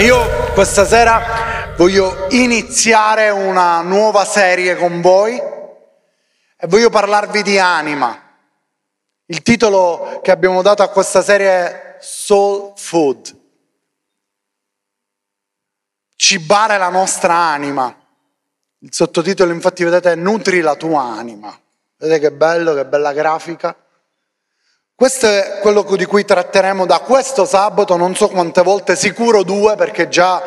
Io 0.00 0.52
questa 0.52 0.86
sera 0.86 1.74
voglio 1.76 2.28
iniziare 2.30 3.30
una 3.30 3.80
nuova 3.80 4.24
serie 4.24 4.76
con 4.76 5.00
voi 5.00 5.36
e 5.36 6.66
voglio 6.68 6.88
parlarvi 6.88 7.42
di 7.42 7.58
anima. 7.58 8.16
Il 9.26 9.42
titolo 9.42 10.20
che 10.22 10.30
abbiamo 10.30 10.62
dato 10.62 10.84
a 10.84 10.88
questa 10.88 11.20
serie 11.20 11.48
è 11.48 11.96
Soul 11.98 12.74
Food. 12.76 13.36
Cibare 16.14 16.78
la 16.78 16.90
nostra 16.90 17.34
anima. 17.34 17.92
Il 18.78 18.94
sottotitolo 18.94 19.52
infatti 19.52 19.82
vedete 19.82 20.12
è 20.12 20.14
Nutri 20.14 20.60
la 20.60 20.76
tua 20.76 21.02
anima. 21.02 21.52
Vedete 21.96 22.20
che 22.20 22.30
bello, 22.30 22.72
che 22.72 22.86
bella 22.86 23.12
grafica. 23.12 23.76
Questo 24.98 25.28
è 25.28 25.58
quello 25.60 25.84
di 25.94 26.06
cui 26.06 26.24
tratteremo 26.24 26.84
da 26.84 26.98
questo 26.98 27.44
sabato, 27.44 27.96
non 27.96 28.16
so 28.16 28.26
quante 28.26 28.62
volte, 28.62 28.96
sicuro 28.96 29.44
due 29.44 29.76
perché 29.76 30.08
già 30.08 30.42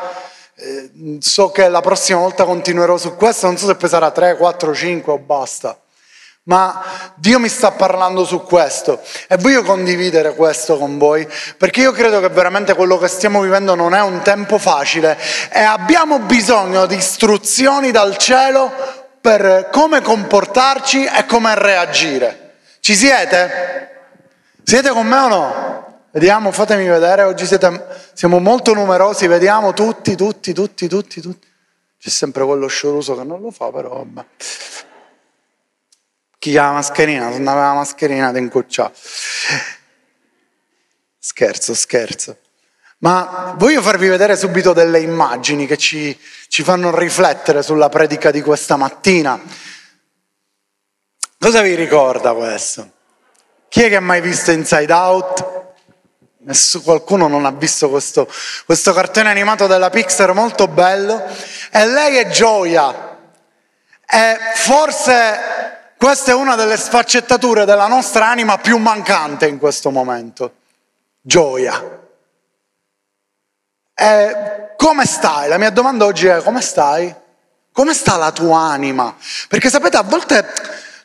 eh, 0.55 1.19
so 1.21 1.51
che 1.51 1.69
la 1.69 1.79
prossima 1.79 2.19
volta 2.19 2.43
continuerò 2.43 2.97
su 2.97 3.15
questo, 3.15 3.45
non 3.45 3.55
so 3.55 3.65
se 3.65 3.75
poi 3.75 3.87
sarà 3.87 4.11
3, 4.11 4.35
4, 4.35 4.75
5 4.75 5.13
o 5.13 5.19
basta. 5.19 5.79
Ma 6.43 6.83
Dio 7.15 7.39
mi 7.39 7.47
sta 7.47 7.71
parlando 7.71 8.25
su 8.25 8.41
questo 8.41 8.99
e 9.29 9.37
voglio 9.37 9.63
condividere 9.63 10.35
questo 10.35 10.77
con 10.77 10.97
voi 10.97 11.25
perché 11.57 11.79
io 11.79 11.93
credo 11.93 12.20
che 12.20 12.27
veramente 12.27 12.73
quello 12.73 12.97
che 12.97 13.07
stiamo 13.07 13.39
vivendo 13.39 13.73
non 13.73 13.93
è 13.93 14.01
un 14.01 14.21
tempo 14.21 14.57
facile 14.57 15.17
e 15.49 15.61
abbiamo 15.61 16.20
bisogno 16.20 16.87
di 16.87 16.97
istruzioni 16.97 17.91
dal 17.91 18.17
cielo 18.17 18.70
per 19.21 19.70
come 19.71 20.01
comportarci 20.01 21.05
e 21.05 21.25
come 21.25 21.55
reagire. 21.55 22.55
Ci 22.81 22.95
siete? 22.95 23.90
Siete 24.71 24.91
con 24.91 25.05
me 25.05 25.17
o 25.17 25.27
no? 25.27 26.02
Vediamo, 26.11 26.49
fatemi 26.53 26.88
vedere, 26.88 27.23
oggi 27.23 27.45
siete, 27.45 27.88
siamo 28.13 28.39
molto 28.39 28.73
numerosi, 28.73 29.27
vediamo 29.27 29.73
tutti, 29.73 30.15
tutti, 30.15 30.54
tutti, 30.54 30.87
tutti, 30.87 31.20
tutti. 31.20 31.48
C'è 31.99 32.07
sempre 32.07 32.45
quello 32.45 32.68
scioroso 32.68 33.18
che 33.18 33.26
non 33.26 33.41
lo 33.41 33.51
fa, 33.51 33.70
però 33.70 33.98
vabbè. 33.98 34.26
Chi 36.40 36.55
ha 36.55 36.68
la 36.68 36.71
mascherina? 36.71 37.34
Se 37.34 37.40
non 37.40 37.49
aveva 37.49 37.68
la 37.68 37.73
mascherina 37.73 38.32
ti 38.32 38.37
incoccia. 38.37 38.90
Scherzo, 41.20 41.76
scherzo. 41.76 42.38
Ma 42.99 43.54
voglio 43.57 43.82
farvi 43.82 44.07
vedere 44.07 44.38
subito 44.38 44.71
delle 44.71 45.01
immagini 45.01 45.67
che 45.67 45.76
ci, 45.76 46.17
ci 46.48 46.63
fanno 46.63 46.98
riflettere 46.98 47.62
sulla 47.62 47.90
predica 47.90 48.32
di 48.32 48.41
questa 48.41 48.77
mattina. 48.77 49.38
Cosa 51.38 51.62
vi 51.62 51.76
ricorda 51.76 52.34
questo? 52.34 52.99
Chi 53.71 53.83
è 53.83 53.87
che 53.87 53.95
ha 53.95 54.01
mai 54.01 54.19
visto 54.19 54.51
Inside 54.51 54.91
Out? 54.91 55.63
Nessuno, 56.39 56.83
qualcuno 56.83 57.29
non 57.29 57.45
ha 57.45 57.51
visto 57.51 57.89
questo, 57.89 58.29
questo 58.65 58.91
cartone 58.91 59.29
animato 59.29 59.65
della 59.65 59.89
Pixar 59.89 60.33
molto 60.33 60.67
bello. 60.67 61.23
E 61.71 61.85
lei 61.85 62.17
è 62.17 62.27
Gioia. 62.27 63.17
E 64.05 64.38
forse 64.55 65.94
questa 65.95 66.31
è 66.31 66.33
una 66.33 66.55
delle 66.55 66.75
sfaccettature 66.75 67.63
della 67.63 67.88
nostra 67.88 68.27
anima 68.27 68.57
più 68.57 68.75
mancante 68.75 69.47
in 69.47 69.57
questo 69.57 69.89
momento. 69.89 70.55
Gioia. 71.22 72.01
E 73.94 74.73
come 74.75 75.05
stai? 75.05 75.47
La 75.47 75.57
mia 75.57 75.69
domanda 75.69 76.03
oggi 76.03 76.27
è 76.27 76.44
come 76.44 76.59
stai? 76.59 77.16
Come 77.72 77.94
sta 77.94 78.17
la 78.17 78.33
tua 78.33 78.59
anima? 78.59 79.16
Perché 79.47 79.69
sapete, 79.69 79.95
a 79.95 80.03
volte 80.03 80.45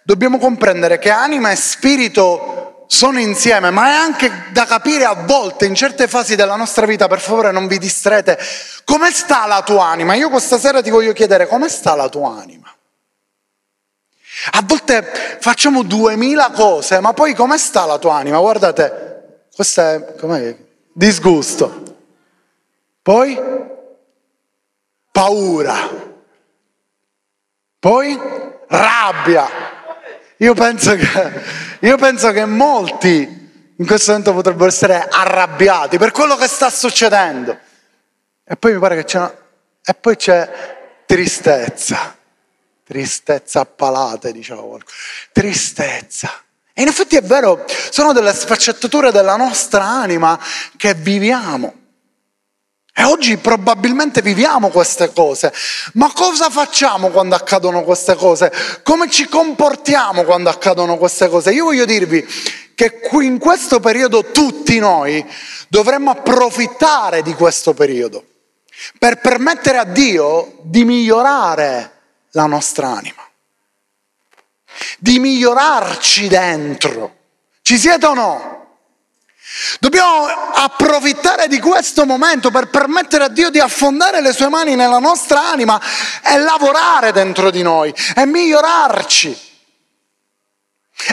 dobbiamo 0.06 0.38
comprendere 0.38 0.98
che 0.98 1.10
anima 1.10 1.50
e 1.50 1.56
spirito 1.56 2.84
sono 2.86 3.18
insieme, 3.18 3.70
ma 3.70 3.88
è 3.88 3.94
anche 3.94 4.30
da 4.52 4.64
capire 4.64 5.04
a 5.04 5.14
volte 5.14 5.66
in 5.66 5.74
certe 5.74 6.06
fasi 6.06 6.36
della 6.36 6.54
nostra 6.54 6.86
vita, 6.86 7.08
per 7.08 7.18
favore 7.18 7.50
non 7.50 7.66
vi 7.66 7.78
distrete, 7.78 8.38
come 8.84 9.10
sta 9.10 9.46
la 9.46 9.62
tua 9.62 9.86
anima? 9.86 10.14
Io 10.14 10.30
questa 10.30 10.58
sera 10.58 10.80
ti 10.80 10.90
voglio 10.90 11.12
chiedere 11.12 11.48
come 11.48 11.68
sta 11.68 11.96
la 11.96 12.08
tua 12.08 12.38
anima? 12.38 12.72
A 14.52 14.62
volte 14.64 15.38
facciamo 15.40 15.82
duemila 15.82 16.52
cose, 16.52 17.00
ma 17.00 17.12
poi 17.12 17.34
come 17.34 17.58
sta 17.58 17.84
la 17.84 17.98
tua 17.98 18.14
anima? 18.14 18.38
Guardate, 18.38 19.48
questo 19.52 19.80
è 19.80 20.14
com'è? 20.20 20.56
disgusto. 20.92 21.82
Poi 23.02 23.38
paura. 25.10 25.74
Poi 27.80 28.20
rabbia. 28.68 29.75
Io 30.38 30.52
penso, 30.54 30.94
che, 30.94 31.42
io 31.80 31.96
penso 31.96 32.30
che 32.32 32.44
molti 32.44 33.74
in 33.76 33.86
questo 33.86 34.10
momento 34.10 34.34
potrebbero 34.34 34.68
essere 34.68 35.06
arrabbiati 35.08 35.96
per 35.96 36.10
quello 36.10 36.36
che 36.36 36.46
sta 36.46 36.68
succedendo. 36.68 37.58
E 38.44 38.56
poi 38.56 38.74
mi 38.74 38.78
pare 38.78 38.96
che 38.96 39.04
c'è, 39.04 39.34
e 39.82 39.94
poi 39.94 40.16
c'è 40.16 41.02
tristezza, 41.06 42.16
tristezza 42.84 43.60
a 43.60 43.64
palate, 43.64 44.32
qualcosa, 44.32 44.84
tristezza. 45.32 46.30
E 46.74 46.82
in 46.82 46.88
effetti 46.88 47.16
è 47.16 47.22
vero, 47.22 47.64
sono 47.90 48.12
delle 48.12 48.34
sfaccettature 48.34 49.10
della 49.10 49.36
nostra 49.36 49.84
anima 49.84 50.38
che 50.76 50.92
viviamo. 50.92 51.85
E 52.98 53.04
oggi 53.04 53.36
probabilmente 53.36 54.22
viviamo 54.22 54.70
queste 54.70 55.12
cose, 55.12 55.52
ma 55.94 56.10
cosa 56.14 56.48
facciamo 56.48 57.10
quando 57.10 57.34
accadono 57.34 57.82
queste 57.82 58.14
cose? 58.14 58.50
Come 58.82 59.10
ci 59.10 59.28
comportiamo 59.28 60.22
quando 60.22 60.48
accadono 60.48 60.96
queste 60.96 61.28
cose? 61.28 61.52
Io 61.52 61.64
voglio 61.64 61.84
dirvi 61.84 62.26
che 62.74 63.00
in 63.20 63.38
questo 63.38 63.80
periodo 63.80 64.30
tutti 64.30 64.78
noi 64.78 65.22
dovremmo 65.68 66.10
approfittare 66.10 67.20
di 67.20 67.34
questo 67.34 67.74
periodo 67.74 68.24
per 68.98 69.18
permettere 69.18 69.76
a 69.76 69.84
Dio 69.84 70.56
di 70.62 70.84
migliorare 70.84 71.92
la 72.30 72.46
nostra 72.46 72.88
anima, 72.88 73.22
di 74.98 75.18
migliorarci 75.18 76.28
dentro. 76.28 77.14
Ci 77.60 77.76
siete 77.76 78.06
o 78.06 78.14
no? 78.14 78.55
Dobbiamo 79.80 80.26
approfittare 80.26 81.48
di 81.48 81.58
questo 81.60 82.04
momento 82.04 82.50
per 82.50 82.68
permettere 82.68 83.24
a 83.24 83.28
Dio 83.28 83.50
di 83.50 83.58
affondare 83.58 84.20
le 84.20 84.32
sue 84.32 84.48
mani 84.48 84.74
nella 84.74 84.98
nostra 84.98 85.48
anima 85.50 85.80
e 86.22 86.38
lavorare 86.38 87.12
dentro 87.12 87.50
di 87.50 87.62
noi 87.62 87.94
e 88.14 88.26
migliorarci. 88.26 89.44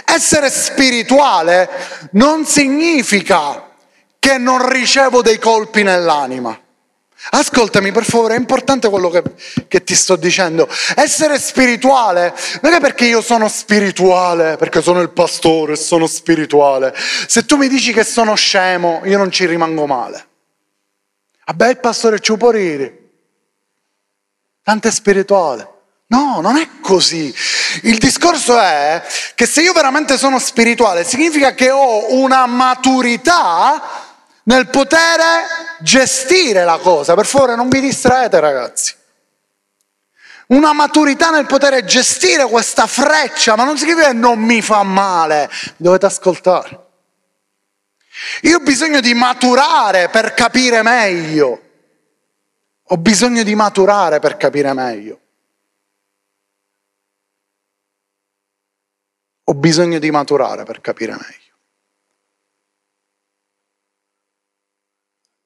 Essere 0.06 0.50
spirituale 0.50 2.10
non 2.12 2.46
significa 2.46 3.72
che 4.20 4.38
non 4.38 4.70
ricevo 4.70 5.22
dei 5.22 5.40
colpi 5.40 5.84
nell'anima. 5.84 6.63
Ascoltami 7.32 7.92
per 7.92 8.04
favore, 8.04 8.36
è 8.36 8.38
importante 8.38 8.90
quello 8.90 9.10
che, 9.10 9.24
che, 9.68 9.84
ti 9.84 9.96
sto 9.96 10.16
dicendo. 10.16 10.68
Essere 10.96 11.40
spirituale 11.40 12.36
non 12.62 12.74
è 12.74 12.80
perché 12.80 13.06
io 13.06 13.22
sono 13.22 13.48
spirituale, 13.48 14.58
perché 14.58 14.82
sono 14.82 15.02
il 15.02 15.10
pastore 15.10 15.76
sono 15.76 16.06
spirituale. 16.06 16.94
Se 17.28 17.46
tu 17.46 17.56
mi 17.56 17.68
dici 17.68 17.94
che 17.94 18.04
sono 18.04 18.36
scemo, 18.36 19.02
io 19.06 19.18
non 19.18 19.32
ci 19.32 19.46
rimango 19.46 19.86
male. 19.86 20.28
Vabbè, 21.46 21.70
il 21.70 21.80
pastore 21.80 22.20
ci 22.20 22.36
può 22.36 22.52
ridere. 22.52 23.00
Tanto 24.62 24.88
è 24.88 24.92
spirituale. 24.92 25.70
No, 26.08 26.42
non 26.42 26.58
è 26.58 26.68
così. 26.82 27.34
Il 27.84 27.98
discorso 27.98 28.60
è 28.60 29.02
che 29.34 29.46
se 29.46 29.62
io 29.62 29.74
veramente 29.74 30.18
sono 30.18 30.40
spirituale, 30.40 31.04
significa 31.04 31.54
che 31.54 31.72
ho 31.72 32.14
una 32.14 32.46
maturità 32.46 34.03
nel 34.44 34.68
potere 34.70 35.46
gestire 35.80 36.64
la 36.64 36.78
cosa. 36.78 37.14
Per 37.14 37.26
favore 37.26 37.56
non 37.56 37.70
vi 37.70 37.80
distraete 37.80 38.40
ragazzi. 38.40 38.96
Una 40.48 40.74
maturità 40.74 41.30
nel 41.30 41.46
poter 41.46 41.84
gestire 41.86 42.46
questa 42.46 42.86
freccia, 42.86 43.56
ma 43.56 43.64
non 43.64 43.78
significa 43.78 44.08
che 44.08 44.14
non 44.14 44.40
mi 44.40 44.62
fa 44.62 44.84
male, 44.84 45.50
dovete 45.78 46.06
ascoltare. 46.06 46.80
Io 48.42 48.58
ho 48.58 48.60
bisogno 48.60 49.00
di 49.00 49.14
maturare 49.14 50.10
per 50.10 50.34
capire 50.34 50.82
meglio. 50.84 51.62
Ho 52.88 52.98
bisogno 52.98 53.44
di 53.44 53.56
maturare 53.56 54.20
per 54.20 54.38
capire 54.38 54.74
meglio. 54.74 55.20
Ho 59.46 59.54
bisogno 59.56 60.00
di 60.00 60.12
maturare 60.12 60.64
per 60.64 60.82
capire 60.82 61.14
meglio. 61.14 61.43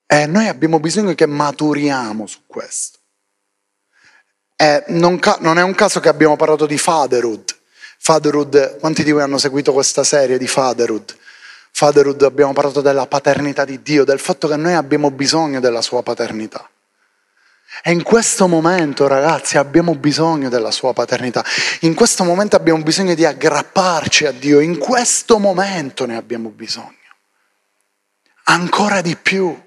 E 0.08 0.26
noi 0.26 0.48
abbiamo 0.48 0.80
bisogno 0.80 1.14
che 1.14 1.26
maturiamo 1.26 2.26
su 2.26 2.40
questo. 2.48 3.00
E 4.56 4.86
non, 4.88 5.20
ca- 5.20 5.38
non 5.42 5.60
è 5.60 5.62
un 5.62 5.76
caso 5.76 6.00
che 6.00 6.08
abbiamo 6.10 6.38
parlato 6.38 6.66
di 6.66 6.78
Fatherhood. 6.78 7.56
Fatherhood, 8.00 8.80
quanti 8.80 9.04
di 9.04 9.12
voi 9.12 9.22
hanno 9.22 9.38
seguito 9.38 9.74
questa 9.74 10.06
serie 10.06 10.38
di 10.38 10.48
Fatherhood? 10.48 11.16
Fatherhood 11.72 12.22
abbiamo 12.24 12.54
parlato 12.54 12.82
della 12.82 13.06
paternità 13.06 13.66
di 13.66 13.82
Dio, 13.82 14.06
del 14.06 14.20
fatto 14.20 14.48
che 14.48 14.56
noi 14.56 14.74
abbiamo 14.74 15.12
bisogno 15.12 15.60
della 15.60 15.82
sua 15.82 16.02
paternità. 16.02 16.68
E 17.84 17.92
in 17.92 18.02
questo 18.02 18.48
momento, 18.48 19.08
ragazzi, 19.08 19.58
abbiamo 19.58 19.94
bisogno 19.94 20.50
della 20.50 20.72
sua 20.72 20.94
paternità. 20.94 21.44
In 21.82 21.94
questo 21.94 22.24
momento 22.24 22.56
abbiamo 22.56 22.82
bisogno 22.82 23.14
di 23.14 23.26
aggrapparci 23.26 24.26
a 24.26 24.32
Dio. 24.32 24.60
In 24.60 24.78
questo 24.78 25.38
momento 25.38 26.06
ne 26.06 26.16
abbiamo 26.16 26.50
bisogno. 26.50 26.96
Ancora 28.46 29.02
di 29.02 29.16
più. 29.16 29.66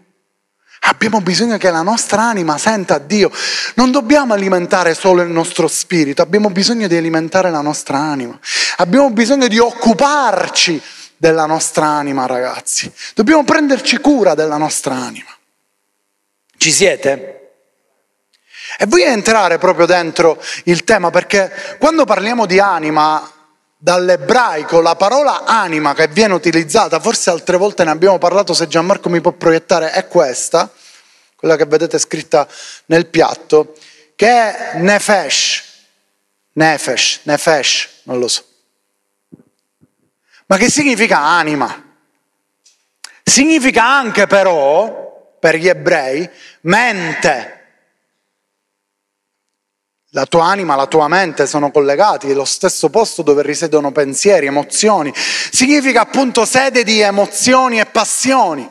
Abbiamo 0.83 1.21
bisogno 1.21 1.59
che 1.59 1.71
la 1.71 1.83
nostra 1.83 2.23
anima 2.23 2.57
senta 2.57 2.99
Dio. 2.99 3.31
Non 3.75 3.91
dobbiamo 3.91 4.33
alimentare 4.33 4.95
solo 4.95 5.23
il 5.23 5.29
nostro 5.29 5.69
spirito, 5.69 6.23
abbiamo 6.23 6.51
bisogno 6.51 6.89
di 6.89 6.97
alimentare 6.97 7.51
la 7.51 7.61
nostra 7.61 7.99
anima. 7.99 8.39
Abbiamo 8.79 9.11
bisogno 9.11 9.47
di 9.47 9.59
occuparci 9.59 10.81
della 11.17 11.45
nostra 11.45 11.87
anima, 11.87 12.27
ragazzi. 12.27 12.91
Dobbiamo 13.15 13.45
prenderci 13.45 13.99
cura 13.99 14.35
della 14.35 14.57
nostra 14.57 14.95
anima. 14.95 15.29
Ci 16.57 16.73
siete? 16.73 17.35
E 18.79 18.87
voglio 18.87 19.07
entrare 19.07 19.59
proprio 19.59 19.85
dentro 19.85 20.43
il 20.65 20.85
tema 20.85 21.11
perché 21.11 21.77
quando 21.79 22.05
parliamo 22.05 22.47
di 22.47 22.59
anima, 22.59 23.31
dall'ebraico 23.83 24.83
la 24.83 24.95
parola 24.95 25.45
anima 25.47 25.95
che 25.95 26.07
viene 26.09 26.35
utilizzata, 26.35 27.01
forse 27.01 27.31
altre 27.31 27.57
volte 27.57 27.83
ne 27.83 27.91
abbiamo 27.91 28.19
parlato, 28.19 28.53
se 28.53 28.69
Gianmarco 28.69 29.09
mi 29.09 29.23
può 29.23 29.33
proiettare, 29.33 29.93
è 29.93 30.07
questa, 30.07 30.71
quella 31.35 31.57
che 31.57 31.65
vedete 31.65 31.99
scritta 31.99 32.47
nel 32.87 33.07
piatto, 33.07 33.75
che 34.15 34.29
è 34.29 34.79
nefesh, 34.79 35.63
nefesh, 36.53 37.21
nefesh, 37.23 37.89
non 38.03 38.19
lo 38.19 38.29
so. 38.29 38.45
Ma 40.45 40.59
che 40.59 40.69
significa 40.69 41.19
anima? 41.19 41.97
Significa 43.23 43.87
anche 43.87 44.27
però, 44.27 45.37
per 45.39 45.55
gli 45.55 45.69
ebrei, 45.69 46.29
mente. 46.63 47.60
La 50.13 50.27
tua 50.27 50.47
anima, 50.47 50.75
la 50.75 50.87
tua 50.87 51.07
mente 51.07 51.47
sono 51.47 51.71
collegati, 51.71 52.29
è 52.29 52.35
lo 52.35 52.45
stesso 52.45 52.91
posto 52.91 53.23
dove 53.23 53.43
risiedono 53.43 53.93
pensieri, 53.93 54.47
emozioni. 54.47 55.13
Significa 55.15 56.01
appunto 56.01 56.45
sede 56.45 56.83
di 56.83 57.01
emozioni 57.01 57.79
e 57.79 57.87
passioni. 57.87 58.69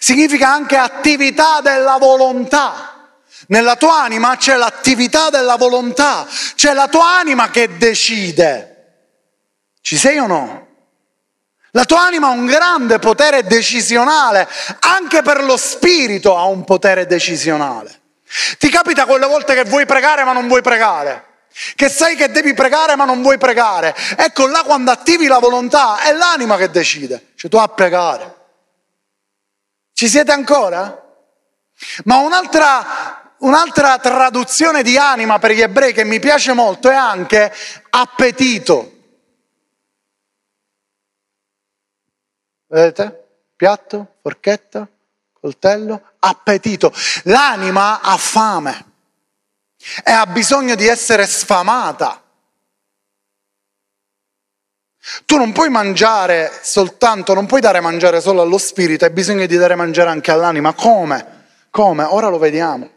Significa 0.00 0.52
anche 0.52 0.76
attività 0.76 1.60
della 1.60 1.98
volontà. 1.98 3.10
Nella 3.48 3.76
tua 3.76 4.02
anima 4.02 4.36
c'è 4.36 4.56
l'attività 4.56 5.30
della 5.30 5.56
volontà, 5.56 6.26
c'è 6.56 6.72
la 6.72 6.88
tua 6.88 7.18
anima 7.18 7.50
che 7.50 7.76
decide. 7.76 8.68
Ci 9.80 9.96
sei 9.96 10.18
o 10.18 10.26
no? 10.26 10.66
La 11.70 11.84
tua 11.84 12.02
anima 12.02 12.26
ha 12.26 12.30
un 12.30 12.46
grande 12.46 12.98
potere 12.98 13.44
decisionale, 13.44 14.48
anche 14.80 15.22
per 15.22 15.44
lo 15.44 15.56
spirito 15.56 16.36
ha 16.36 16.44
un 16.44 16.64
potere 16.64 17.06
decisionale. 17.06 18.01
Ti 18.58 18.68
capita 18.70 19.04
quelle 19.04 19.26
volte 19.26 19.54
che 19.54 19.64
vuoi 19.64 19.84
pregare 19.84 20.24
ma 20.24 20.32
non 20.32 20.48
vuoi 20.48 20.62
pregare? 20.62 21.30
Che 21.74 21.88
sai 21.90 22.16
che 22.16 22.30
devi 22.30 22.54
pregare 22.54 22.96
ma 22.96 23.04
non 23.04 23.20
vuoi 23.20 23.36
pregare? 23.36 23.94
Ecco 24.16 24.46
là 24.46 24.62
quando 24.62 24.90
attivi 24.90 25.26
la 25.26 25.38
volontà 25.38 26.00
è 26.00 26.12
l'anima 26.12 26.56
che 26.56 26.70
decide, 26.70 27.32
cioè 27.34 27.50
tu 27.50 27.58
a 27.58 27.68
pregare. 27.68 28.36
Ci 29.92 30.08
siete 30.08 30.32
ancora? 30.32 30.98
Ma 32.04 32.16
un'altra, 32.16 33.34
un'altra 33.38 33.98
traduzione 33.98 34.82
di 34.82 34.96
anima 34.96 35.38
per 35.38 35.52
gli 35.52 35.60
ebrei 35.60 35.92
che 35.92 36.04
mi 36.04 36.18
piace 36.18 36.54
molto 36.54 36.88
è 36.88 36.94
anche 36.94 37.52
appetito. 37.90 38.90
Vedete? 42.66 43.26
Piatto, 43.54 44.14
forchetta, 44.22 44.88
coltello, 45.42 46.00
appetito. 46.20 46.92
L'anima 47.24 48.00
ha 48.00 48.16
fame 48.16 48.86
e 50.04 50.12
ha 50.12 50.24
bisogno 50.26 50.76
di 50.76 50.86
essere 50.86 51.26
sfamata. 51.26 52.22
Tu 55.26 55.36
non 55.36 55.50
puoi 55.50 55.68
mangiare 55.68 56.48
soltanto, 56.62 57.34
non 57.34 57.46
puoi 57.46 57.60
dare 57.60 57.80
mangiare 57.80 58.20
solo 58.20 58.40
allo 58.40 58.56
spirito, 58.56 59.04
hai 59.04 59.10
bisogno 59.10 59.46
di 59.46 59.56
dare 59.56 59.74
mangiare 59.74 60.10
anche 60.10 60.30
all'anima. 60.30 60.74
Come? 60.74 61.46
Come? 61.70 62.04
Ora 62.04 62.28
lo 62.28 62.38
vediamo. 62.38 62.88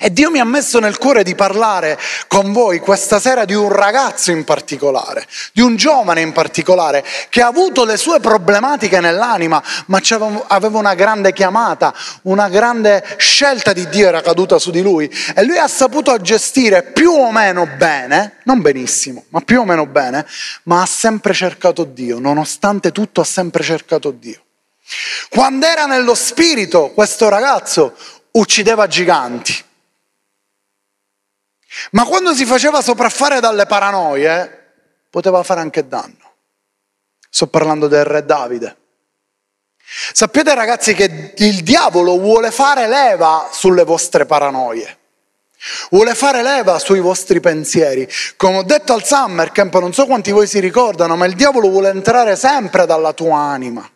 E 0.00 0.12
Dio 0.12 0.30
mi 0.30 0.40
ha 0.40 0.44
messo 0.44 0.78
nel 0.78 0.96
cuore 0.96 1.22
di 1.22 1.34
parlare 1.34 1.98
con 2.26 2.52
voi 2.52 2.78
questa 2.78 3.20
sera 3.20 3.44
di 3.44 3.54
un 3.54 3.70
ragazzo 3.70 4.30
in 4.30 4.44
particolare, 4.44 5.26
di 5.52 5.60
un 5.60 5.76
giovane 5.76 6.20
in 6.20 6.32
particolare, 6.32 7.04
che 7.28 7.42
ha 7.42 7.46
avuto 7.46 7.84
le 7.84 7.96
sue 7.96 8.20
problematiche 8.20 9.00
nell'anima, 9.00 9.62
ma 9.86 10.00
aveva 10.46 10.78
una 10.78 10.94
grande 10.94 11.32
chiamata, 11.32 11.94
una 12.22 12.48
grande 12.48 13.04
scelta 13.18 13.72
di 13.72 13.88
Dio 13.88 14.08
era 14.08 14.22
caduta 14.22 14.58
su 14.58 14.70
di 14.70 14.80
lui 14.80 15.10
e 15.34 15.44
lui 15.44 15.58
ha 15.58 15.68
saputo 15.68 16.16
gestire 16.20 16.82
più 16.82 17.10
o 17.10 17.30
meno 17.30 17.66
bene, 17.76 18.38
non 18.44 18.60
benissimo, 18.60 19.24
ma 19.28 19.40
più 19.40 19.60
o 19.60 19.64
meno 19.64 19.86
bene, 19.86 20.26
ma 20.64 20.82
ha 20.82 20.86
sempre 20.86 21.34
cercato 21.34 21.84
Dio, 21.84 22.18
nonostante 22.18 22.92
tutto 22.92 23.20
ha 23.20 23.24
sempre 23.24 23.62
cercato 23.62 24.10
Dio. 24.10 24.42
Quando 25.28 25.66
era 25.66 25.84
nello 25.84 26.14
spirito 26.14 26.92
questo 26.94 27.28
ragazzo 27.28 27.94
uccideva 28.32 28.86
giganti. 28.86 29.64
Ma 31.92 32.04
quando 32.04 32.34
si 32.34 32.44
faceva 32.44 32.80
sopraffare 32.80 33.40
dalle 33.40 33.66
paranoie, 33.66 34.72
poteva 35.10 35.42
fare 35.42 35.60
anche 35.60 35.86
danno. 35.86 36.34
Sto 37.30 37.46
parlando 37.46 37.88
del 37.88 38.04
re 38.04 38.24
Davide. 38.24 38.76
Sapete 40.12 40.54
ragazzi 40.54 40.94
che 40.94 41.32
il 41.36 41.62
diavolo 41.62 42.18
vuole 42.18 42.50
fare 42.50 42.86
leva 42.86 43.48
sulle 43.52 43.84
vostre 43.84 44.26
paranoie. 44.26 44.96
Vuole 45.90 46.14
fare 46.14 46.42
leva 46.42 46.78
sui 46.78 47.00
vostri 47.00 47.40
pensieri. 47.40 48.08
Come 48.36 48.58
ho 48.58 48.62
detto 48.62 48.92
al 48.92 49.04
Summer 49.04 49.50
Camp, 49.50 49.76
non 49.78 49.92
so 49.92 50.06
quanti 50.06 50.30
voi 50.30 50.46
si 50.46 50.60
ricordano, 50.60 51.16
ma 51.16 51.26
il 51.26 51.34
diavolo 51.34 51.68
vuole 51.68 51.88
entrare 51.88 52.36
sempre 52.36 52.86
dalla 52.86 53.12
tua 53.12 53.38
anima. 53.38 53.88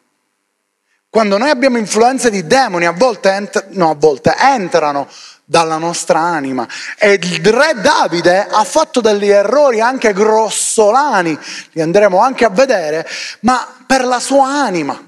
Quando 1.13 1.37
noi 1.37 1.51
abbiamo 1.51 1.77
influenze 1.77 2.31
di 2.31 2.47
demoni, 2.47 2.87
a 2.87 2.93
volte, 2.93 3.29
ent- 3.33 3.67
no, 3.73 3.91
a 3.91 3.95
volte 3.95 4.35
entrano 4.35 5.07
dalla 5.45 5.77
nostra 5.77 6.21
anima. 6.21 6.67
E 6.97 7.19
il 7.21 7.45
re 7.53 7.75
Davide 7.75 8.47
ha 8.51 8.65
fatto 8.65 9.03
degli 9.03 9.29
errori 9.29 9.79
anche 9.79 10.15
grossolani, 10.15 11.39
li 11.73 11.83
andremo 11.83 12.19
anche 12.19 12.47
a 12.47 12.49
vedere, 12.49 13.07
ma 13.41 13.77
per 13.87 14.07
la 14.07 14.21
sua 14.21 14.47
anima. 14.47 14.99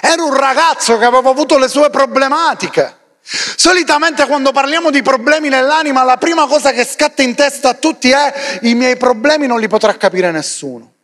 Era 0.00 0.22
un 0.22 0.34
ragazzo 0.34 0.96
che 0.96 1.04
aveva 1.04 1.28
avuto 1.28 1.58
le 1.58 1.68
sue 1.68 1.90
problematiche. 1.90 2.96
Solitamente 3.20 4.24
quando 4.24 4.50
parliamo 4.50 4.88
di 4.90 5.02
problemi 5.02 5.50
nell'anima, 5.50 6.04
la 6.04 6.16
prima 6.16 6.46
cosa 6.46 6.72
che 6.72 6.86
scatta 6.86 7.20
in 7.20 7.34
testa 7.34 7.68
a 7.68 7.74
tutti 7.74 8.08
è 8.08 8.60
i 8.62 8.74
miei 8.74 8.96
problemi 8.96 9.46
non 9.46 9.60
li 9.60 9.68
potrà 9.68 9.94
capire 9.98 10.30
nessuno. 10.30 10.94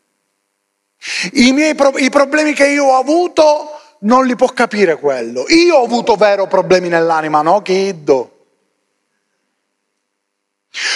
I, 1.32 1.52
miei 1.52 1.74
pro- 1.74 1.98
i 1.98 2.08
problemi 2.08 2.54
che 2.54 2.68
io 2.68 2.86
ho 2.86 2.96
avuto 2.96 3.76
non 4.02 4.26
li 4.26 4.36
può 4.36 4.48
capire 4.48 4.96
quello. 4.96 5.44
Io 5.48 5.76
ho 5.76 5.84
avuto 5.84 6.16
vero 6.16 6.46
problemi 6.46 6.88
nell'anima, 6.88 7.42
no, 7.42 7.62
kiddo? 7.62 8.28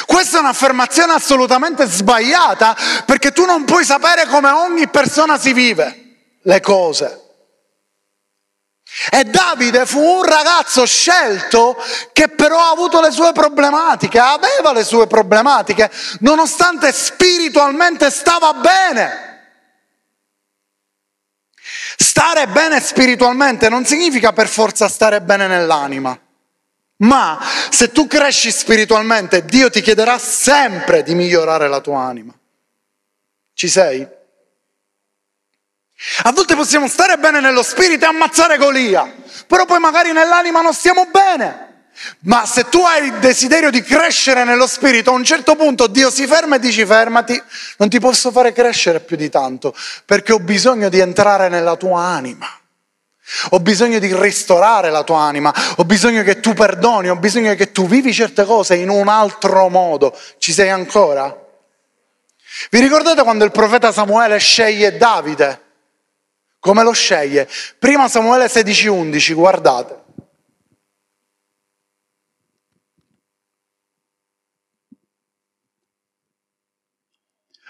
Questa 0.06 0.38
è 0.38 0.40
un'affermazione 0.40 1.12
assolutamente 1.12 1.86
sbagliata 1.86 2.74
perché 3.04 3.32
tu 3.32 3.44
non 3.44 3.64
puoi 3.64 3.84
sapere 3.84 4.26
come 4.26 4.50
ogni 4.50 4.88
persona 4.88 5.38
si 5.38 5.52
vive 5.52 6.04
le 6.42 6.60
cose. 6.60 7.20
E 9.10 9.24
Davide 9.24 9.84
fu 9.84 10.00
un 10.00 10.22
ragazzo 10.22 10.86
scelto 10.86 11.76
che 12.12 12.28
però 12.28 12.58
ha 12.58 12.70
avuto 12.70 13.00
le 13.02 13.10
sue 13.10 13.32
problematiche, 13.32 14.18
aveva 14.18 14.72
le 14.72 14.84
sue 14.84 15.06
problematiche, 15.06 15.90
nonostante 16.20 16.90
spiritualmente 16.92 18.10
stava 18.10 18.54
bene. 18.54 19.25
Stare 21.96 22.46
bene 22.48 22.80
spiritualmente 22.80 23.68
non 23.68 23.84
significa 23.84 24.32
per 24.32 24.48
forza 24.48 24.88
stare 24.88 25.22
bene 25.22 25.46
nell'anima, 25.46 26.18
ma 26.98 27.38
se 27.70 27.90
tu 27.90 28.06
cresci 28.06 28.50
spiritualmente, 28.50 29.44
Dio 29.44 29.70
ti 29.70 29.80
chiederà 29.80 30.18
sempre 30.18 31.02
di 31.02 31.14
migliorare 31.14 31.68
la 31.68 31.80
tua 31.80 32.02
anima. 32.02 32.34
Ci 33.54 33.68
sei? 33.68 34.06
A 36.24 36.32
volte 36.32 36.54
possiamo 36.54 36.88
stare 36.88 37.16
bene 37.16 37.40
nello 37.40 37.62
spirito 37.62 38.04
e 38.04 38.08
ammazzare 38.08 38.58
Golia, 38.58 39.10
però 39.46 39.64
poi 39.64 39.78
magari 39.78 40.12
nell'anima 40.12 40.60
non 40.60 40.74
stiamo 40.74 41.06
bene. 41.06 41.65
Ma 42.20 42.44
se 42.46 42.68
tu 42.68 42.80
hai 42.80 43.06
il 43.06 43.14
desiderio 43.14 43.70
di 43.70 43.82
crescere 43.82 44.44
nello 44.44 44.66
spirito, 44.66 45.10
a 45.10 45.14
un 45.14 45.24
certo 45.24 45.56
punto 45.56 45.86
Dio 45.86 46.10
si 46.10 46.26
ferma 46.26 46.56
e 46.56 46.58
dici 46.58 46.84
fermati, 46.84 47.40
non 47.78 47.88
ti 47.88 47.98
posso 48.00 48.30
fare 48.30 48.52
crescere 48.52 49.00
più 49.00 49.16
di 49.16 49.30
tanto, 49.30 49.74
perché 50.04 50.32
ho 50.32 50.38
bisogno 50.38 50.88
di 50.88 50.98
entrare 50.98 51.48
nella 51.48 51.76
tua 51.76 52.02
anima. 52.02 52.48
Ho 53.50 53.60
bisogno 53.60 53.98
di 53.98 54.14
ristorare 54.14 54.90
la 54.90 55.02
tua 55.02 55.18
anima, 55.18 55.52
ho 55.76 55.84
bisogno 55.84 56.22
che 56.22 56.38
tu 56.38 56.54
perdoni, 56.54 57.08
ho 57.08 57.16
bisogno 57.16 57.54
che 57.56 57.72
tu 57.72 57.86
vivi 57.86 58.12
certe 58.12 58.44
cose 58.44 58.76
in 58.76 58.88
un 58.88 59.08
altro 59.08 59.68
modo. 59.68 60.16
Ci 60.38 60.52
sei 60.52 60.70
ancora? 60.70 61.36
Vi 62.70 62.80
ricordate 62.80 63.22
quando 63.22 63.44
il 63.44 63.50
profeta 63.50 63.90
Samuele 63.90 64.38
sceglie 64.38 64.96
Davide? 64.96 65.62
Come 66.60 66.84
lo 66.84 66.92
sceglie? 66.92 67.48
Prima 67.78 68.08
Samuele 68.08 68.48
16:11, 68.48 69.34
guardate. 69.34 70.04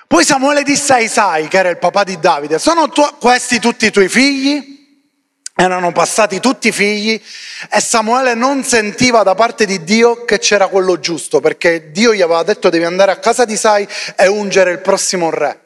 Poi 0.06 0.24
Samuele 0.24 0.62
disse 0.62 0.92
a 0.92 0.98
Isai, 0.98 1.48
che 1.48 1.58
era 1.58 1.68
il 1.68 1.78
papà 1.78 2.04
di 2.04 2.18
Davide, 2.18 2.58
sono 2.58 2.88
tu- 2.88 3.16
questi 3.18 3.58
tutti 3.58 3.86
i 3.86 3.90
tuoi 3.90 4.08
figli? 4.08 4.74
erano 5.58 5.90
passati 5.90 6.38
tutti 6.38 6.68
i 6.68 6.72
figli 6.72 7.20
e 7.70 7.80
Samuele 7.80 8.34
non 8.34 8.62
sentiva 8.62 9.22
da 9.22 9.34
parte 9.34 9.64
di 9.64 9.82
Dio 9.84 10.26
che 10.26 10.38
c'era 10.38 10.68
quello 10.68 11.00
giusto, 11.00 11.40
perché 11.40 11.90
Dio 11.92 12.14
gli 12.14 12.20
aveva 12.20 12.42
detto 12.42 12.68
devi 12.68 12.84
andare 12.84 13.10
a 13.10 13.18
casa 13.18 13.46
di 13.46 13.56
Sai 13.56 13.88
e 14.16 14.26
ungere 14.26 14.72
il 14.72 14.80
prossimo 14.80 15.30
re. 15.30 15.60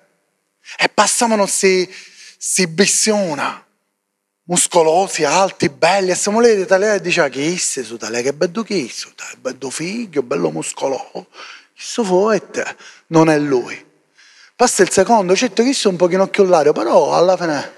E 0.79 0.89
passavano 0.89 1.47
si, 1.47 1.93
si 2.39 2.69
bissiona, 2.69 3.67
muscolosi, 4.45 5.25
alti, 5.25 5.69
belli, 5.69 6.13
e 6.13 6.15
Samuele 6.15 6.55
di 6.55 6.63
Italia 6.63 6.97
diceva 6.99 7.29
chi 7.29 7.59
sei 7.59 7.83
su 7.83 7.97
tale, 7.97 8.23
che 8.23 8.33
bello 8.33 8.63
chi 8.63 8.89
sei, 8.89 9.13
bello 9.39 9.71
figlio, 9.71 10.23
bello 10.23 10.53
muscoloso, 10.53 11.27
questo 11.75 12.05
fuete, 12.05 12.77
non 13.09 13.29
è 13.29 13.39
lui. 13.39 13.89
Passa 14.61 14.83
il 14.83 14.91
secondo, 14.91 15.35
certo 15.35 15.63
che 15.63 15.73
sono 15.73 15.95
un 15.95 15.99
pochino 15.99 16.25
occhiolario, 16.25 16.73
però 16.75 17.15
alla 17.15 17.35
fine 17.35 17.73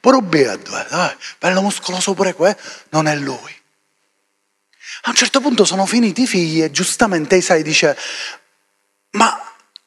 pure 0.00 0.22
bello, 0.22 0.78
eh, 0.78 1.16
bello 1.38 1.60
muscoloso 1.60 2.14
pure 2.14 2.32
questo, 2.32 2.62
non 2.88 3.06
è 3.08 3.14
lui. 3.14 3.54
A 5.02 5.10
un 5.10 5.14
certo 5.14 5.42
punto 5.42 5.66
sono 5.66 5.84
finiti 5.84 6.22
i 6.22 6.26
figli 6.26 6.62
e 6.62 6.70
giustamente 6.70 7.36
Isai 7.36 7.62
dice, 7.62 7.94
ma 9.10 9.38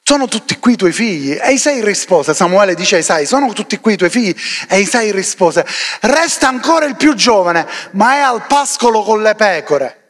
sono 0.03 0.27
tutti 0.27 0.59
qui 0.59 0.73
i 0.73 0.75
tuoi 0.75 0.91
figli? 0.91 1.31
E 1.31 1.53
Isai 1.53 1.83
rispose, 1.83 2.35
Samuele 2.35 2.75
dice 2.75 2.97
a 2.97 2.99
Isai, 2.99 3.25
sono 3.25 3.51
tutti 3.53 3.79
qui 3.79 3.93
i 3.93 3.97
tuoi 3.97 4.11
figli? 4.11 4.35
E 4.69 4.79
Isai 4.79 5.11
rispose, 5.11 5.65
resta 6.01 6.47
ancora 6.47 6.85
il 6.85 6.97
più 6.97 7.15
giovane, 7.15 7.67
ma 7.93 8.13
è 8.13 8.19
al 8.19 8.45
pascolo 8.45 9.01
con 9.01 9.23
le 9.23 9.33
pecore. 9.33 10.00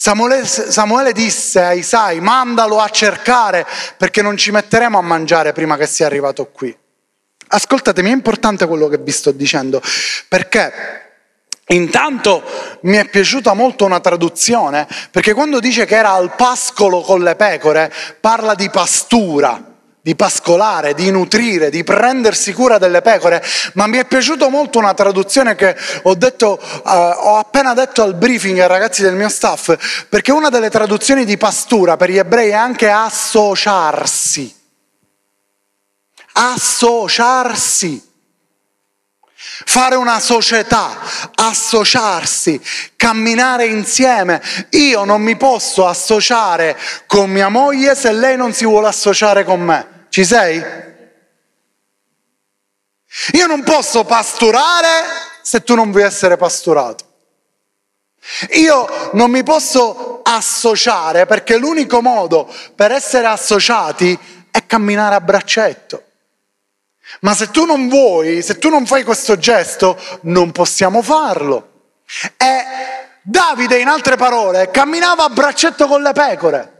Samuele, 0.00 0.46
Samuele, 0.46 1.12
disse 1.12 1.60
a 1.60 1.72
Isai, 1.72 2.20
mandalo 2.20 2.78
a 2.78 2.88
cercare 2.88 3.66
perché 3.96 4.22
non 4.22 4.36
ci 4.36 4.52
metteremo 4.52 4.96
a 4.96 5.02
mangiare 5.02 5.52
prima 5.52 5.76
che 5.76 5.88
sia 5.88 6.06
arrivato 6.06 6.46
qui. 6.52 6.74
Ascoltatemi, 7.48 8.08
è 8.08 8.12
importante 8.12 8.68
quello 8.68 8.86
che 8.86 8.98
vi 8.98 9.10
sto 9.10 9.32
dicendo, 9.32 9.82
perché 10.28 11.06
Intanto 11.70 12.42
mi 12.82 12.96
è 12.96 13.06
piaciuta 13.10 13.52
molto 13.52 13.84
una 13.84 14.00
traduzione, 14.00 14.88
perché 15.10 15.34
quando 15.34 15.60
dice 15.60 15.84
che 15.84 15.96
era 15.96 16.12
al 16.12 16.34
pascolo 16.34 17.02
con 17.02 17.22
le 17.22 17.36
pecore, 17.36 17.92
parla 18.20 18.54
di 18.54 18.70
pastura, 18.70 19.67
di 20.08 20.16
pascolare, 20.16 20.94
di 20.94 21.10
nutrire, 21.10 21.68
di 21.68 21.84
prendersi 21.84 22.54
cura 22.54 22.78
delle 22.78 23.02
pecore, 23.02 23.44
ma 23.74 23.86
mi 23.86 23.98
è 23.98 24.06
piaciuta 24.06 24.48
molto 24.48 24.78
una 24.78 24.94
traduzione 24.94 25.54
che 25.54 25.76
ho, 26.04 26.14
detto, 26.14 26.58
uh, 26.62 26.88
ho 26.88 27.36
appena 27.36 27.74
detto 27.74 28.02
al 28.02 28.14
briefing 28.14 28.58
ai 28.58 28.68
ragazzi 28.68 29.02
del 29.02 29.14
mio 29.14 29.28
staff, 29.28 30.06
perché 30.08 30.32
una 30.32 30.48
delle 30.48 30.70
traduzioni 30.70 31.26
di 31.26 31.36
pastura 31.36 31.98
per 31.98 32.08
gli 32.08 32.16
ebrei 32.16 32.48
è 32.48 32.54
anche 32.54 32.88
associarsi 32.88 34.56
associarsi, 36.32 38.00
fare 39.64 39.96
una 39.96 40.20
società, 40.20 40.96
associarsi, 41.34 42.60
camminare 42.94 43.66
insieme. 43.66 44.40
Io 44.70 45.02
non 45.04 45.20
mi 45.20 45.36
posso 45.36 45.86
associare 45.88 46.78
con 47.06 47.28
mia 47.28 47.48
moglie 47.48 47.96
se 47.96 48.12
lei 48.12 48.36
non 48.36 48.52
si 48.52 48.64
vuole 48.64 48.86
associare 48.86 49.42
con 49.42 49.60
me. 49.60 49.97
Ci 50.08 50.24
sei? 50.24 50.62
Io 53.32 53.46
non 53.46 53.62
posso 53.62 54.04
pasturare 54.04 54.88
se 55.42 55.62
tu 55.62 55.74
non 55.74 55.90
vuoi 55.90 56.04
essere 56.04 56.36
pasturato. 56.36 57.06
Io 58.52 59.10
non 59.12 59.30
mi 59.30 59.42
posso 59.42 60.20
associare 60.22 61.26
perché 61.26 61.56
l'unico 61.56 62.02
modo 62.02 62.52
per 62.74 62.92
essere 62.92 63.26
associati 63.26 64.18
è 64.50 64.66
camminare 64.66 65.14
a 65.14 65.20
braccetto. 65.20 66.02
Ma 67.20 67.34
se 67.34 67.50
tu 67.50 67.64
non 67.64 67.88
vuoi, 67.88 68.42
se 68.42 68.58
tu 68.58 68.68
non 68.68 68.86
fai 68.86 69.02
questo 69.02 69.38
gesto, 69.38 69.98
non 70.22 70.52
possiamo 70.52 71.00
farlo. 71.00 71.92
E 72.36 72.64
Davide, 73.22 73.78
in 73.78 73.88
altre 73.88 74.16
parole, 74.16 74.70
camminava 74.70 75.24
a 75.24 75.28
braccetto 75.28 75.86
con 75.86 76.02
le 76.02 76.12
pecore. 76.12 76.77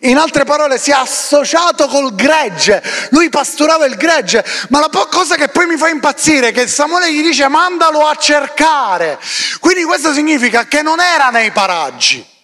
In 0.00 0.18
altre 0.18 0.44
parole, 0.44 0.78
si 0.78 0.90
è 0.90 0.94
associato 0.94 1.86
col 1.88 2.14
gregge, 2.14 2.82
lui 3.10 3.30
pasturava 3.30 3.86
il 3.86 3.96
gregge, 3.96 4.44
ma 4.68 4.80
la 4.80 4.90
cosa 5.10 5.34
che 5.36 5.48
poi 5.48 5.66
mi 5.66 5.76
fa 5.76 5.88
impazzire 5.88 6.48
è 6.48 6.52
che 6.52 6.68
Samuele 6.68 7.12
gli 7.12 7.22
dice 7.22 7.48
mandalo 7.48 8.06
a 8.06 8.14
cercare. 8.14 9.18
Quindi 9.60 9.84
questo 9.84 10.12
significa 10.12 10.66
che 10.66 10.82
non 10.82 11.00
era 11.00 11.30
nei 11.30 11.50
paraggi. 11.52 12.36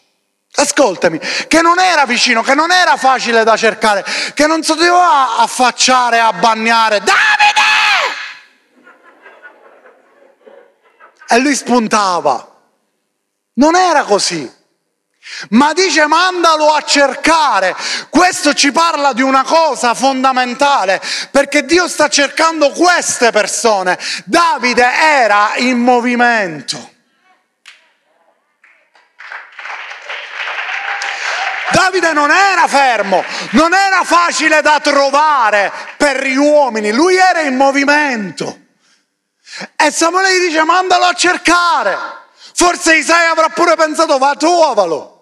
Ascoltami, 0.56 1.18
che 1.48 1.60
non 1.62 1.78
era 1.80 2.06
vicino, 2.06 2.42
che 2.42 2.54
non 2.54 2.70
era 2.70 2.96
facile 2.96 3.44
da 3.44 3.56
cercare, 3.56 4.04
che 4.34 4.46
non 4.46 4.62
si 4.62 4.72
doveva 4.74 5.36
affacciare, 5.38 6.20
a 6.20 6.32
bagnare. 6.32 7.00
Davide! 7.00 7.62
E 11.28 11.38
lui 11.38 11.54
spuntava. 11.54 12.52
Non 13.54 13.74
era 13.74 14.04
così. 14.04 14.50
Ma 15.50 15.72
dice 15.72 16.06
mandalo 16.06 16.72
a 16.72 16.82
cercare. 16.82 17.74
Questo 18.10 18.54
ci 18.54 18.72
parla 18.72 19.12
di 19.12 19.22
una 19.22 19.42
cosa 19.42 19.94
fondamentale, 19.94 21.00
perché 21.30 21.64
Dio 21.64 21.88
sta 21.88 22.08
cercando 22.08 22.70
queste 22.70 23.30
persone. 23.30 23.98
Davide 24.24 24.84
era 24.84 25.52
in 25.56 25.78
movimento. 25.78 26.92
Davide 31.70 32.12
non 32.12 32.30
era 32.30 32.68
fermo, 32.68 33.24
non 33.50 33.74
era 33.74 34.04
facile 34.04 34.62
da 34.62 34.78
trovare 34.80 35.72
per 35.96 36.24
gli 36.24 36.36
uomini, 36.36 36.92
lui 36.92 37.16
era 37.16 37.40
in 37.40 37.56
movimento. 37.56 38.58
E 39.74 39.90
Samuele 39.90 40.36
gli 40.36 40.46
dice 40.46 40.62
mandalo 40.62 41.06
a 41.06 41.12
cercare. 41.14 41.98
Forse 42.54 42.96
Isaia 42.96 43.32
avrà 43.32 43.48
pure 43.48 43.74
pensato 43.74 44.18
va 44.18 44.36
trovalo. 44.36 45.13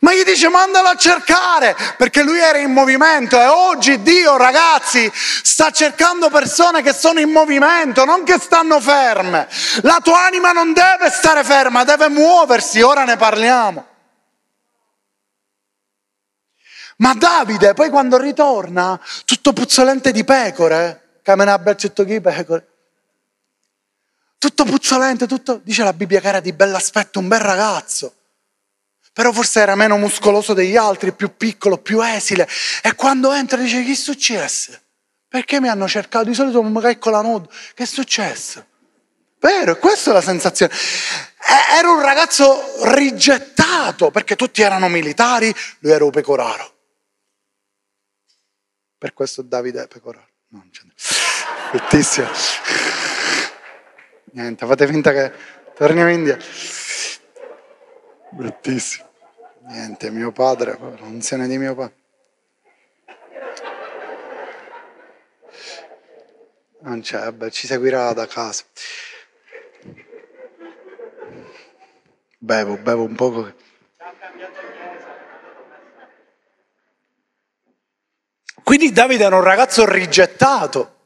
Ma 0.00 0.14
gli 0.14 0.22
dice 0.22 0.48
mandalo 0.48 0.88
a 0.88 0.96
cercare 0.96 1.76
perché 1.96 2.22
lui 2.22 2.38
era 2.38 2.58
in 2.58 2.72
movimento 2.72 3.38
e 3.38 3.46
oggi 3.46 4.02
Dio 4.02 4.36
ragazzi 4.36 5.10
sta 5.14 5.70
cercando 5.70 6.30
persone 6.30 6.82
che 6.82 6.92
sono 6.92 7.20
in 7.20 7.30
movimento, 7.30 8.04
non 8.04 8.24
che 8.24 8.38
stanno 8.38 8.80
ferme. 8.80 9.48
La 9.82 10.00
tua 10.02 10.24
anima 10.24 10.52
non 10.52 10.72
deve 10.72 11.10
stare 11.10 11.44
ferma, 11.44 11.84
deve 11.84 12.08
muoversi, 12.08 12.80
ora 12.80 13.04
ne 13.04 13.16
parliamo. 13.16 13.86
Ma 16.96 17.14
Davide 17.14 17.74
poi 17.74 17.90
quando 17.90 18.16
ritorna, 18.16 18.98
tutto 19.24 19.52
puzzolente 19.52 20.12
di 20.12 20.24
pecore, 20.24 21.18
camena 21.22 21.58
braccetto 21.58 22.04
chi 22.04 22.20
pecore, 22.20 22.66
tutto 24.38 24.64
puzzolente, 24.64 25.26
tutto, 25.26 25.60
dice 25.62 25.84
la 25.84 25.92
Bibbia 25.92 26.20
che 26.20 26.28
era 26.28 26.40
di 26.40 26.52
bell'aspetto, 26.52 27.18
un 27.18 27.28
bel 27.28 27.40
ragazzo. 27.40 28.14
Però 29.12 29.30
forse 29.32 29.60
era 29.60 29.74
meno 29.74 29.98
muscoloso 29.98 30.54
degli 30.54 30.76
altri, 30.76 31.12
più 31.12 31.36
piccolo, 31.36 31.78
più 31.78 32.00
esile. 32.02 32.48
E 32.82 32.94
quando 32.94 33.32
entra 33.32 33.58
dice, 33.58 33.84
che 33.84 33.92
è 33.92 33.94
successo? 33.94 34.72
Perché 35.28 35.60
mi 35.60 35.68
hanno 35.68 35.86
cercato? 35.86 36.26
Di 36.26 36.34
solito 36.34 36.62
mi 36.62 36.98
con 36.98 37.12
la 37.12 37.20
nodo. 37.20 37.50
Che 37.74 37.82
è 37.82 37.86
successo? 37.86 38.66
Vero, 39.38 39.76
questa 39.76 40.10
è 40.10 40.12
la 40.12 40.22
sensazione. 40.22 40.72
Era 41.76 41.90
un 41.90 42.00
ragazzo 42.00 42.84
rigettato, 42.84 44.10
perché 44.10 44.36
tutti 44.36 44.62
erano 44.62 44.88
militari, 44.88 45.54
lui 45.80 45.92
era 45.92 46.04
un 46.04 46.10
pecoraro. 46.10 46.70
Per 48.96 49.12
questo 49.12 49.42
Davide 49.42 49.82
è 49.82 49.88
pecoraro. 49.88 50.28
No, 50.48 50.58
non 50.58 50.70
c'è. 50.70 50.82
Bruttissimo. 51.70 52.28
Niente, 54.32 54.64
fate 54.64 54.86
finta 54.86 55.12
che 55.12 55.32
torniamo 55.74 56.10
in 56.10 56.18
India. 56.18 56.38
Bruttissimo. 58.32 59.10
Niente, 59.66 60.10
mio 60.10 60.32
padre, 60.32 60.76
l'unzione 60.98 61.46
di 61.46 61.58
mio 61.58 61.74
padre. 61.74 61.94
Non 66.80 67.00
c'è, 67.00 67.18
vabbè, 67.18 67.50
ci 67.50 67.66
seguirà 67.66 68.12
da 68.14 68.26
casa. 68.26 68.64
Bevo, 72.38 72.76
bevo 72.78 73.04
un 73.04 73.14
poco. 73.14 73.52
Quindi 78.64 78.92
Davide 78.92 79.24
era 79.24 79.36
un 79.36 79.42
ragazzo 79.42 79.84
rigettato. 79.88 81.01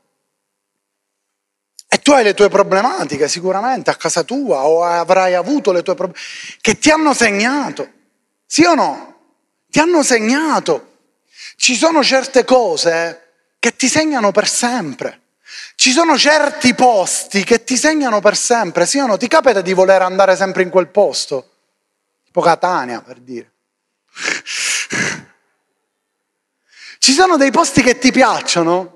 E 1.97 2.01
tu 2.01 2.13
hai 2.13 2.23
le 2.23 2.35
tue 2.35 2.51
problematiche 2.51 3.27
sicuramente 3.27 3.89
a 3.89 3.95
casa 3.95 4.23
tua 4.23 4.67
o 4.67 4.85
avrai 4.85 5.33
avuto 5.33 5.73
le 5.73 5.83
tue 5.83 5.95
problematiche 5.95 6.59
che 6.61 6.79
ti 6.79 6.91
hanno 6.91 7.15
segnato. 7.15 7.91
Sì 8.45 8.65
o 8.65 8.75
no? 8.75 9.21
Ti 9.71 9.79
hanno 9.79 10.03
segnato. 10.03 10.99
Ci 11.57 11.75
sono 11.75 12.05
certe 12.05 12.45
cose 12.45 13.31
che 13.59 13.77
ti 13.77 13.89
segnano 13.89 14.31
per 14.31 14.47
sempre. 14.47 15.23
Ci 15.75 15.91
sono 15.91 16.19
certi 16.19 16.75
posti 16.75 17.45
che 17.45 17.65
ti 17.65 17.79
segnano 17.79 18.21
per 18.21 18.37
sempre. 18.37 18.85
Sì 18.85 18.99
o 18.99 19.07
no? 19.07 19.17
Ti 19.17 19.27
capita 19.27 19.63
di 19.63 19.73
voler 19.73 20.03
andare 20.03 20.37
sempre 20.37 20.65
in 20.65 20.69
quel 20.69 20.89
posto? 20.89 21.51
Tipo 22.27 22.43
Catania, 22.43 23.01
per 23.01 23.21
dire. 23.21 23.53
Ci 26.99 27.13
sono 27.13 27.39
dei 27.39 27.51
posti 27.51 27.81
che 27.81 27.97
ti 27.97 28.13
piacciono 28.13 28.96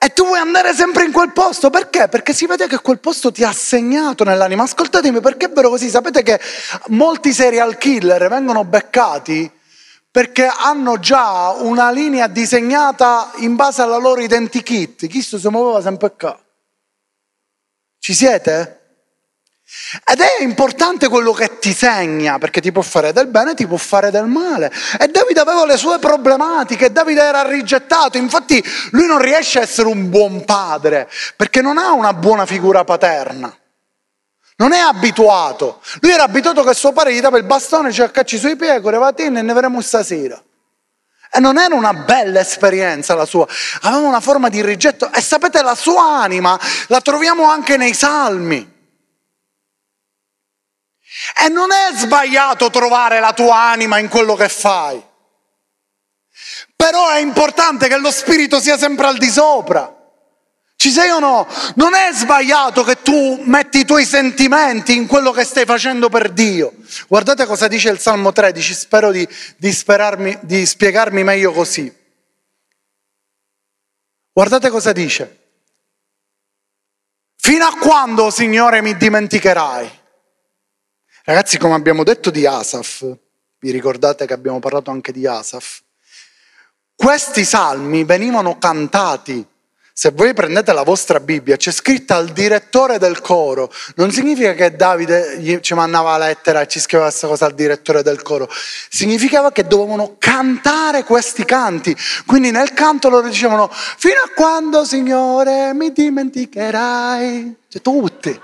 E 0.00 0.12
tu 0.12 0.24
vuoi 0.24 0.38
andare 0.38 0.72
sempre 0.74 1.04
in 1.04 1.12
quel 1.12 1.32
posto, 1.32 1.70
perché? 1.70 2.08
Perché 2.08 2.32
si 2.32 2.46
vede 2.46 2.68
che 2.68 2.78
quel 2.80 3.00
posto 3.00 3.32
ti 3.32 3.42
ha 3.42 3.52
segnato 3.52 4.22
nell'anima. 4.22 4.62
Ascoltatemi, 4.62 5.20
perché 5.20 5.46
è 5.46 5.50
vero 5.50 5.70
così? 5.70 5.88
Sapete 5.88 6.22
che 6.22 6.40
molti 6.88 7.32
serial 7.32 7.76
killer 7.78 8.28
vengono 8.28 8.64
beccati 8.64 9.50
perché 10.10 10.46
hanno 10.46 10.98
già 10.98 11.50
una 11.50 11.90
linea 11.90 12.26
disegnata 12.26 13.30
in 13.36 13.54
base 13.56 13.82
alla 13.82 13.98
loro 13.98 14.20
identikit. 14.20 15.06
Chi 15.06 15.22
si 15.22 15.36
muoveva 15.48 15.80
sempre 15.80 16.12
qua. 16.16 16.38
Ci 17.98 18.14
siete? 18.14 18.77
Ed 20.04 20.20
è 20.20 20.42
importante 20.42 21.08
quello 21.08 21.32
che 21.32 21.58
ti 21.58 21.74
segna, 21.74 22.38
perché 22.38 22.60
ti 22.60 22.72
può 22.72 22.80
fare 22.80 23.12
del 23.12 23.26
bene, 23.26 23.54
ti 23.54 23.66
può 23.66 23.76
fare 23.76 24.10
del 24.10 24.26
male. 24.26 24.72
E 24.98 25.08
Davide 25.08 25.40
aveva 25.40 25.66
le 25.66 25.76
sue 25.76 25.98
problematiche, 25.98 26.90
Davide 26.90 27.22
era 27.22 27.42
rigettato, 27.42 28.16
infatti 28.16 28.62
lui 28.92 29.06
non 29.06 29.18
riesce 29.18 29.58
a 29.58 29.62
essere 29.62 29.88
un 29.88 30.08
buon 30.08 30.44
padre, 30.44 31.08
perché 31.36 31.60
non 31.60 31.76
ha 31.76 31.92
una 31.92 32.14
buona 32.14 32.46
figura 32.46 32.84
paterna. 32.84 33.54
Non 34.56 34.72
è 34.72 34.78
abituato. 34.78 35.80
Lui 36.00 36.12
era 36.12 36.24
abituato 36.24 36.64
che 36.64 36.74
suo 36.74 36.92
padre 36.92 37.14
gli 37.14 37.20
dava 37.20 37.36
il 37.36 37.44
bastone, 37.44 37.92
cioè 37.92 38.10
cacci 38.10 38.38
sui 38.38 38.56
pecore, 38.56 38.96
va 38.96 39.14
e 39.14 39.28
ne 39.28 39.42
vedremo 39.42 39.80
stasera. 39.82 40.42
E 41.30 41.40
non 41.40 41.58
era 41.58 41.74
una 41.74 41.92
bella 41.92 42.40
esperienza 42.40 43.14
la 43.14 43.26
sua, 43.26 43.46
aveva 43.82 44.08
una 44.08 44.20
forma 44.20 44.48
di 44.48 44.62
rigetto. 44.62 45.12
E 45.12 45.20
sapete, 45.20 45.62
la 45.62 45.74
sua 45.74 46.22
anima 46.22 46.58
la 46.86 47.00
troviamo 47.02 47.44
anche 47.44 47.76
nei 47.76 47.92
salmi. 47.92 48.76
E 51.44 51.48
non 51.48 51.70
è 51.72 51.96
sbagliato 51.96 52.70
trovare 52.70 53.20
la 53.20 53.32
tua 53.32 53.60
anima 53.70 53.98
in 53.98 54.08
quello 54.08 54.34
che 54.34 54.48
fai. 54.48 55.02
Però 56.76 57.10
è 57.10 57.18
importante 57.18 57.88
che 57.88 57.98
lo 57.98 58.10
spirito 58.10 58.60
sia 58.60 58.78
sempre 58.78 59.06
al 59.06 59.18
di 59.18 59.28
sopra. 59.28 59.94
Ci 60.76 60.90
sei 60.90 61.10
o 61.10 61.18
no? 61.18 61.44
Non 61.74 61.94
è 61.94 62.10
sbagliato 62.12 62.84
che 62.84 63.02
tu 63.02 63.42
metti 63.42 63.80
i 63.80 63.84
tuoi 63.84 64.04
sentimenti 64.04 64.94
in 64.94 65.08
quello 65.08 65.32
che 65.32 65.42
stai 65.42 65.64
facendo 65.64 66.08
per 66.08 66.30
Dio. 66.30 66.72
Guardate 67.08 67.46
cosa 67.46 67.66
dice 67.66 67.88
il 67.88 67.98
Salmo 67.98 68.30
13, 68.30 68.74
spero 68.74 69.10
di, 69.10 69.26
di, 69.56 69.76
di 70.42 70.66
spiegarmi 70.66 71.24
meglio 71.24 71.50
così. 71.50 71.92
Guardate 74.32 74.70
cosa 74.70 74.92
dice. 74.92 75.38
Fino 77.34 77.64
a 77.64 77.76
quando, 77.76 78.30
Signore, 78.30 78.80
mi 78.80 78.96
dimenticherai? 78.96 79.97
Ragazzi, 81.28 81.58
come 81.58 81.74
abbiamo 81.74 82.04
detto 82.04 82.30
di 82.30 82.46
Asaf, 82.46 83.04
vi 83.58 83.70
ricordate 83.70 84.24
che 84.24 84.32
abbiamo 84.32 84.60
parlato 84.60 84.90
anche 84.90 85.12
di 85.12 85.26
Asaf? 85.26 85.82
Questi 86.94 87.44
salmi 87.44 88.04
venivano 88.04 88.56
cantati. 88.56 89.46
Se 89.92 90.10
voi 90.12 90.32
prendete 90.32 90.72
la 90.72 90.84
vostra 90.84 91.20
Bibbia, 91.20 91.56
c'è 91.58 91.70
scritta 91.70 92.16
al 92.16 92.30
direttore 92.30 92.96
del 92.98 93.20
coro. 93.20 93.70
Non 93.96 94.10
significa 94.10 94.54
che 94.54 94.74
Davide 94.74 95.60
ci 95.60 95.74
mandava 95.74 96.16
la 96.16 96.28
lettera 96.28 96.62
e 96.62 96.66
ci 96.66 96.80
scriveva 96.80 97.10
questa 97.10 97.26
cosa 97.26 97.44
al 97.44 97.54
direttore 97.54 98.02
del 98.02 98.22
coro. 98.22 98.48
Significava 98.88 99.52
che 99.52 99.66
dovevano 99.66 100.16
cantare 100.18 101.04
questi 101.04 101.44
canti. 101.44 101.94
Quindi 102.24 102.50
nel 102.50 102.72
canto 102.72 103.10
loro 103.10 103.28
dicevano, 103.28 103.68
fino 103.70 104.22
a 104.24 104.30
quando, 104.34 104.82
Signore, 104.86 105.74
mi 105.74 105.92
dimenticherai? 105.92 107.56
Cioè, 107.68 107.82
tutti. 107.82 108.40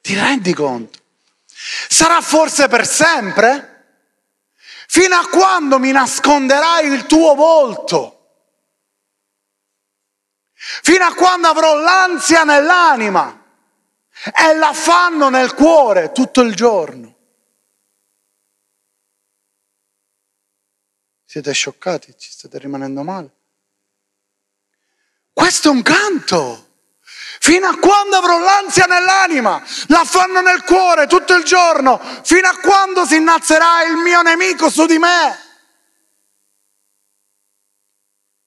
Ti 0.00 0.14
rendi 0.14 0.54
conto? 0.54 0.98
Sarà 1.88 2.20
forse 2.20 2.68
per 2.68 2.86
sempre? 2.86 3.72
Fino 4.86 5.16
a 5.16 5.28
quando 5.28 5.80
mi 5.80 5.90
nasconderai 5.90 6.86
il 6.86 7.06
tuo 7.06 7.34
volto? 7.34 8.12
Fino 10.54 11.04
a 11.04 11.14
quando 11.14 11.48
avrò 11.48 11.74
l'ansia 11.74 12.44
nell'anima 12.44 13.44
e 14.32 14.54
l'affanno 14.54 15.28
nel 15.28 15.54
cuore 15.54 16.12
tutto 16.12 16.40
il 16.42 16.54
giorno? 16.54 17.14
Siete 21.24 21.52
scioccati? 21.52 22.16
Ci 22.16 22.30
state 22.30 22.58
rimanendo 22.58 23.02
male? 23.02 23.34
Questo 25.32 25.68
è 25.68 25.72
un 25.72 25.82
canto. 25.82 26.65
Fino 27.46 27.68
a 27.68 27.78
quando 27.78 28.16
avrò 28.16 28.40
l'ansia 28.40 28.86
nell'anima, 28.86 29.62
l'affanno 29.86 30.40
nel 30.40 30.64
cuore 30.64 31.06
tutto 31.06 31.32
il 31.36 31.44
giorno, 31.44 32.00
fino 32.24 32.48
a 32.48 32.56
quando 32.60 33.06
si 33.06 33.14
innalzerà 33.14 33.84
il 33.84 33.94
mio 33.94 34.20
nemico 34.22 34.68
su 34.68 34.84
di 34.84 34.98
me. 34.98 35.38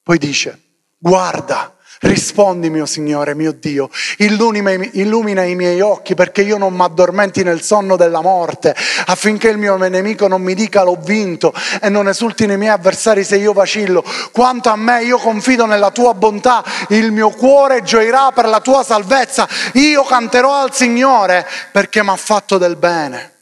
Poi 0.03 0.17
dice, 0.17 0.81
guarda, 0.97 1.77
Rispondi, 2.01 2.69
mio 2.69 2.85
Signore, 2.85 3.35
mio 3.35 3.51
Dio, 3.51 3.89
illumina, 4.19 4.71
illumina 4.71 5.43
i 5.43 5.55
miei 5.55 5.81
occhi 5.81 6.15
perché 6.15 6.41
io 6.41 6.57
non 6.57 6.73
mi 6.73 6.83
addormenti 6.83 7.43
nel 7.43 7.61
sonno 7.61 7.97
della 7.97 8.21
morte, 8.21 8.73
affinché 9.07 9.49
il 9.49 9.57
mio 9.57 9.75
nemico 9.75 10.27
non 10.27 10.41
mi 10.41 10.53
dica 10.53 10.83
l'ho 10.83 10.95
vinto 10.95 11.53
e 11.81 11.89
non 11.89 12.07
esultino 12.07 12.53
i 12.53 12.57
miei 12.57 12.71
avversari 12.71 13.25
se 13.25 13.35
io 13.35 13.51
vacillo. 13.51 14.03
Quanto 14.31 14.69
a 14.69 14.77
me, 14.77 15.03
io 15.03 15.17
confido 15.17 15.65
nella 15.65 15.91
tua 15.91 16.13
bontà, 16.13 16.63
il 16.89 17.11
mio 17.11 17.31
cuore 17.31 17.83
gioirà 17.83 18.31
per 18.31 18.45
la 18.47 18.61
tua 18.61 18.81
salvezza. 18.83 19.45
Io 19.73 20.03
canterò 20.03 20.61
al 20.61 20.73
Signore 20.73 21.45
perché 21.71 22.01
mi 22.01 22.09
ha 22.09 22.15
fatto 22.15 22.57
del 22.57 22.77
bene. 22.77 23.33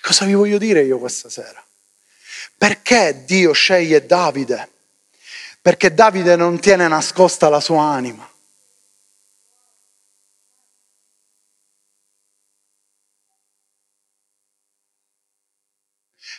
Cosa 0.00 0.26
vi 0.26 0.34
voglio 0.34 0.58
dire 0.58 0.82
io 0.82 0.98
questa 0.98 1.30
sera? 1.30 1.63
Perché 2.56 3.24
Dio 3.24 3.52
sceglie 3.52 4.06
Davide? 4.06 4.70
Perché 5.60 5.92
Davide 5.92 6.36
non 6.36 6.60
tiene 6.60 6.86
nascosta 6.88 7.48
la 7.48 7.60
sua 7.60 7.82
anima. 7.82 8.30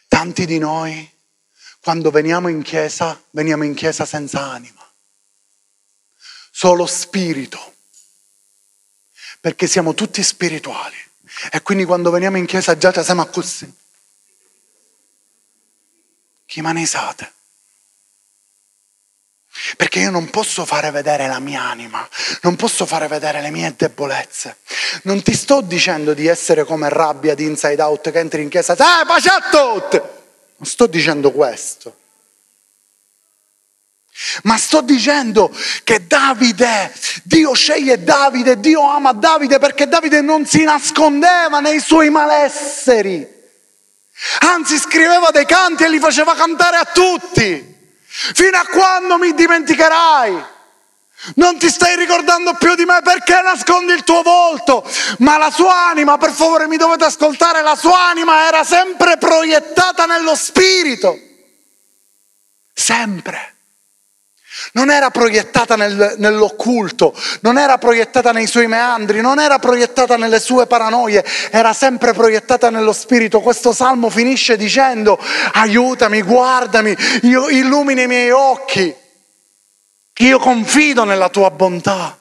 Tanti 0.07 0.45
di 0.45 0.57
noi, 0.59 1.11
quando 1.81 2.09
veniamo 2.09 2.47
in 2.47 2.61
chiesa, 2.61 3.21
veniamo 3.31 3.63
in 3.63 3.73
chiesa 3.73 4.05
senza 4.05 4.41
anima, 4.41 4.81
solo 6.51 6.85
spirito, 6.85 7.75
perché 9.41 9.67
siamo 9.67 9.93
tutti 9.93 10.23
spirituali. 10.23 10.95
E 11.51 11.61
quindi 11.61 11.83
quando 11.83 12.11
veniamo 12.11 12.37
in 12.37 12.45
chiesa 12.45 12.77
già 12.77 13.03
siamo 13.03 13.25
così 13.25 13.83
chi 16.45 16.61
manesate. 16.61 17.33
Perché 19.77 19.99
io 19.99 20.11
non 20.11 20.29
posso 20.29 20.65
fare 20.65 20.91
vedere 20.91 21.27
la 21.27 21.39
mia 21.39 21.61
anima, 21.61 22.07
non 22.41 22.57
posso 22.57 22.85
fare 22.85 23.07
vedere 23.07 23.41
le 23.41 23.51
mie 23.51 23.73
debolezze. 23.75 24.57
Non 25.03 25.23
ti 25.23 25.33
sto 25.33 25.61
dicendo 25.61 26.13
di 26.13 26.27
essere 26.27 26.65
come 26.65 26.89
rabbia 26.89 27.35
di 27.35 27.45
inside 27.45 27.81
out 27.81 28.11
che 28.11 28.19
entri 28.19 28.41
in 28.41 28.49
chiesa 28.49 28.73
e 28.73 28.75
eh, 28.75 29.05
pace 29.05 29.29
a 29.29 29.41
tutti! 29.49 29.97
Non 29.97 30.67
sto 30.67 30.87
dicendo 30.87 31.31
questo. 31.31 31.95
Ma 34.43 34.57
sto 34.57 34.81
dicendo 34.81 35.53
che 35.83 36.05
Davide, 36.07 36.93
Dio 37.23 37.53
sceglie 37.53 38.01
Davide, 38.01 38.59
Dio 38.59 38.81
ama 38.89 39.11
Davide 39.11 39.59
perché 39.59 39.87
Davide 39.87 40.21
non 40.21 40.45
si 40.45 40.63
nascondeva 40.63 41.59
nei 41.59 41.79
suoi 41.79 42.09
malesseri. 42.09 43.34
Anzi 44.39 44.77
scriveva 44.77 45.31
dei 45.31 45.45
canti 45.45 45.83
e 45.83 45.89
li 45.89 45.99
faceva 45.99 46.35
cantare 46.35 46.77
a 46.77 46.85
tutti. 46.85 47.73
Fino 48.07 48.57
a 48.57 48.65
quando 48.65 49.17
mi 49.17 49.33
dimenticherai? 49.33 50.53
Non 51.35 51.57
ti 51.57 51.69
stai 51.69 51.95
ricordando 51.95 52.53
più 52.53 52.75
di 52.75 52.85
me 52.85 53.01
perché 53.03 53.41
nascondi 53.41 53.93
il 53.93 54.03
tuo 54.03 54.21
volto? 54.21 54.87
Ma 55.19 55.37
la 55.37 55.49
sua 55.49 55.87
anima, 55.87 56.17
per 56.17 56.31
favore 56.31 56.67
mi 56.67 56.77
dovete 56.77 57.05
ascoltare, 57.05 57.61
la 57.61 57.75
sua 57.75 58.09
anima 58.09 58.45
era 58.45 58.63
sempre 58.63 59.17
proiettata 59.17 60.05
nello 60.05 60.35
spirito. 60.35 61.17
Sempre 62.73 63.54
non 64.73 64.89
era 64.89 65.09
proiettata 65.11 65.75
nel, 65.75 66.15
nell'occulto, 66.17 67.13
non 67.41 67.57
era 67.57 67.77
proiettata 67.77 68.31
nei 68.31 68.47
suoi 68.47 68.67
meandri, 68.67 69.21
non 69.21 69.39
era 69.39 69.59
proiettata 69.59 70.17
nelle 70.17 70.39
sue 70.39 70.67
paranoie, 70.67 71.25
era 71.51 71.73
sempre 71.73 72.13
proiettata 72.13 72.69
nello 72.69 72.93
spirito. 72.93 73.41
Questo 73.41 73.73
salmo 73.73 74.09
finisce 74.09 74.57
dicendo 74.57 75.19
aiutami, 75.53 76.21
guardami, 76.21 76.95
io 77.23 77.49
illumini 77.49 78.03
i 78.03 78.07
miei 78.07 78.31
occhi, 78.31 78.93
io 80.17 80.39
confido 80.39 81.03
nella 81.03 81.29
tua 81.29 81.51
bontà. 81.51 82.17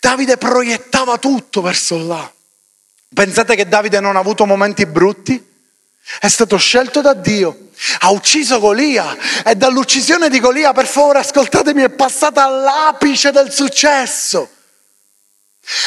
Davide 0.00 0.36
proiettava 0.36 1.18
tutto 1.18 1.60
verso 1.60 1.98
là. 2.06 2.32
Pensate 3.12 3.56
che 3.56 3.68
Davide 3.68 4.00
non 4.00 4.16
ha 4.16 4.20
avuto 4.20 4.46
momenti 4.46 4.86
brutti? 4.86 5.48
È 6.18 6.28
stato 6.28 6.56
scelto 6.56 7.00
da 7.00 7.12
Dio, 7.14 7.69
ha 8.00 8.10
ucciso 8.10 8.58
Golia 8.58 9.16
e 9.44 9.54
dall'uccisione 9.54 10.28
di 10.28 10.40
Golia, 10.40 10.72
per 10.72 10.86
favore 10.86 11.20
ascoltatemi, 11.20 11.82
è 11.82 11.90
passata 11.90 12.44
all'apice 12.44 13.30
del 13.30 13.52
successo. 13.52 14.48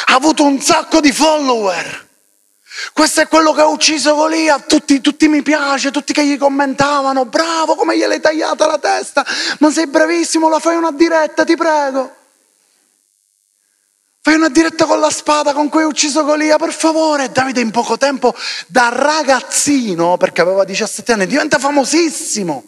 Ha 0.06 0.14
avuto 0.16 0.44
un 0.44 0.62
sacco 0.62 1.00
di 1.00 1.12
follower. 1.12 2.10
Questo 2.92 3.22
è 3.22 3.28
quello 3.28 3.54
che 3.54 3.62
ha 3.62 3.68
ucciso 3.68 4.16
Golia, 4.16 4.60
tutti, 4.60 5.00
tutti 5.00 5.28
mi 5.28 5.44
piace, 5.44 5.92
tutti 5.92 6.12
che 6.12 6.26
gli 6.26 6.38
commentavano, 6.38 7.26
bravo 7.26 7.76
come 7.76 7.96
gliel'hai 7.96 8.20
tagliata 8.20 8.66
la 8.66 8.80
testa, 8.80 9.26
ma 9.60 9.72
sei 9.72 9.88
bravissimo, 9.88 10.50
la 10.50 10.60
fai 10.60 10.76
una 10.76 10.92
diretta, 10.92 11.44
ti 11.44 11.56
prego. 11.56 12.22
Fai 14.26 14.36
una 14.36 14.48
diretta 14.48 14.86
con 14.86 15.02
la 15.02 15.10
spada 15.10 15.52
con 15.52 15.68
cui 15.68 15.82
hai 15.82 15.88
ucciso 15.88 16.24
Golia, 16.24 16.56
per 16.56 16.72
favore. 16.72 17.30
Davide 17.30 17.60
in 17.60 17.72
poco 17.72 17.98
tempo, 17.98 18.34
da 18.68 18.88
ragazzino, 18.88 20.16
perché 20.16 20.40
aveva 20.40 20.64
17 20.64 21.12
anni, 21.12 21.28
diventa 21.28 21.60
famosissimo. 21.60 22.64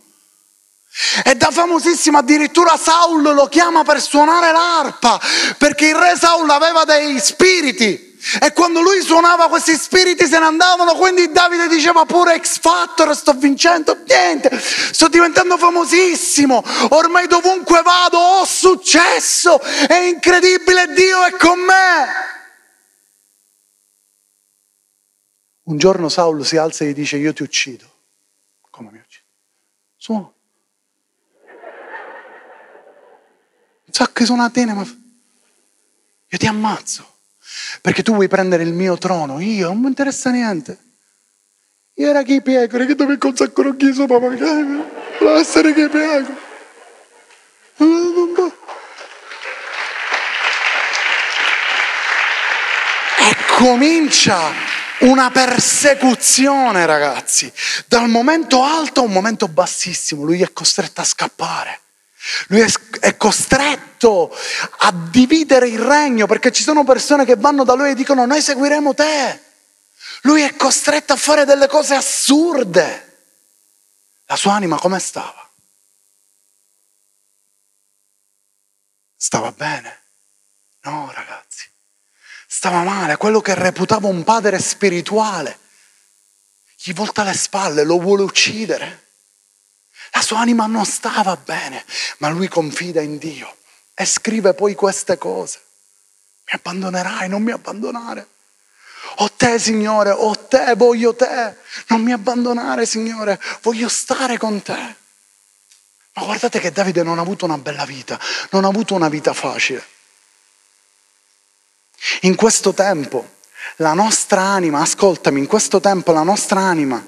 E 1.23 1.35
da 1.35 1.51
famosissimo 1.51 2.17
addirittura 2.17 2.75
Saul 2.75 3.21
lo 3.33 3.47
chiama 3.47 3.85
per 3.85 4.01
suonare 4.01 4.51
l'arpa, 4.51 5.17
perché 5.57 5.87
il 5.87 5.95
re 5.95 6.17
Saul 6.17 6.49
aveva 6.49 6.83
dei 6.83 7.21
spiriti. 7.21 8.14
E 8.41 8.53
quando 8.53 8.81
lui 8.81 9.01
suonava 9.01 9.47
questi 9.49 9.75
spiriti 9.75 10.25
se 10.25 10.39
ne 10.39 10.45
andavano, 10.45 10.95
quindi 10.95 11.31
Davide 11.31 11.67
diceva 11.67 12.05
pure 12.05 12.39
X 12.39 12.59
Factor, 12.59 13.15
sto 13.15 13.33
vincendo, 13.33 13.95
niente, 14.07 14.49
sto 14.59 15.07
diventando 15.07 15.57
famosissimo, 15.57 16.63
ormai 16.89 17.27
dovunque 17.27 17.83
vado 17.83 18.17
ho 18.17 18.45
successo, 18.45 19.61
è 19.61 19.99
incredibile, 20.05 20.87
Dio 20.93 21.23
è 21.23 21.31
con 21.37 21.59
me. 21.59 22.33
Un 25.63 25.77
giorno 25.77 26.09
Saul 26.09 26.43
si 26.45 26.57
alza 26.57 26.83
e 26.83 26.89
gli 26.89 26.93
dice 26.93 27.17
io 27.17 27.33
ti 27.33 27.43
uccido. 27.43 27.89
Come 28.71 28.91
mi 28.91 28.99
uccido? 28.99 29.25
Suona. 29.95 30.31
Sacchi 33.89 34.25
sono 34.25 34.43
a 34.43 34.49
te, 34.49 34.65
ma 34.65 34.83
io 34.83 36.37
ti 36.37 36.47
ammazzo. 36.47 37.13
Perché 37.81 38.03
tu 38.03 38.13
vuoi 38.13 38.27
prendere 38.27 38.63
il 38.63 38.73
mio 38.73 38.97
trono, 38.97 39.39
io 39.39 39.67
non 39.67 39.79
mi 39.79 39.87
interessa 39.87 40.29
niente. 40.31 40.77
Io 41.95 42.09
era 42.09 42.23
chi 42.23 42.41
pecore, 42.41 42.85
che 42.85 42.95
dove 42.95 43.17
sacco 43.33 43.61
non 43.61 43.77
chiso, 43.77 44.05
papà, 44.05 44.27
voleva 44.27 45.39
essere 45.39 45.73
chi 45.73 45.87
pecore. 45.87 46.43
E 53.17 53.35
comincia 53.55 54.51
una 54.99 55.31
persecuzione, 55.31 56.85
ragazzi, 56.85 57.51
dal 57.87 58.09
momento 58.09 58.63
alto 58.63 59.01
a 59.01 59.03
un 59.03 59.11
momento 59.11 59.47
bassissimo. 59.47 60.23
Lui 60.23 60.41
è 60.41 60.51
costretto 60.51 61.01
a 61.01 61.05
scappare. 61.05 61.79
Lui 62.47 62.65
è 62.99 63.17
costretto 63.17 64.35
a 64.79 64.91
dividere 64.91 65.67
il 65.67 65.79
regno 65.79 66.25
perché 66.25 66.51
ci 66.51 66.63
sono 66.63 66.83
persone 66.83 67.25
che 67.25 67.35
vanno 67.35 67.63
da 67.63 67.73
lui 67.73 67.91
e 67.91 67.95
dicono 67.95 68.25
noi 68.25 68.41
seguiremo 68.41 68.93
te. 68.93 69.41
Lui 70.21 70.41
è 70.41 70.55
costretto 70.55 71.13
a 71.13 71.17
fare 71.17 71.45
delle 71.45 71.67
cose 71.67 71.95
assurde. 71.95 73.03
La 74.25 74.35
sua 74.35 74.53
anima 74.53 74.77
come 74.77 74.99
stava? 74.99 75.49
Stava 79.15 79.51
bene? 79.51 80.01
No, 80.81 81.11
ragazzi. 81.13 81.69
Stava 82.47 82.83
male. 82.83 83.17
Quello 83.17 83.41
che 83.41 83.53
reputava 83.53 84.07
un 84.07 84.23
padre 84.23 84.59
spirituale 84.59 85.59
gli 86.85 86.93
volta 86.93 87.23
le 87.23 87.33
spalle, 87.33 87.83
lo 87.83 87.99
vuole 87.99 88.21
uccidere. 88.21 89.04
La 90.15 90.21
sua 90.21 90.39
anima 90.39 90.65
non 90.65 90.85
stava 90.85 91.35
bene, 91.35 91.83
ma 92.19 92.29
lui 92.29 92.47
confida 92.47 93.01
in 93.01 93.17
Dio 93.17 93.53
e 93.93 94.05
scrive 94.05 94.53
poi 94.53 94.73
queste 94.73 95.17
cose. 95.17 95.59
Mi 96.45 96.53
abbandonerai, 96.53 97.27
non 97.27 97.43
mi 97.43 97.51
abbandonare. 97.51 98.29
O 99.17 99.29
te, 99.31 99.59
Signore, 99.59 100.11
o 100.11 100.33
te, 100.35 100.73
voglio 100.75 101.15
te. 101.15 101.57
Non 101.87 102.01
mi 102.01 102.13
abbandonare, 102.13 102.85
Signore, 102.85 103.41
voglio 103.61 103.89
stare 103.89 104.37
con 104.37 104.61
te. 104.61 104.95
Ma 106.13 106.23
guardate 106.23 106.61
che 106.61 106.71
Davide 106.71 107.03
non 107.03 107.19
ha 107.19 107.21
avuto 107.21 107.43
una 107.43 107.57
bella 107.57 107.85
vita, 107.85 108.17
non 108.51 108.63
ha 108.63 108.69
avuto 108.69 108.95
una 108.95 109.09
vita 109.09 109.33
facile. 109.33 109.85
In 112.21 112.35
questo 112.35 112.73
tempo 112.73 113.33
la 113.77 113.93
nostra 113.93 114.39
anima, 114.39 114.79
ascoltami, 114.79 115.39
in 115.39 115.47
questo 115.47 115.81
tempo 115.81 116.13
la 116.13 116.23
nostra 116.23 116.61
anima 116.61 117.03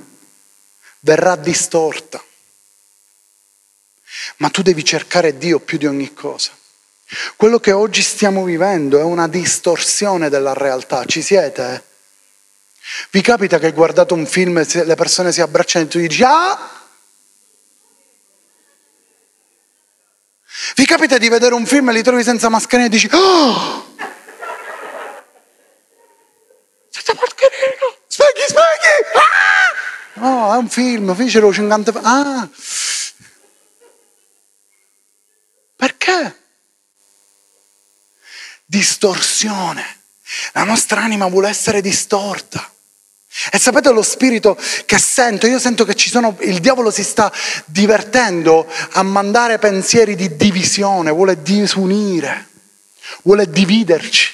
verrà 1.00 1.38
distorta 1.38 2.22
ma 4.38 4.50
tu 4.50 4.62
devi 4.62 4.84
cercare 4.84 5.38
Dio 5.38 5.60
più 5.60 5.78
di 5.78 5.86
ogni 5.86 6.14
cosa. 6.14 6.52
Quello 7.36 7.60
che 7.60 7.72
oggi 7.72 8.02
stiamo 8.02 8.44
vivendo 8.44 9.00
è 9.00 9.04
una 9.04 9.28
distorsione 9.28 10.30
della 10.30 10.54
realtà, 10.54 11.06
ci 11.06 11.22
siete? 11.22 11.84
Vi 13.12 13.22
capita 13.22 13.60
che 13.60 13.72
guardate 13.72 14.14
un 14.14 14.26
film 14.26 14.58
e 14.58 14.68
le 14.84 14.96
persone 14.96 15.32
si 15.32 15.42
abbracciano 15.42 15.86
e 15.86 15.88
tu 15.88 16.00
dici 16.00 16.24
ah! 16.24 16.76
Vi 20.76 20.86
capita 20.86 21.18
di 21.18 21.30
vedere 21.30 21.54
un 21.54 21.66
film 21.66 21.90
e 21.90 21.94
li 21.94 22.04
trovi 22.04 22.24
senza 22.24 22.50
mascherina 22.50 22.88
e 22.88 22.92
dici 22.92 23.10
oh! 23.12 23.96
Senza 26.90 27.14
mascherina! 27.14 27.96
Speghi, 28.08 28.42
speghi! 28.48 29.16
Ah! 29.16 30.20
No, 30.20 30.54
è 30.54 30.58
un 30.58 30.70
film, 30.70 31.16
fecero 31.16 31.54
50... 31.54 32.00
Ah! 32.04 32.50
Perché? 36.08 36.36
Distorsione. 38.66 39.86
La 40.54 40.64
nostra 40.64 41.02
anima 41.02 41.28
vuole 41.28 41.50
essere 41.50 41.82
distorta. 41.82 42.72
E 43.52 43.60
sapete 43.60 43.92
lo 43.92 44.02
spirito 44.02 44.58
che 44.86 44.98
sento? 44.98 45.46
Io 45.48 45.60
sento 45.60 45.86
che 45.86 45.96
sono, 45.98 46.36
il 46.40 46.60
diavolo 46.60 46.90
si 46.90 47.04
sta 47.04 47.32
divertendo 47.66 48.68
a 48.94 49.04
mandare 49.04 49.60
pensieri 49.60 50.16
di 50.16 50.36
divisione, 50.36 51.12
vuole 51.12 51.42
disunire, 51.44 52.48
vuole 53.22 53.50
dividerci. 53.50 54.34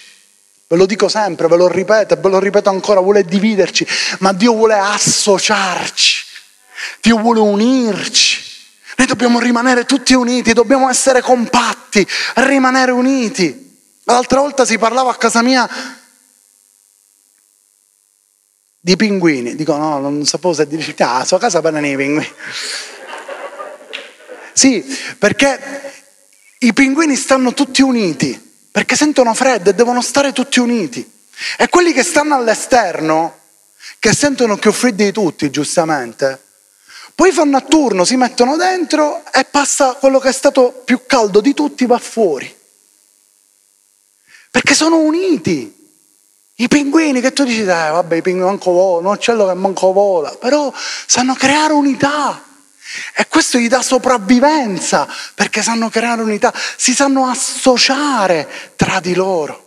Ve 0.67 0.77
lo 0.77 0.85
dico 0.85 1.09
sempre, 1.09 1.47
ve 1.47 1.57
lo 1.57 1.67
ripeto, 1.67 2.15
ve 2.15 2.29
lo 2.29 2.39
ripeto 2.39 2.69
ancora, 2.69 3.01
vuole 3.01 3.25
dividerci, 3.25 3.85
ma 4.19 4.31
Dio 4.31 4.53
vuole 4.53 4.75
associarci, 4.75 6.23
Dio 7.01 7.17
vuole 7.17 7.39
unirci. 7.41 8.52
Noi 8.97 9.07
dobbiamo 9.07 9.39
rimanere 9.39 9.85
tutti 9.85 10.13
uniti, 10.13 10.53
dobbiamo 10.53 10.89
essere 10.89 11.21
compatti, 11.21 12.05
rimanere 12.35 12.91
uniti. 12.91 13.61
L'altra 14.03 14.39
volta 14.39 14.65
si 14.65 14.77
parlava 14.77 15.11
a 15.11 15.15
casa 15.15 15.41
mia 15.41 15.67
di 18.79 18.95
pinguini. 18.97 19.55
Dico 19.55 19.75
no, 19.77 19.99
non 19.99 20.25
sapevo 20.25 20.53
se 20.53 20.67
dici, 20.67 20.93
ah, 20.99 21.19
a 21.19 21.25
sua 21.25 21.39
casa 21.39 21.61
parlano 21.61 21.87
i 21.87 21.95
pinguini. 21.95 22.31
Sì, 24.51 24.83
perché 25.17 26.03
i 26.59 26.73
pinguini 26.73 27.15
stanno 27.15 27.53
tutti 27.53 27.81
uniti, 27.81 28.39
perché 28.71 28.95
sentono 28.95 29.33
freddo 29.33 29.69
e 29.69 29.73
devono 29.73 30.01
stare 30.01 30.31
tutti 30.33 30.59
uniti. 30.59 31.11
E 31.57 31.69
quelli 31.69 31.93
che 31.93 32.03
stanno 32.03 32.35
all'esterno, 32.35 33.39
che 33.99 34.13
sentono 34.13 34.57
più 34.57 34.71
freddi 34.71 35.05
di 35.05 35.11
tutti, 35.11 35.49
giustamente, 35.49 36.42
poi 37.15 37.31
fanno 37.31 37.57
a 37.57 37.61
turno, 37.61 38.05
si 38.05 38.15
mettono 38.15 38.57
dentro 38.57 39.23
e 39.31 39.45
passa 39.45 39.93
quello 39.93 40.19
che 40.19 40.29
è 40.29 40.33
stato 40.33 40.81
più 40.83 41.05
caldo 41.05 41.41
di 41.41 41.53
tutti, 41.53 41.85
va 41.85 41.99
fuori. 41.99 42.53
Perché 44.49 44.73
sono 44.73 44.97
uniti. 44.97 45.81
I 46.55 46.67
pinguini 46.67 47.21
che 47.21 47.33
tu 47.33 47.43
dici, 47.43 47.61
eh, 47.61 47.65
vabbè, 47.65 48.17
i 48.17 48.21
pinguini 48.21 48.47
manco 48.47 48.71
volano, 48.71 49.09
un 49.09 49.15
uccello 49.15 49.47
che 49.47 49.53
manco 49.53 49.91
vola, 49.91 50.31
però 50.35 50.71
sanno 51.05 51.33
creare 51.33 51.73
unità. 51.73 52.43
E 53.15 53.27
questo 53.27 53.57
gli 53.57 53.67
dà 53.67 53.81
sopravvivenza, 53.81 55.07
perché 55.33 55.63
sanno 55.63 55.89
creare 55.89 56.21
unità, 56.21 56.53
si 56.77 56.93
sanno 56.93 57.27
associare 57.27 58.47
tra 58.75 58.99
di 58.99 59.15
loro. 59.15 59.62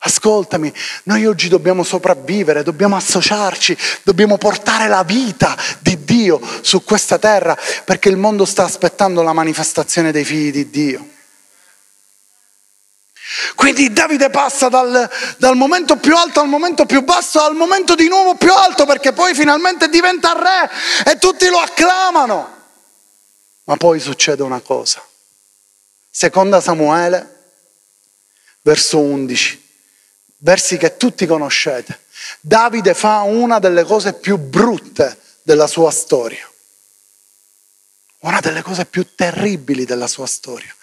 Ascoltami, 0.00 0.72
noi 1.04 1.26
oggi 1.26 1.48
dobbiamo 1.48 1.82
sopravvivere, 1.82 2.62
dobbiamo 2.62 2.94
associarci, 2.94 3.76
dobbiamo 4.04 4.38
portare 4.38 4.86
la 4.86 5.02
vita 5.02 5.56
di 5.80 6.04
Dio 6.04 6.40
su 6.60 6.84
questa 6.84 7.18
terra 7.18 7.58
perché 7.84 8.08
il 8.08 8.16
mondo 8.16 8.44
sta 8.44 8.62
aspettando 8.62 9.22
la 9.22 9.32
manifestazione 9.32 10.12
dei 10.12 10.24
figli 10.24 10.52
di 10.52 10.70
Dio. 10.70 11.08
Quindi 13.56 13.92
Davide 13.92 14.30
passa 14.30 14.68
dal, 14.68 15.10
dal, 15.36 15.56
momento 15.56 15.96
più 15.96 16.16
alto 16.16 16.40
al 16.40 16.48
momento 16.48 16.86
più 16.86 17.02
basso 17.02 17.40
al 17.40 17.56
momento 17.56 17.94
di 17.94 18.08
nuovo 18.08 18.36
più 18.36 18.52
alto 18.52 18.86
perché 18.86 19.12
poi 19.12 19.34
finalmente 19.34 19.88
diventa 19.88 20.32
re 20.32 21.10
e 21.10 21.18
tutti 21.18 21.48
lo 21.48 21.58
acclamano. 21.58 22.56
Ma 23.64 23.76
poi 23.76 23.98
succede 23.98 24.44
una 24.44 24.60
cosa. 24.60 25.04
Seconda 26.08 26.60
Samuele, 26.60 27.52
verso 28.62 29.00
11 29.00 29.66
versi 30.38 30.76
che 30.76 30.96
tutti 30.96 31.26
conoscete. 31.26 32.06
Davide 32.40 32.94
fa 32.94 33.22
una 33.22 33.58
delle 33.58 33.84
cose 33.84 34.12
più 34.12 34.36
brutte 34.36 35.16
della 35.42 35.66
sua 35.66 35.90
storia, 35.90 36.48
una 38.20 38.40
delle 38.40 38.62
cose 38.62 38.84
più 38.84 39.14
terribili 39.14 39.84
della 39.84 40.06
sua 40.06 40.26
storia. 40.26 40.74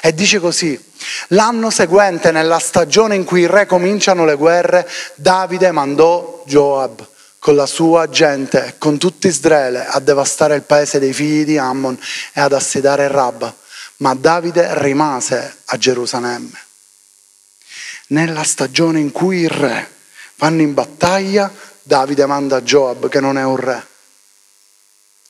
E 0.00 0.14
dice 0.14 0.38
così, 0.38 0.82
l'anno 1.28 1.70
seguente, 1.70 2.30
nella 2.30 2.58
stagione 2.58 3.14
in 3.16 3.24
cui 3.24 3.42
i 3.42 3.46
re 3.46 3.66
cominciano 3.66 4.24
le 4.24 4.36
guerre, 4.36 4.88
Davide 5.16 5.70
mandò 5.72 6.42
Joab 6.46 7.08
con 7.38 7.56
la 7.56 7.66
sua 7.66 8.08
gente, 8.08 8.76
con 8.78 8.96
tutto 8.96 9.26
Israele, 9.26 9.84
a 9.86 10.00
devastare 10.00 10.54
il 10.54 10.62
paese 10.62 10.98
dei 10.98 11.12
figli 11.12 11.44
di 11.44 11.58
Ammon 11.58 11.98
e 12.32 12.40
ad 12.40 12.54
assedare 12.54 13.08
Rabba. 13.08 13.54
Ma 13.98 14.14
Davide 14.14 14.80
rimase 14.80 15.58
a 15.66 15.76
Gerusalemme. 15.76 16.63
Nella 18.08 18.42
stagione 18.42 19.00
in 19.00 19.12
cui 19.12 19.40
i 19.40 19.48
re 19.48 19.90
vanno 20.36 20.60
in 20.60 20.74
battaglia, 20.74 21.50
Davide 21.82 22.26
manda 22.26 22.60
Joab, 22.60 23.08
che 23.08 23.20
non 23.20 23.38
è 23.38 23.44
un 23.44 23.56
re, 23.56 23.86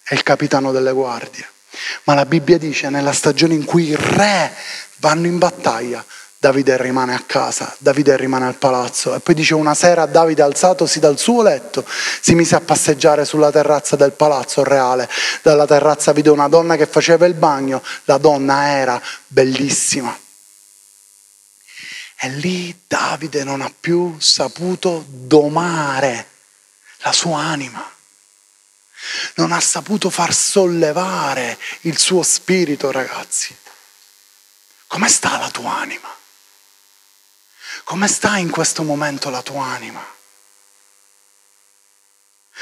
è 0.03 0.15
il 0.15 0.23
capitano 0.23 0.73
delle 0.73 0.93
guardie. 0.93 1.49
Ma 2.05 2.15
la 2.15 2.27
Bibbia 2.27 2.59
dice 2.59 2.89
nella 2.89 3.13
stagione 3.13 3.55
in 3.55 3.65
cui 3.65 3.89
i 3.89 3.97
re 3.97 4.53
vanno 4.97 5.27
in 5.27 5.39
battaglia, 5.39 6.05
Davide 6.45 6.77
rimane 6.77 7.15
a 7.15 7.23
casa, 7.25 7.75
Davide 7.79 8.17
rimane 8.17 8.47
al 8.47 8.57
palazzo. 8.57 9.15
E 9.15 9.21
poi 9.21 9.35
dice 9.35 9.55
una 9.55 9.75
sera 9.75 10.05
Davide 10.05 10.43
alzatosi 10.43 11.01
dal 11.01 11.19
suo 11.19 11.43
letto, 11.43 11.85
si 12.21 12.35
mise 12.35 12.55
a 12.55 12.61
passeggiare 12.61 13.25
sulla 13.25 13.51
terrazza 13.51 13.97
del 13.97 14.13
palazzo 14.13 14.63
reale. 14.63 15.09
Dalla 15.43 15.67
terrazza 15.67 16.13
vide 16.13 16.29
una 16.31 16.49
donna 16.49 16.77
che 16.77 16.87
faceva 16.87 17.25
il 17.25 17.35
bagno, 17.35 17.83
la 18.05 18.19
donna 18.19 18.69
era 18.69 19.01
bellissima. 19.27 20.17
E 22.16 22.29
lì 22.31 22.83
Davide 22.87 23.44
non 23.44 23.61
ha 23.61 23.72
più 23.79 24.18
saputo 24.18 25.05
domare 25.09 26.29
la 26.98 27.12
sua 27.12 27.40
anima 27.40 27.92
non 29.35 29.53
ha 29.53 29.61
saputo 29.61 30.11
far 30.11 30.35
sollevare 30.35 31.59
il 31.83 31.98
suo 31.98 32.22
spirito, 32.22 32.90
ragazzi. 32.90 33.57
Come 34.87 35.09
sta 35.09 35.38
la 35.38 35.50
tua 35.50 35.77
anima? 35.77 36.12
Come 37.85 38.09
sta 38.09 38.37
in 38.37 38.50
questo 38.50 38.83
momento 38.83 39.31
la 39.31 39.42
tua 39.42 39.66
anima? 39.66 40.12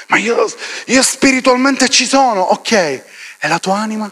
Ma 0.09 0.17
io, 0.17 0.53
io 0.87 1.03
spiritualmente 1.03 1.89
ci 1.89 2.07
sono, 2.07 2.41
ok, 2.41 2.73
e 2.73 3.49
la 3.49 3.59
tua 3.59 3.79
anima? 3.79 4.11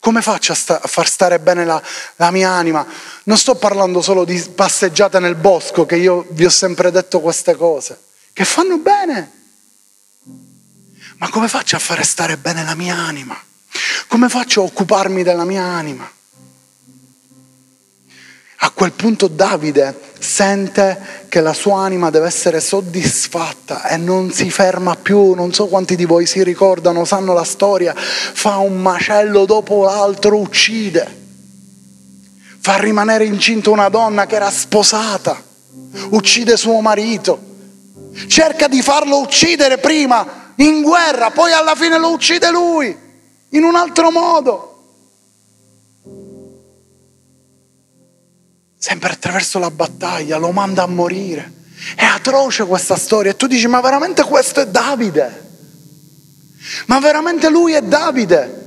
Come 0.00 0.22
faccio 0.22 0.52
a, 0.52 0.54
sta, 0.54 0.80
a 0.80 0.86
far 0.86 1.08
stare 1.08 1.38
bene 1.38 1.64
la, 1.64 1.82
la, 2.16 2.30
mia 2.30 2.50
anima? 2.50 2.86
Non 3.24 3.36
sto 3.36 3.56
parlando 3.56 4.00
solo 4.00 4.24
di 4.24 4.38
passeggiate 4.40 5.18
nel 5.18 5.34
bosco, 5.34 5.86
che 5.86 5.96
io 5.96 6.26
vi 6.30 6.44
ho 6.44 6.50
sempre 6.50 6.90
detto 6.90 7.20
queste 7.20 7.56
cose, 7.56 7.98
che 8.32 8.44
fanno 8.44 8.78
bene 8.78 9.32
ma 11.18 11.28
come 11.30 11.48
faccio 11.48 11.76
a 11.76 11.80
fare 11.80 12.04
stare 12.04 12.36
bene 12.36 12.64
la 12.64 12.74
mia 12.74 12.96
anima? 12.96 13.36
Come 14.06 14.28
faccio 14.28 14.62
a 14.62 14.64
occuparmi 14.64 15.22
della 15.24 15.44
mia 15.44 15.64
anima? 15.64 16.08
A 18.60 18.70
quel 18.70 18.90
punto 18.90 19.28
Davide 19.28 19.96
sente 20.18 21.26
che 21.28 21.40
la 21.40 21.52
sua 21.52 21.82
anima 21.82 22.10
deve 22.10 22.26
essere 22.26 22.60
soddisfatta 22.60 23.86
e 23.86 23.96
non 23.96 24.32
si 24.32 24.50
ferma 24.50 24.96
più, 24.96 25.34
non 25.34 25.52
so 25.52 25.68
quanti 25.68 25.94
di 25.94 26.04
voi 26.04 26.26
si 26.26 26.42
ricordano, 26.42 27.04
sanno 27.04 27.34
la 27.34 27.44
storia, 27.44 27.94
fa 27.94 28.56
un 28.56 28.80
macello 28.82 29.44
dopo 29.44 29.84
l'altro, 29.84 30.38
uccide, 30.38 31.06
fa 32.58 32.78
rimanere 32.78 33.24
incinta 33.24 33.70
una 33.70 33.88
donna 33.88 34.26
che 34.26 34.34
era 34.34 34.50
sposata, 34.50 35.40
uccide 36.10 36.56
suo 36.56 36.80
marito, 36.80 37.38
cerca 38.26 38.66
di 38.66 38.82
farlo 38.82 39.20
uccidere 39.20 39.78
prima 39.78 40.52
in 40.56 40.82
guerra, 40.82 41.30
poi 41.30 41.52
alla 41.52 41.76
fine 41.76 41.96
lo 41.96 42.10
uccide 42.10 42.50
lui, 42.50 42.96
in 43.50 43.62
un 43.62 43.76
altro 43.76 44.10
modo. 44.10 44.67
Sempre 48.80 49.10
attraverso 49.10 49.58
la 49.58 49.72
battaglia, 49.72 50.36
lo 50.36 50.52
manda 50.52 50.84
a 50.84 50.86
morire. 50.86 51.52
È 51.96 52.04
atroce 52.04 52.64
questa 52.64 52.96
storia. 52.96 53.32
E 53.32 53.36
tu 53.36 53.48
dici, 53.48 53.66
ma 53.66 53.80
veramente 53.80 54.22
questo 54.22 54.60
è 54.60 54.68
Davide? 54.68 55.46
Ma 56.86 57.00
veramente 57.00 57.50
lui 57.50 57.72
è 57.72 57.82
Davide? 57.82 58.66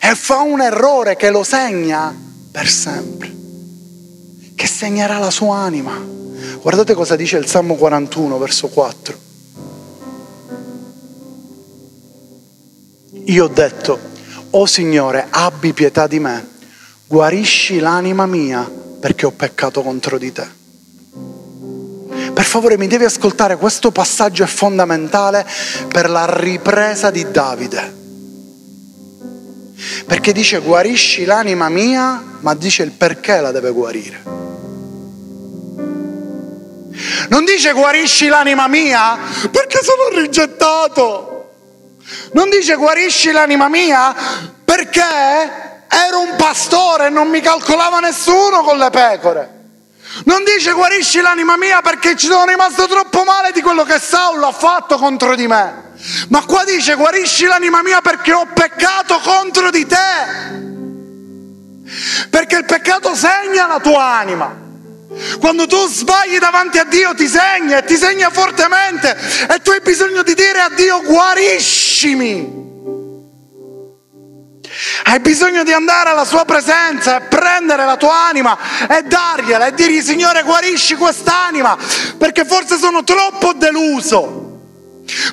E 0.00 0.14
fa 0.14 0.40
un 0.40 0.60
errore 0.60 1.16
che 1.16 1.30
lo 1.30 1.42
segna 1.42 2.14
per 2.50 2.68
sempre, 2.68 3.34
che 4.54 4.66
segnerà 4.66 5.18
la 5.18 5.30
sua 5.30 5.56
anima. 5.56 5.98
Guardate 6.60 6.92
cosa 6.92 7.16
dice 7.16 7.38
il 7.38 7.46
Salmo 7.46 7.76
41, 7.76 8.38
verso 8.38 8.68
4. 8.68 9.18
Io 13.24 13.44
ho 13.44 13.48
detto, 13.48 13.92
o 14.50 14.60
oh 14.60 14.66
Signore, 14.66 15.26
abbi 15.30 15.72
pietà 15.72 16.06
di 16.06 16.20
me, 16.20 16.46
guarisci 17.06 17.78
l'anima 17.78 18.26
mia 18.26 18.82
perché 19.04 19.26
ho 19.26 19.32
peccato 19.32 19.82
contro 19.82 20.16
di 20.16 20.32
te. 20.32 20.48
Per 22.32 22.42
favore 22.42 22.78
mi 22.78 22.86
devi 22.86 23.04
ascoltare, 23.04 23.58
questo 23.58 23.90
passaggio 23.90 24.44
è 24.44 24.46
fondamentale 24.46 25.46
per 25.88 26.08
la 26.08 26.24
ripresa 26.26 27.10
di 27.10 27.30
Davide. 27.30 27.94
Perché 30.06 30.32
dice 30.32 30.60
guarisci 30.60 31.26
l'anima 31.26 31.68
mia, 31.68 32.38
ma 32.40 32.54
dice 32.54 32.82
il 32.82 32.92
perché 32.92 33.42
la 33.42 33.50
deve 33.50 33.72
guarire. 33.72 34.22
Non 37.28 37.44
dice 37.44 37.72
guarisci 37.72 38.28
l'anima 38.28 38.66
mia 38.68 39.18
perché 39.50 39.80
sono 39.82 40.18
rigettato. 40.18 41.50
Non 42.32 42.48
dice 42.48 42.74
guarisci 42.76 43.32
l'anima 43.32 43.68
mia 43.68 44.14
perché 44.64 45.73
ero 45.88 46.20
un 46.20 46.34
pastore 46.36 47.06
e 47.06 47.10
non 47.10 47.28
mi 47.28 47.40
calcolava 47.40 48.00
nessuno 48.00 48.62
con 48.62 48.78
le 48.78 48.90
pecore. 48.90 49.62
Non 50.24 50.44
dice 50.44 50.72
guarisci 50.72 51.20
l'anima 51.20 51.56
mia 51.56 51.80
perché 51.82 52.16
ci 52.16 52.26
sono 52.26 52.44
rimasto 52.44 52.86
troppo 52.86 53.24
male 53.24 53.50
di 53.52 53.60
quello 53.60 53.82
che 53.82 53.98
Saulo 53.98 54.46
ha 54.46 54.52
fatto 54.52 54.96
contro 54.96 55.34
di 55.34 55.46
me. 55.46 55.92
Ma 56.28 56.44
qua 56.44 56.64
dice 56.64 56.94
guarisci 56.94 57.46
l'anima 57.46 57.82
mia 57.82 58.00
perché 58.00 58.32
ho 58.32 58.46
peccato 58.46 59.18
contro 59.18 59.70
di 59.70 59.86
te. 59.86 60.62
Perché 62.30 62.56
il 62.56 62.64
peccato 62.64 63.14
segna 63.14 63.66
la 63.66 63.80
tua 63.80 64.04
anima. 64.04 64.62
Quando 65.40 65.66
tu 65.66 65.86
sbagli 65.86 66.38
davanti 66.38 66.78
a 66.78 66.84
Dio 66.84 67.14
ti 67.14 67.28
segna 67.28 67.78
e 67.78 67.84
ti 67.84 67.96
segna 67.96 68.30
fortemente 68.30 69.16
e 69.48 69.60
tu 69.62 69.70
hai 69.70 69.80
bisogno 69.80 70.22
di 70.22 70.34
dire 70.34 70.60
a 70.60 70.70
Dio 70.70 71.02
guariscimi. 71.02 72.62
Hai 75.14 75.20
bisogno 75.20 75.62
di 75.62 75.72
andare 75.72 76.10
alla 76.10 76.24
sua 76.24 76.44
presenza 76.44 77.18
e 77.18 77.20
prendere 77.28 77.84
la 77.84 77.96
tua 77.96 78.26
anima 78.26 78.58
e 78.88 79.04
dargliela 79.04 79.68
e 79.68 79.72
dirgli 79.72 80.00
Signore 80.00 80.42
guarisci 80.42 80.96
quest'anima 80.96 81.78
perché 82.18 82.44
forse 82.44 82.76
sono 82.78 83.04
troppo 83.04 83.52
deluso, 83.52 84.58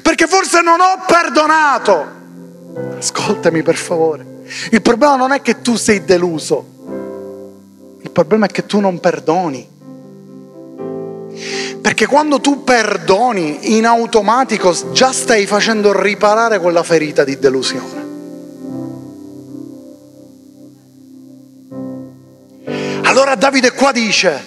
perché 0.04 0.28
forse 0.28 0.62
non 0.62 0.80
ho 0.82 1.04
perdonato. 1.08 2.06
Ascoltami 3.00 3.64
per 3.64 3.76
favore, 3.76 4.44
il 4.70 4.84
problema 4.84 5.16
non 5.16 5.32
è 5.32 5.42
che 5.42 5.64
tu 5.64 5.76
sei 5.76 6.06
deluso, 6.06 6.64
il 8.04 8.12
problema 8.12 8.46
è 8.46 8.50
che 8.50 8.68
tu 8.68 8.80
non 8.80 9.00
perdoni. 9.00 9.68
Perché 11.82 12.06
quando 12.06 12.40
tu 12.40 12.64
perdoni 12.64 13.76
in 13.76 13.88
automatico 13.88 14.92
già 14.92 15.12
stai 15.12 15.48
facendo 15.48 16.00
riparare 16.00 16.60
quella 16.60 16.84
ferita 16.84 17.24
di 17.24 17.40
delusione. 17.40 18.11
Allora 23.22 23.36
Davide 23.36 23.74
qua 23.74 23.92
dice, 23.92 24.44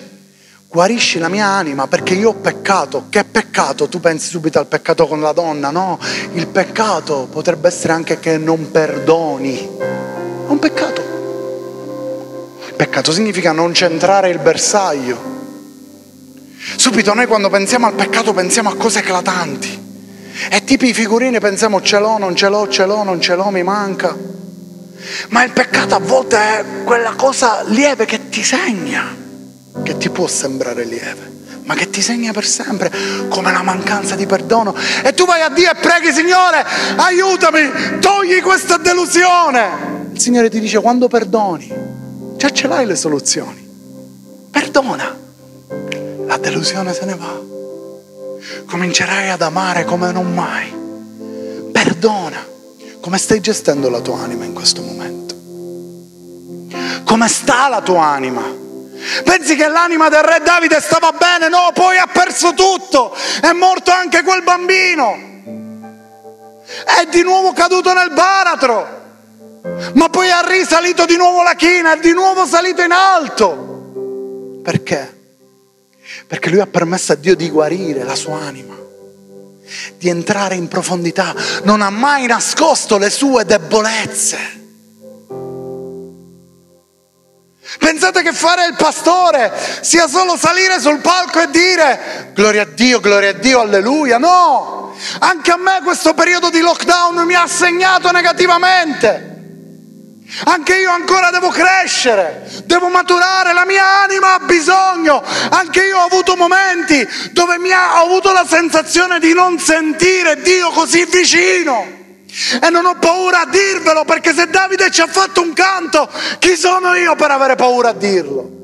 guarisci 0.67 1.21
la 1.21 1.29
mia 1.29 1.47
anima 1.47 1.87
perché 1.87 2.15
io 2.15 2.31
ho 2.31 2.35
peccato. 2.35 3.05
Che 3.09 3.23
peccato? 3.23 3.89
Tu 3.89 4.01
pensi 4.01 4.31
subito 4.31 4.59
al 4.59 4.67
peccato 4.67 5.07
con 5.07 5.21
la 5.21 5.31
donna? 5.31 5.71
No, 5.71 5.97
il 6.33 6.49
peccato 6.49 7.29
potrebbe 7.31 7.69
essere 7.69 7.93
anche 7.93 8.19
che 8.19 8.37
non 8.37 8.73
perdoni. 8.73 9.59
È 9.79 10.49
un 10.49 10.59
peccato. 10.59 11.03
Peccato 12.75 13.13
significa 13.13 13.53
non 13.53 13.73
centrare 13.73 14.31
il 14.31 14.41
bersaglio 14.41 15.17
Subito 16.75 17.15
noi 17.15 17.29
quando 17.29 17.49
pensiamo 17.51 17.87
al 17.87 17.95
peccato 17.95 18.33
pensiamo 18.33 18.71
a 18.71 18.75
cose 18.75 18.99
eclatanti. 18.99 19.83
E 20.51 20.65
tipi 20.65 20.89
i 20.89 20.95
figurini 20.95 21.39
pensiamo 21.39 21.81
ce 21.81 22.01
l'ho, 22.01 22.19
non 22.19 22.35
ce 22.35 22.49
l'ho, 22.49 22.67
ce 22.67 22.87
l'ho, 22.87 23.05
non 23.05 23.21
ce 23.21 23.37
l'ho, 23.37 23.51
mi 23.51 23.63
manca. 23.63 24.17
Ma 25.29 25.43
il 25.45 25.53
peccato 25.53 25.95
a 25.95 25.99
volte 25.99 26.37
è 26.37 26.65
quella 26.85 27.15
cosa 27.15 27.63
lieve 27.67 28.05
che 28.05 28.29
ti 28.29 28.43
segna, 28.43 29.15
che 29.83 29.97
ti 29.97 30.11
può 30.11 30.27
sembrare 30.27 30.85
lieve, 30.85 31.33
ma 31.65 31.75
che 31.75 31.91
ti 31.91 32.01
segna 32.01 32.33
per 32.33 32.47
sempre, 32.47 32.91
come 33.29 33.53
la 33.53 33.63
mancanza 33.63 34.15
di 34.15 34.27
perdono. 34.27 34.75
E 35.03 35.13
tu 35.15 35.25
vai 35.27 35.43
a 35.43 35.49
Dio 35.49 35.71
e 35.71 35.75
preghi, 35.75 36.13
Signore, 36.13 36.65
aiutami, 36.97 37.99
togli 38.01 38.41
questa 38.41 38.77
delusione. 38.77 39.93
Il 40.13 40.21
Signore 40.21 40.49
ti 40.49 40.61
dice, 40.61 40.81
quando 40.81 41.09
perdoni, 41.09 41.73
già 42.37 42.51
ce 42.51 42.67
l'hai 42.67 42.87
le 42.87 42.97
soluzioni. 42.97 43.63
Perdona 44.51 45.23
la 46.27 46.37
delusione 46.39 46.93
se 46.93 47.05
ne 47.05 47.15
va. 47.15 47.41
Comincerai 48.67 49.31
ad 49.31 49.43
amare 49.43 49.85
come 49.85 50.13
non 50.13 50.33
mai. 50.33 50.73
Perdona. 51.73 52.53
Come 53.05 53.19
stai 53.19 53.41
gestendo 53.41 53.91
la 53.91 54.01
tua 54.01 54.21
anima 54.21 54.47
in 54.47 54.55
questo 54.55 54.81
momento? 54.81 55.35
Come 57.05 57.29
sta 57.29 57.69
la 57.69 57.83
tua 57.83 58.07
anima? 58.07 58.41
Pensi 59.23 59.57
che 59.57 59.69
l'anima 59.69 60.09
del 60.09 60.23
re 60.23 60.41
Davide 60.43 60.81
stava 60.81 61.13
bene? 61.13 61.51
No, 61.51 61.71
poi 61.75 61.99
ha 61.99 62.07
perso 62.07 62.55
tutto. 62.55 63.15
È 63.43 63.53
morto 63.53 63.91
anche 63.91 64.23
quel 64.23 64.43
bambino. 64.43 65.43
È 66.87 67.05
di 67.11 67.23
nuovo 67.23 67.53
caduto 67.53 67.93
nel 67.93 68.11
baratro. 68.11 69.03
Ma 69.93 70.09
poi 70.09 70.31
ha 70.31 70.41
risalito 70.41 71.05
di 71.05 71.19
nuovo 71.19 71.43
la 71.43 71.57
china, 71.57 71.93
è 71.93 72.01
di 72.01 72.15
nuovo 72.15 72.47
salito 72.47 72.81
in 72.81 72.93
alto. 72.93 74.63
Perché? 74.63 75.21
Perché 76.27 76.49
lui 76.49 76.61
ha 76.61 76.67
permesso 76.67 77.13
a 77.13 77.17
Dio 77.17 77.37
di 77.37 77.51
guarire 77.51 78.03
la 78.03 78.15
sua 78.15 78.39
anima, 78.39 78.75
di 79.97 80.09
entrare 80.09 80.55
in 80.55 80.69
profondità. 80.69 81.35
Non 81.65 81.83
ha 81.83 81.91
mai 81.91 82.27
nascosto 82.27 82.99
le 82.99 83.11
sue 83.11 83.45
debolezze. 83.45 84.63
Pensate 87.79 88.23
che 88.23 88.33
fare 88.33 88.67
il 88.67 88.75
pastore 88.77 89.53
sia 89.81 90.07
solo 90.07 90.37
salire 90.37 90.79
sul 90.81 91.01
palco 91.01 91.41
e 91.41 91.51
dire 91.51 92.31
gloria 92.35 92.63
a 92.63 92.67
Dio, 92.67 93.01
gloria 93.01 93.31
a 93.31 93.33
Dio, 93.33 93.61
alleluia. 93.61 94.19
No, 94.19 94.95
anche 95.21 95.51
a 95.51 95.57
me 95.57 95.81
questo 95.83 96.15
periodo 96.15 96.51
di 96.51 96.61
lockdown 96.61 97.25
mi 97.25 97.35
ha 97.35 97.47
segnato 97.47 98.11
negativamente. 98.13 99.34
Anche 100.45 100.77
io 100.77 100.91
ancora 100.91 101.31
devo 101.31 101.51
crescere, 101.51 102.49
devo 102.65 102.89
maturare, 102.89 103.53
la 103.53 103.65
mia 103.65 104.03
anima 104.03 104.35
ha 104.35 104.39
bisogno. 104.41 105.23
Anche 105.51 105.85
io 105.85 105.99
ho 105.99 106.05
avuto 106.05 106.35
momenti 106.35 107.07
dove 107.33 107.59
mi 107.59 107.71
ha, 107.71 108.01
ho 108.01 108.07
avuto 108.07 108.33
la 108.33 108.47
sensazione 108.47 109.21
di 109.21 109.33
non 109.33 109.59
sentire 109.59 110.41
Dio 110.41 110.71
così 110.71 111.05
vicino. 111.05 112.03
E 112.61 112.69
non 112.71 112.85
ho 112.85 112.97
paura 112.97 113.43
a 113.43 113.47
dirvelo 113.47 114.05
perché 114.05 114.35
se 114.35 114.49
Davide 114.49 114.91
ci 114.91 115.03
ha 115.03 115.07
fatto 115.07 115.41
un 115.41 115.53
canto, 115.53 116.11
chi 116.39 116.57
sono 116.57 116.95
io 116.95 117.15
per 117.15 117.31
avere 117.31 117.55
paura 117.55 117.91
a 117.91 117.95
dirlo? 117.95 118.64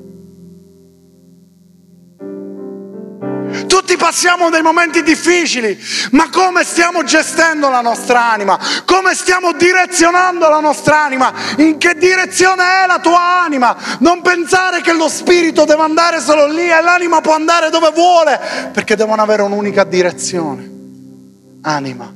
Tutti 3.71 3.97
passiamo 3.97 4.51
dei 4.51 4.63
momenti 4.63 5.01
difficili, 5.01 5.79
ma 6.11 6.29
come 6.29 6.65
stiamo 6.65 7.05
gestendo 7.05 7.71
la 7.71 7.81
nostra 7.81 8.33
anima? 8.33 8.59
Come 8.85 9.15
stiamo 9.15 9.53
direzionando 9.53 10.49
la 10.49 10.59
nostra 10.59 11.05
anima? 11.05 11.33
In 11.59 11.79
che 11.79 11.95
direzione 11.95 12.65
è 12.83 12.87
la 12.89 12.99
tua 12.99 13.45
anima? 13.45 13.77
Non 14.01 14.23
pensare 14.23 14.81
che 14.81 14.93
lo 14.93 15.09
spirito 15.09 15.65
deve 15.67 15.83
andare 15.83 16.21
solo 16.21 16.49
lì 16.49 16.69
e 16.69 16.83
l'anima 16.83 17.21
può 17.21 17.33
andare 17.33 17.71
dove 17.71 17.93
vuole, 17.93 18.41
perché 18.73 18.97
devono 18.97 19.23
avere 19.23 19.43
un'unica 19.43 19.85
direzione. 19.85 20.69
Anima 21.63 22.13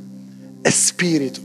e 0.61 0.71
spirito. 0.73 1.41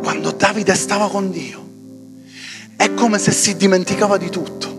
Quando 0.00 0.30
Davide 0.30 0.76
stava 0.76 1.10
con 1.10 1.32
Dio, 1.32 1.66
è 2.76 2.94
come 2.94 3.18
se 3.18 3.32
si 3.32 3.56
dimenticava 3.56 4.16
di 4.16 4.30
tutto. 4.30 4.71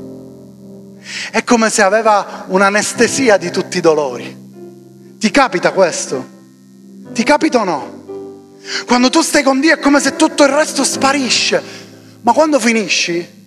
È 1.32 1.44
come 1.44 1.70
se 1.70 1.82
aveva 1.82 2.46
un'anestesia 2.48 3.38
di 3.38 3.52
tutti 3.52 3.78
i 3.78 3.82
dolori. 3.82 5.16
Ti 5.18 5.32
capita 5.32 5.72
questo? 5.72 6.28
Ti 7.14 7.24
capita 7.24 7.62
o 7.62 7.64
no? 7.64 8.02
Quando 8.86 9.10
tu 9.10 9.22
stai 9.22 9.44
con 9.44 9.60
Dio 9.60 9.74
è 9.74 9.80
come 9.80 10.00
se 10.00 10.16
tutto 10.16 10.44
il 10.44 10.50
resto 10.50 10.84
sparisce, 10.84 11.62
ma 12.22 12.32
quando 12.34 12.60
finisci 12.60 13.42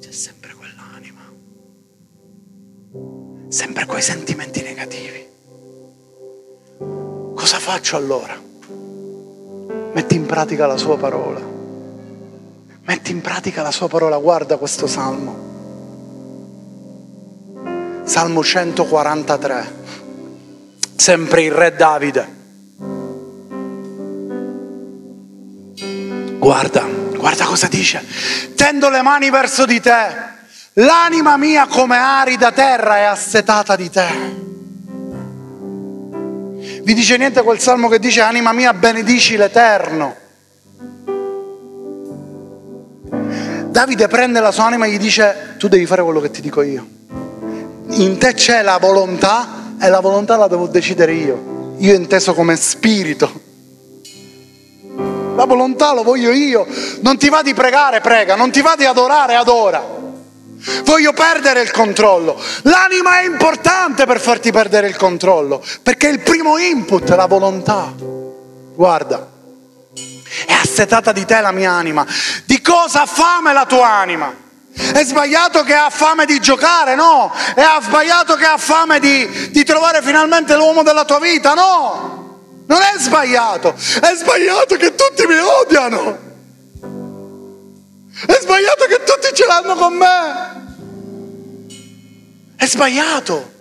c'è 0.00 0.12
sempre 0.12 0.54
quell'anima, 0.54 1.20
sempre 3.48 3.86
quei 3.86 4.02
sentimenti 4.02 4.62
negativi. 4.62 5.26
Cosa 7.34 7.58
faccio 7.58 7.96
allora? 7.96 8.40
Metti 9.92 10.14
in 10.14 10.26
pratica 10.26 10.66
la 10.66 10.76
sua 10.76 10.96
parola. 10.96 11.59
Metti 12.82 13.12
in 13.12 13.20
pratica 13.20 13.62
la 13.62 13.70
sua 13.70 13.88
parola, 13.88 14.16
guarda 14.18 14.56
questo 14.56 14.86
salmo. 14.86 15.48
Salmo 18.04 18.42
143, 18.42 19.74
sempre 20.96 21.42
il 21.42 21.52
re 21.52 21.74
Davide. 21.76 22.38
Guarda, 26.38 26.84
guarda 27.16 27.44
cosa 27.44 27.68
dice. 27.68 28.04
Tendo 28.56 28.88
le 28.88 29.02
mani 29.02 29.30
verso 29.30 29.66
di 29.66 29.78
te, 29.78 30.06
l'anima 30.72 31.36
mia 31.36 31.66
come 31.66 31.96
arida 31.96 32.50
terra 32.50 32.96
è 32.96 33.02
assetata 33.02 33.76
di 33.76 33.90
te. 33.90 34.38
Vi 36.82 36.94
dice 36.94 37.16
niente 37.16 37.42
quel 37.42 37.60
salmo 37.60 37.88
che 37.88 38.00
dice 38.00 38.22
anima 38.22 38.52
mia 38.52 38.72
benedici 38.72 39.36
l'Eterno. 39.36 40.16
Davide 43.70 44.08
prende 44.08 44.40
la 44.40 44.50
sua 44.50 44.64
anima 44.64 44.86
e 44.86 44.90
gli 44.90 44.98
dice 44.98 45.54
tu 45.56 45.68
devi 45.68 45.86
fare 45.86 46.02
quello 46.02 46.18
che 46.18 46.32
ti 46.32 46.40
dico 46.40 46.60
io. 46.62 46.84
In 47.90 48.18
te 48.18 48.34
c'è 48.34 48.62
la 48.62 48.78
volontà 48.78 49.74
e 49.80 49.88
la 49.88 50.00
volontà 50.00 50.36
la 50.36 50.48
devo 50.48 50.66
decidere 50.66 51.12
io. 51.12 51.74
Io 51.78 51.94
inteso 51.94 52.34
come 52.34 52.56
spirito. 52.56 53.30
La 55.36 55.44
volontà 55.44 55.94
lo 55.94 56.02
voglio 56.02 56.32
io. 56.32 56.66
Non 57.02 57.16
ti 57.16 57.28
va 57.28 57.42
di 57.42 57.54
pregare, 57.54 58.00
prega. 58.00 58.34
Non 58.34 58.50
ti 58.50 58.60
va 58.60 58.74
di 58.76 58.84
adorare, 58.84 59.36
adora. 59.36 59.82
Voglio 60.84 61.12
perdere 61.12 61.62
il 61.62 61.70
controllo. 61.70 62.36
L'anima 62.62 63.20
è 63.20 63.24
importante 63.24 64.04
per 64.04 64.20
farti 64.20 64.50
perdere 64.50 64.88
il 64.88 64.96
controllo, 64.96 65.62
perché 65.82 66.08
il 66.08 66.20
primo 66.20 66.58
input 66.58 67.10
è 67.10 67.14
la 67.14 67.26
volontà. 67.26 67.94
Guarda, 68.74 69.26
è 70.50 70.52
assetata 70.52 71.12
di 71.12 71.24
te 71.24 71.40
la 71.40 71.52
mia 71.52 71.70
anima. 71.70 72.04
Di 72.44 72.60
cosa 72.60 73.02
ha 73.02 73.06
fame 73.06 73.52
la 73.52 73.66
tua 73.66 73.88
anima? 73.88 74.34
È 74.72 75.04
sbagliato 75.04 75.62
che 75.62 75.74
ha 75.74 75.90
fame 75.90 76.26
di 76.26 76.40
giocare? 76.40 76.96
No. 76.96 77.32
È 77.54 77.62
sbagliato 77.82 78.34
che 78.34 78.46
ha 78.46 78.56
fame 78.56 78.98
di, 78.98 79.50
di 79.50 79.64
trovare 79.64 80.02
finalmente 80.02 80.56
l'uomo 80.56 80.82
della 80.82 81.04
tua 81.04 81.20
vita? 81.20 81.54
No. 81.54 82.64
Non 82.66 82.80
è 82.80 82.98
sbagliato. 82.98 83.74
È 83.74 84.14
sbagliato 84.16 84.76
che 84.76 84.94
tutti 84.96 85.24
mi 85.26 85.36
odiano. 85.38 86.18
È 88.26 88.38
sbagliato 88.40 88.86
che 88.86 89.04
tutti 89.04 89.32
ce 89.32 89.46
l'hanno 89.46 89.74
con 89.76 89.94
me. 89.94 90.58
È 92.56 92.66
sbagliato. 92.66 93.58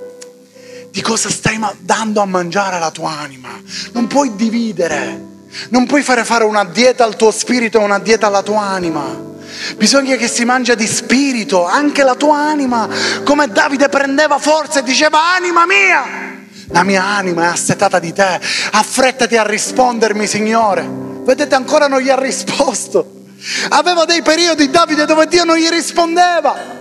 Di 0.90 1.02
cosa 1.02 1.30
stai 1.30 1.60
dando 1.82 2.22
a 2.22 2.26
mangiare 2.26 2.78
alla 2.78 2.90
tua 2.90 3.12
anima? 3.12 3.50
Non 3.92 4.08
puoi 4.08 4.36
dividere. 4.36 5.38
Non 5.70 5.86
puoi 5.86 6.04
fare 6.04 6.24
fare 6.24 6.44
una 6.44 6.64
dieta 6.64 7.04
al 7.04 7.16
tuo 7.16 7.32
spirito 7.32 7.80
e 7.80 7.84
una 7.84 8.00
dieta 8.00 8.28
alla 8.28 8.44
tua 8.44 8.62
anima. 8.62 9.28
Bisogna 9.76 10.16
che 10.16 10.28
si 10.28 10.46
mangia 10.46 10.76
di 10.76 10.88
spirito, 10.88 11.66
anche 11.66 12.04
la 12.04 12.16
tua 12.16 12.38
anima, 12.38 12.88
come 13.24 13.48
Davide 13.48 13.90
prendeva 13.90 14.38
forza 14.38 14.80
e 14.80 14.84
diceva 14.84 15.34
anima 15.36 15.66
mia, 15.66 16.46
la 16.68 16.84
mia 16.84 17.04
anima 17.04 17.44
è 17.44 17.48
assetata 17.48 18.00
di 18.00 18.14
te, 18.14 18.40
affrettati 18.72 19.36
a 19.38 19.44
rispondermi 19.44 20.28
Signore. 20.28 20.88
Vedete 21.24 21.56
ancora 21.56 21.88
non 21.88 22.00
gli 22.00 22.10
ha 22.10 22.20
risposto. 22.20 23.26
Aveva 23.70 24.06
dei 24.06 24.22
periodi 24.22 24.70
Davide 24.70 25.06
dove 25.06 25.28
Dio 25.28 25.44
non 25.44 25.58
gli 25.58 25.70
rispondeva. 25.70 26.78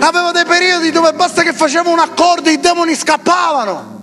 Aveva 0.00 0.30
dei 0.32 0.44
periodi 0.44 0.90
dove 0.90 1.12
basta 1.12 1.42
che 1.42 1.52
faceva 1.52 1.90
un 1.90 1.98
accordo 1.98 2.48
e 2.48 2.52
i 2.52 2.60
demoni 2.60 2.94
scappavano 2.94 4.01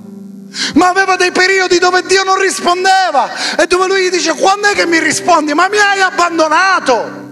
ma 0.76 0.90
aveva 0.90 1.16
dei 1.16 1.32
periodi 1.32 1.78
dove 1.78 2.04
Dio 2.04 2.24
non 2.24 2.40
rispondeva 2.40 3.30
e 3.58 3.68
dove 3.68 3.88
lui 3.88 4.04
gli 4.04 4.10
dice 4.10 4.34
quando 4.34 4.68
è 4.68 4.74
che 4.74 4.86
mi 4.86 5.00
rispondi? 5.00 5.54
Ma 5.54 5.68
mi 5.70 5.78
hai 5.78 6.02
abbandonato. 6.02 7.28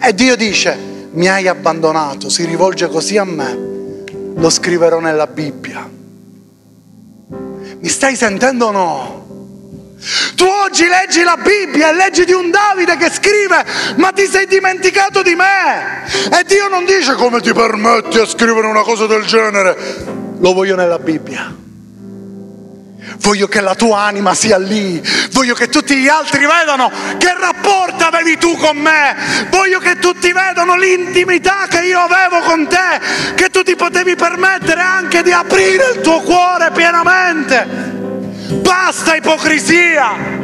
E 0.00 0.14
Dio 0.14 0.36
dice 0.36 0.92
mi 1.12 1.28
hai 1.28 1.46
abbandonato, 1.46 2.28
si 2.28 2.44
rivolge 2.44 2.88
così 2.88 3.16
a 3.18 3.24
me, 3.24 4.04
lo 4.34 4.50
scriverò 4.50 4.98
nella 4.98 5.26
Bibbia. 5.26 5.88
Mi 7.78 7.88
stai 7.88 8.16
sentendo 8.16 8.66
o 8.66 8.70
no? 8.70 9.22
Tu 10.34 10.44
oggi 10.44 10.86
leggi 10.86 11.22
la 11.22 11.36
Bibbia 11.36 11.90
e 11.90 11.94
leggi 11.94 12.24
di 12.24 12.32
un 12.32 12.50
Davide 12.50 12.96
che 12.96 13.10
scrive, 13.10 13.64
ma 13.96 14.10
ti 14.10 14.26
sei 14.26 14.46
dimenticato 14.46 15.22
di 15.22 15.34
me. 15.34 16.04
E 16.36 16.44
Dio 16.46 16.68
non 16.68 16.84
dice 16.84 17.14
come 17.14 17.40
ti 17.40 17.52
permetti 17.52 18.18
a 18.18 18.26
scrivere 18.26 18.66
una 18.66 18.82
cosa 18.82 19.06
del 19.06 19.24
genere. 19.24 19.76
Lo 20.40 20.52
voglio 20.52 20.76
nella 20.76 20.98
Bibbia. 20.98 21.62
Voglio 23.18 23.46
che 23.46 23.60
la 23.60 23.74
tua 23.74 24.00
anima 24.00 24.34
sia 24.34 24.58
lì. 24.58 25.02
Voglio 25.32 25.54
che 25.54 25.68
tutti 25.68 25.96
gli 25.96 26.08
altri 26.08 26.46
vedano 26.46 26.90
che 27.18 27.34
rapporto 27.38 28.04
avevi 28.04 28.36
tu 28.38 28.56
con 28.56 28.76
me. 28.76 29.16
Voglio 29.50 29.78
che 29.78 29.98
tutti 29.98 30.32
vedano 30.32 30.76
l'intimità 30.76 31.66
che 31.68 31.80
io 31.80 32.00
avevo 32.00 32.40
con 32.40 32.66
te. 32.66 33.34
Che 33.34 33.50
tu 33.50 33.62
ti 33.62 33.76
potevi 33.76 34.14
permettere 34.16 34.80
anche 34.80 35.22
di 35.22 35.32
aprire 35.32 35.92
il 35.94 36.00
tuo 36.00 36.20
cuore 36.20 36.70
pienamente. 36.72 37.66
Basta 38.62 39.14
ipocrisia. 39.16 40.42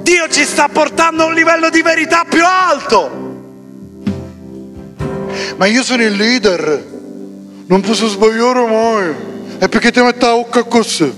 Dio 0.00 0.28
ci 0.28 0.44
sta 0.44 0.68
portando 0.68 1.24
a 1.24 1.26
un 1.26 1.34
livello 1.34 1.68
di 1.70 1.82
verità 1.82 2.24
più 2.28 2.44
alto. 2.44 3.20
Ma 5.56 5.66
io 5.66 5.82
sono 5.82 6.02
il 6.02 6.14
leader. 6.14 6.90
Non 7.66 7.80
posso 7.80 8.06
sbagliare 8.08 8.66
mai. 8.66 9.31
É 9.62 9.68
porque 9.68 9.92
tem 9.92 10.02
uma 10.02 10.12
taoca 10.12 10.64
coçando. 10.64 11.14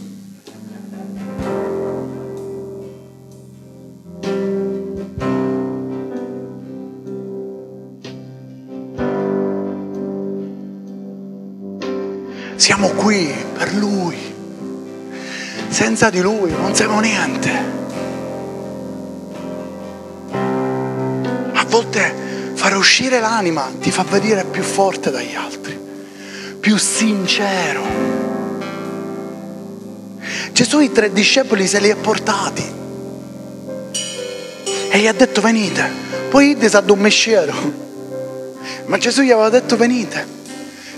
Siamo 12.58 12.90
qui 12.90 13.34
per 13.56 13.72
Lui. 13.76 14.14
Senza 15.70 16.10
di 16.10 16.20
Lui 16.20 16.50
non 16.52 16.74
siamo 16.74 17.00
niente. 17.00 17.50
A 21.54 21.64
volte 21.64 22.14
far 22.52 22.76
uscire 22.76 23.20
l'anima 23.20 23.70
ti 23.80 23.90
fa 23.90 24.02
vedere 24.02 24.44
più 24.44 24.62
forte 24.62 25.10
dagli 25.10 25.34
altri, 25.34 25.80
più 26.60 26.76
sincero. 26.76 28.23
Gesù 30.54 30.78
i 30.78 30.92
tre 30.92 31.12
discepoli 31.12 31.66
se 31.66 31.80
li 31.80 31.90
ha 31.90 31.96
portati 31.96 32.62
e 34.88 34.98
gli 34.98 35.06
ha 35.08 35.12
detto 35.12 35.40
venite, 35.40 35.90
poi 36.30 36.50
Idde 36.50 36.68
sa 36.68 36.80
un 36.86 36.98
mesciero, 37.00 37.52
ma 38.86 38.96
Gesù 38.96 39.22
gli 39.22 39.32
aveva 39.32 39.48
detto 39.48 39.76
venite. 39.76 40.24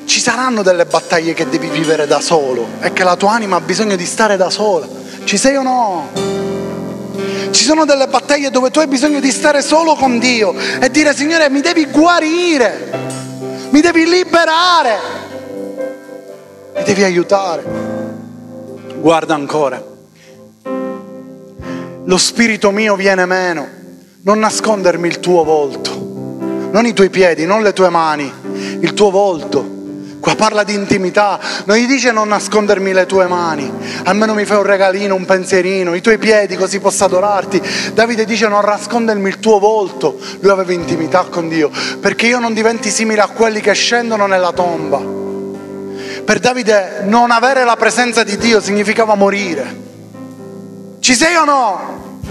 Ci 0.04 0.20
saranno 0.20 0.62
delle 0.62 0.84
battaglie 0.84 1.32
che 1.32 1.48
devi 1.48 1.68
vivere 1.68 2.06
da 2.06 2.20
solo 2.20 2.66
e 2.82 2.92
che 2.92 3.02
la 3.02 3.16
tua 3.16 3.32
anima 3.32 3.56
ha 3.56 3.60
bisogno 3.62 3.96
di 3.96 4.04
stare 4.04 4.36
da 4.36 4.50
sola. 4.50 4.86
Ci 5.24 5.38
sei 5.38 5.56
o 5.56 5.62
no? 5.62 6.08
Ci 7.50 7.64
sono 7.64 7.86
delle 7.86 8.08
battaglie 8.08 8.50
dove 8.50 8.70
tu 8.70 8.80
hai 8.80 8.86
bisogno 8.86 9.20
di 9.20 9.30
stare 9.30 9.62
solo 9.62 9.94
con 9.94 10.18
Dio 10.18 10.54
e 10.78 10.90
dire 10.90 11.14
Signore 11.14 11.48
mi 11.48 11.62
devi 11.62 11.86
guarire, 11.86 12.90
mi 13.70 13.80
devi 13.80 14.06
liberare, 14.06 14.98
mi 16.74 16.82
devi 16.84 17.02
aiutare. 17.04 17.95
Guarda 19.06 19.34
ancora, 19.34 19.80
lo 22.04 22.16
spirito 22.16 22.72
mio 22.72 22.96
viene 22.96 23.24
meno, 23.24 23.64
non 24.22 24.40
nascondermi 24.40 25.06
il 25.06 25.20
tuo 25.20 25.44
volto, 25.44 25.92
non 26.72 26.84
i 26.86 26.92
tuoi 26.92 27.08
piedi, 27.08 27.46
non 27.46 27.62
le 27.62 27.72
tue 27.72 27.88
mani, 27.88 28.28
il 28.80 28.94
tuo 28.94 29.10
volto. 29.10 29.74
Qua 30.18 30.34
parla 30.34 30.64
di 30.64 30.74
intimità, 30.74 31.38
non 31.66 31.76
gli 31.76 31.86
dice 31.86 32.10
non 32.10 32.26
nascondermi 32.26 32.92
le 32.92 33.06
tue 33.06 33.28
mani, 33.28 33.72
almeno 34.06 34.34
mi 34.34 34.44
fai 34.44 34.56
un 34.56 34.64
regalino, 34.64 35.14
un 35.14 35.24
pensierino, 35.24 35.94
i 35.94 36.00
tuoi 36.00 36.18
piedi 36.18 36.56
così 36.56 36.80
posso 36.80 37.04
adorarti. 37.04 37.62
Davide 37.94 38.24
dice 38.24 38.48
non 38.48 38.64
nascondermi 38.64 39.28
il 39.28 39.38
tuo 39.38 39.60
volto, 39.60 40.18
lui 40.40 40.50
aveva 40.50 40.72
intimità 40.72 41.26
con 41.30 41.48
Dio, 41.48 41.70
perché 42.00 42.26
io 42.26 42.40
non 42.40 42.52
diventi 42.52 42.90
simile 42.90 43.20
a 43.20 43.28
quelli 43.28 43.60
che 43.60 43.72
scendono 43.72 44.26
nella 44.26 44.50
tomba. 44.50 45.25
Per 46.26 46.40
Davide 46.40 47.02
non 47.04 47.30
avere 47.30 47.62
la 47.62 47.76
presenza 47.76 48.24
di 48.24 48.36
Dio 48.36 48.60
significava 48.60 49.14
morire. 49.14 49.84
Ci 50.98 51.14
sei 51.14 51.36
o 51.36 51.44
no? 51.44 52.24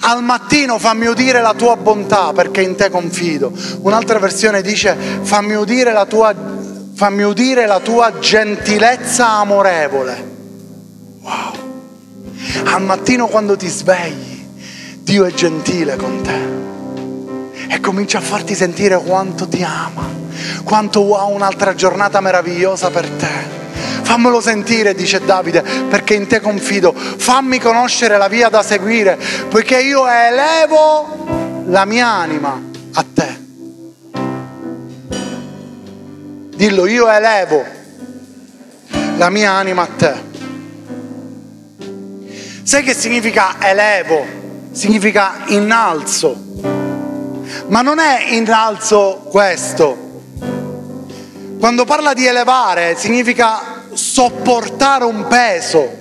Al 0.00 0.22
mattino 0.22 0.78
fammi 0.78 1.04
udire 1.04 1.42
la 1.42 1.52
tua 1.52 1.76
bontà 1.76 2.32
perché 2.32 2.62
in 2.62 2.76
te 2.76 2.88
confido. 2.88 3.52
Un'altra 3.82 4.18
versione 4.18 4.62
dice 4.62 4.96
fammi 5.20 5.54
udire 5.54 5.92
la 5.92 6.06
tua, 6.06 6.34
fammi 6.94 7.24
udire 7.24 7.66
la 7.66 7.80
tua 7.80 8.18
gentilezza 8.18 9.28
amorevole. 9.32 10.36
Wow. 11.20 12.72
Al 12.72 12.82
mattino 12.84 13.26
quando 13.26 13.54
ti 13.54 13.68
svegli, 13.68 14.46
Dio 15.00 15.26
è 15.26 15.32
gentile 15.32 15.96
con 15.96 16.22
te 16.22 16.77
e 17.68 17.80
comincia 17.80 18.18
a 18.18 18.22
farti 18.22 18.54
sentire 18.54 18.96
quanto 18.96 19.46
ti 19.46 19.62
ama, 19.62 20.08
quanto 20.64 21.16
ha 21.16 21.24
un'altra 21.24 21.74
giornata 21.74 22.20
meravigliosa 22.20 22.90
per 22.90 23.08
te. 23.08 23.56
Fammelo 24.02 24.40
sentire, 24.40 24.94
dice 24.94 25.20
Davide, 25.20 25.62
perché 25.88 26.14
in 26.14 26.26
te 26.26 26.40
confido. 26.40 26.94
Fammi 26.94 27.58
conoscere 27.58 28.16
la 28.16 28.28
via 28.28 28.48
da 28.48 28.62
seguire, 28.62 29.18
poiché 29.50 29.80
io 29.82 30.08
elevo 30.08 31.64
la 31.66 31.84
mia 31.84 32.08
anima 32.08 32.58
a 32.94 33.04
te. 33.14 33.46
Dillo, 36.56 36.86
io 36.86 37.10
elevo 37.10 37.64
la 39.18 39.28
mia 39.28 39.52
anima 39.52 39.82
a 39.82 39.88
te. 39.94 40.14
Sai 42.62 42.82
che 42.82 42.94
significa 42.94 43.56
elevo? 43.60 44.24
Significa 44.72 45.42
innalzo. 45.46 46.77
Ma 47.66 47.82
non 47.82 47.98
è 47.98 48.28
innalzo 48.30 49.26
questo. 49.28 50.06
Quando 51.58 51.84
parla 51.84 52.14
di 52.14 52.24
elevare 52.24 52.96
significa 52.96 53.82
sopportare 53.92 55.04
un 55.04 55.26
peso, 55.26 55.96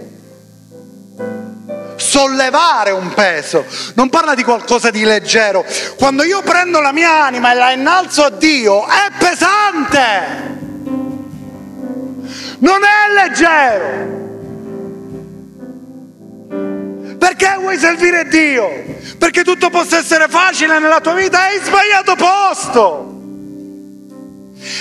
sollevare 1.96 2.92
un 2.92 3.12
peso, 3.14 3.66
non 3.96 4.10
parla 4.10 4.36
di 4.36 4.44
qualcosa 4.44 4.92
di 4.92 5.04
leggero. 5.04 5.66
Quando 5.98 6.24
io 6.24 6.42
prendo 6.44 6.80
la 6.80 6.92
mia 6.92 7.24
anima 7.24 7.52
e 7.52 7.56
la 7.56 7.72
innalzo 7.72 8.24
a 8.24 8.30
Dio, 8.30 8.86
è 8.86 9.12
pesante, 9.18 10.58
non 12.60 12.82
è 12.84 13.14
leggero. 13.14 14.27
Perché 17.28 17.58
vuoi 17.60 17.78
servire 17.78 18.26
Dio? 18.30 18.70
Perché 19.18 19.44
tutto 19.44 19.70
possa 19.70 19.98
essere 19.98 20.30
facile 20.30 20.80
nella 20.80 21.02
tua 21.02 21.14
vita? 21.14 21.42
Hai 21.42 21.60
sbagliato 21.62 22.16
posto. 22.16 23.16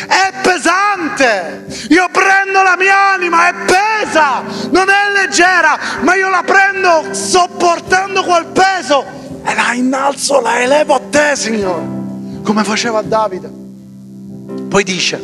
È 0.06 0.32
pesante. 0.42 1.66
Io 1.88 2.08
prendo 2.12 2.62
la 2.62 2.76
mia 2.78 3.14
anima, 3.14 3.48
è 3.48 3.54
pesa. 3.64 4.44
Non 4.70 4.86
è 4.88 5.12
leggera, 5.12 5.76
ma 6.02 6.14
io 6.14 6.28
la 6.28 6.44
prendo 6.46 7.12
sopportando 7.12 8.22
quel 8.22 8.46
peso 8.46 9.04
e 9.44 9.52
la 9.52 9.72
innalzo, 9.72 10.40
la 10.40 10.60
elevo 10.60 10.94
a 10.94 11.00
te, 11.00 11.34
Signore, 11.34 11.82
come 12.44 12.62
faceva 12.62 13.02
Davide. 13.02 13.50
Poi 14.68 14.84
dice, 14.84 15.20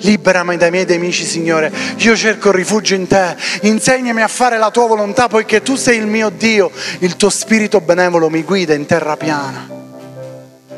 liberami 0.00 0.56
dai 0.56 0.70
miei 0.70 0.84
nemici, 0.84 1.24
Signore. 1.24 1.72
Io 1.98 2.16
cerco 2.16 2.52
rifugio 2.52 2.94
in 2.94 3.06
te. 3.06 3.36
Insegnami 3.62 4.22
a 4.22 4.28
fare 4.28 4.58
la 4.58 4.70
tua 4.70 4.86
volontà, 4.86 5.28
poiché 5.28 5.62
tu 5.62 5.76
sei 5.76 5.98
il 5.98 6.06
mio 6.06 6.30
Dio. 6.30 6.70
Il 7.00 7.16
tuo 7.16 7.30
spirito 7.30 7.80
benevolo 7.80 8.28
mi 8.28 8.42
guida 8.42 8.74
in 8.74 8.86
terra 8.86 9.16
piana. 9.16 9.78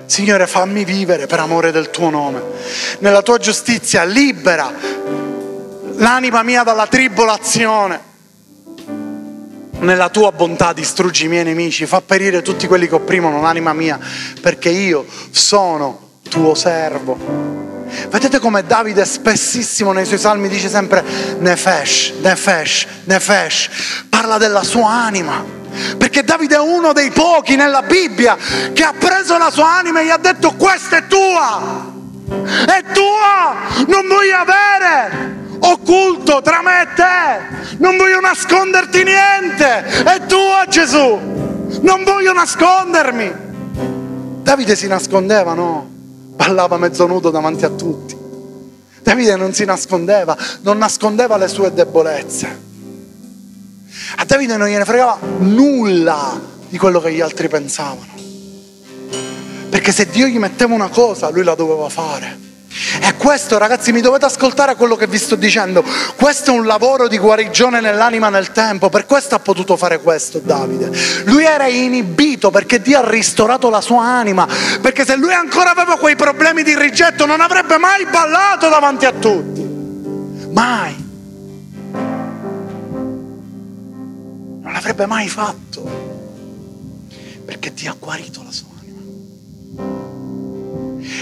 Signore, 0.07 0.47
fammi 0.47 0.85
vivere 0.85 1.27
per 1.27 1.41
amore 1.41 1.73
del 1.73 1.91
tuo 1.91 2.11
nome. 2.11 2.43
Nella 2.99 3.23
tua 3.23 3.39
giustizia 3.39 4.05
libera 4.05 4.71
l'anima 5.97 6.43
mia 6.43 6.63
dalla 6.63 6.87
tribolazione. 6.87 8.11
Nella 9.79 10.11
tua 10.11 10.31
bontà 10.31 10.73
distruggi 10.73 11.25
i 11.25 11.29
miei 11.29 11.45
nemici, 11.45 11.87
fa 11.87 12.01
perire 12.01 12.41
tutti 12.43 12.69
quelli 12.69 12.87
che 12.87 12.95
opprimono 12.95 13.41
l'anima 13.41 13.73
mia, 13.73 13.99
perché 14.41 14.69
io 14.69 15.05
sono 15.31 16.02
tuo 16.33 16.55
servo. 16.55 17.19
Vedete 18.09 18.39
come 18.39 18.65
Davide 18.65 19.05
spessissimo 19.05 19.93
nei 19.93 20.07
suoi 20.07 20.19
salmi 20.19 20.49
dice 20.49 20.71
sempre 20.71 21.05
Nefesh, 21.39 22.15
Nefesh, 22.23 22.87
Nefesh, 23.05 23.69
parla 24.09 24.39
della 24.39 24.63
sua 24.63 24.89
anima. 24.89 25.45
Perché 25.99 26.25
Davide 26.25 26.55
è 26.55 26.59
uno 26.59 26.95
dei 26.95 27.11
pochi 27.11 27.55
nella 27.55 27.83
Bibbia 27.83 28.39
che 28.73 28.83
ha 28.83 28.95
preso 28.99 29.37
la 29.37 29.51
sua 29.51 29.77
anima 29.77 30.01
e 30.01 30.07
gli 30.07 30.11
ha 30.11 30.17
detto 30.17 30.55
questa 30.57 30.97
è 30.99 31.07
tua, 31.07 31.93
è 32.67 32.83
tua, 32.93 33.85
non 33.87 34.07
voglio 34.09 34.37
avere 34.37 35.41
occulto 35.59 36.41
tra 36.41 36.63
me 36.63 36.83
e 36.83 36.89
te, 36.95 37.77
non 37.77 37.99
voglio 37.99 38.21
nasconderti 38.21 39.05
niente, 39.05 39.85
è 40.05 40.25
tua 40.27 40.65
Gesù, 40.67 41.19
non 41.83 42.05
voglio 42.05 42.33
nascondermi. 42.33 43.33
Davide 44.43 44.77
si 44.77 44.87
nascondeva, 44.89 45.53
no? 45.55 45.93
Ballava 46.35 46.77
mezzo 46.77 47.07
nudo 47.07 47.31
davanti 47.31 47.65
a 47.65 47.71
tutti. 47.71 48.17
Davide 49.03 49.37
non 49.37 49.53
si 49.53 49.65
nascondeva, 49.65 50.37
non 50.63 50.79
nascondeva 50.79 51.37
le 51.37 51.49
sue 51.49 51.73
debolezze. 51.73 52.71
A 54.17 54.25
Davide 54.25 54.57
non 54.57 54.69
gliene 54.69 54.85
fregava 54.85 55.19
nulla 55.39 56.41
di 56.69 56.79
quello 56.79 57.01
che 57.01 57.13
gli 57.13 57.21
altri 57.21 57.49
pensavano. 57.49 58.13
Perché 59.69 59.93
se 59.93 60.07
Dio 60.07 60.27
gli 60.27 60.39
metteva 60.39 60.75
una 60.75 60.89
cosa, 60.89 61.31
lui 61.31 61.45
la 61.45 61.55
doveva 61.55 61.89
fare. 61.89 62.52
E 63.01 63.17
questo, 63.17 63.59
ragazzi, 63.59 63.93
mi 63.93 64.01
dovete 64.01 64.25
ascoltare 64.25 64.75
quello 64.77 64.97
che 64.97 65.07
vi 65.07 65.19
sto 65.19 65.37
dicendo. 65.37 65.85
Questo 66.17 66.53
è 66.53 66.55
un 66.55 66.67
lavoro 66.67 67.09
di 67.09 67.19
guarigione 67.19 67.81
nell'anima 67.81 68.29
nel 68.29 68.53
tempo. 68.53 68.89
Per 68.89 69.07
questo 69.07 69.35
ha 69.35 69.39
potuto 69.39 69.77
fare 69.77 70.01
questo 70.01 70.39
Davide. 70.39 70.91
Lui 71.25 71.45
era 71.45 71.67
inibito 71.67 72.51
perché 72.51 72.81
Dio 72.81 72.99
ha 72.99 73.09
ristorato 73.09 73.71
la 73.71 73.81
sua 73.81 74.05
anima. 74.05 74.47
Perché 74.81 75.05
se 75.05 75.17
lui 75.17 75.33
ancora 75.33 75.71
aveva 75.71 75.97
quei 75.97 76.17
problemi 76.17 76.63
di 76.63 76.77
rigetto, 76.77 77.27
non 77.27 77.41
avrebbe 77.41 77.79
mai 77.79 78.07
ballato 78.07 78.69
davanti 78.69 79.05
a 79.05 79.13
tutti. 79.13 79.61
Mai. 80.51 81.11
Non 84.63 84.73
l'avrebbe 84.73 85.07
mai 85.07 85.29
fatto, 85.29 85.83
perché 87.45 87.73
Dio 87.75 87.91
ha 87.91 87.97
guarito 87.99 88.43
la 88.43 88.53
sua 88.53 88.67
anima. 88.67 88.72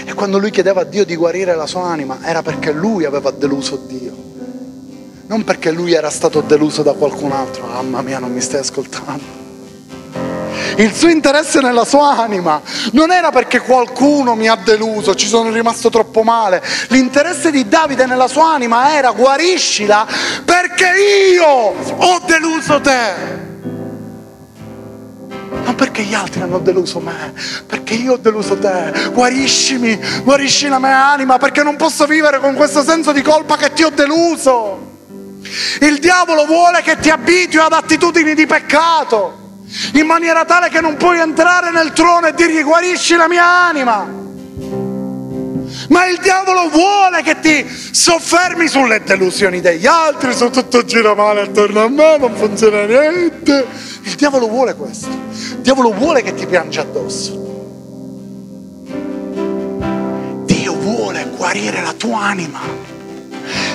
E 0.05 0.13
quando 0.13 0.37
lui 0.37 0.51
chiedeva 0.51 0.81
a 0.81 0.83
Dio 0.83 1.05
di 1.05 1.15
guarire 1.15 1.55
la 1.55 1.67
sua 1.67 1.83
anima 1.83 2.19
era 2.23 2.41
perché 2.41 2.71
lui 2.71 3.05
aveva 3.05 3.31
deluso 3.31 3.75
Dio, 3.87 4.13
non 5.27 5.43
perché 5.43 5.71
lui 5.71 5.93
era 5.93 6.09
stato 6.09 6.41
deluso 6.41 6.81
da 6.83 6.93
qualcun 6.93 7.31
altro. 7.31 7.65
Mamma 7.65 8.01
mia, 8.01 8.19
non 8.19 8.31
mi 8.31 8.41
stai 8.41 8.61
ascoltando. 8.61 9.39
il 10.77 10.93
suo 10.93 11.09
interesse 11.09 11.59
nella 11.61 11.85
sua 11.85 12.17
anima 12.17 12.61
non 12.93 13.11
era 13.11 13.31
perché 13.31 13.59
qualcuno 13.59 14.35
mi 14.35 14.47
ha 14.47 14.55
deluso, 14.55 15.15
ci 15.15 15.27
sono 15.27 15.49
rimasto 15.51 15.89
troppo 15.89 16.23
male. 16.23 16.63
L'interesse 16.89 17.51
di 17.51 17.67
Davide 17.67 18.05
nella 18.05 18.27
sua 18.27 18.53
anima 18.53 18.95
era 18.95 19.11
guariscila 19.11 20.07
perché 20.45 20.91
io 21.33 21.47
ho 21.47 22.21
deluso 22.25 22.81
te. 22.81 23.50
Non 25.63 25.75
perché 25.75 26.03
gli 26.03 26.13
altri 26.13 26.41
hanno 26.41 26.59
deluso 26.59 26.99
me, 26.99 27.33
perché 27.65 27.93
io 27.93 28.13
ho 28.13 28.17
deluso 28.17 28.57
te. 28.57 29.09
Guariscimi, 29.11 29.99
guarisci 30.23 30.67
la 30.67 30.79
mia 30.79 31.11
anima, 31.11 31.37
perché 31.37 31.63
non 31.63 31.75
posso 31.75 32.05
vivere 32.05 32.39
con 32.39 32.55
questo 32.55 32.83
senso 32.83 33.11
di 33.11 33.21
colpa 33.21 33.57
che 33.57 33.71
ti 33.73 33.83
ho 33.83 33.89
deluso. 33.89 34.89
Il 35.81 35.99
diavolo 35.99 36.45
vuole 36.45 36.81
che 36.81 36.97
ti 36.97 37.09
abitui 37.09 37.59
ad 37.59 37.73
attitudini 37.73 38.33
di 38.33 38.45
peccato, 38.45 39.39
in 39.93 40.05
maniera 40.05 40.45
tale 40.45 40.69
che 40.69 40.81
non 40.81 40.97
puoi 40.97 41.19
entrare 41.19 41.71
nel 41.71 41.93
trono 41.93 42.27
e 42.27 42.33
dirgli 42.33 42.63
guarisci 42.63 43.15
la 43.15 43.27
mia 43.27 43.45
anima. 43.45 44.20
Ma 45.91 46.07
il 46.07 46.19
diavolo 46.21 46.69
vuole 46.69 47.21
che 47.21 47.41
ti 47.41 47.67
soffermi 47.67 48.69
sulle 48.69 49.03
delusioni 49.03 49.59
degli 49.59 49.85
altri, 49.85 50.33
su 50.33 50.49
tutto 50.49 50.85
gira 50.85 51.13
male 51.13 51.41
attorno 51.41 51.83
a 51.83 51.89
me, 51.89 52.17
non 52.17 52.33
funziona 52.33 52.85
niente. 52.85 53.67
Il 54.03 54.15
diavolo 54.15 54.47
vuole 54.47 54.73
questo. 54.75 55.09
Il 55.09 55.59
diavolo 55.59 55.91
vuole 55.91 56.23
che 56.23 56.33
ti 56.33 56.45
piangi 56.45 56.79
addosso. 56.79 57.33
Dio 60.45 60.73
vuole 60.75 61.27
guarire 61.35 61.81
la 61.81 61.93
tua 61.93 62.21
anima. 62.21 62.59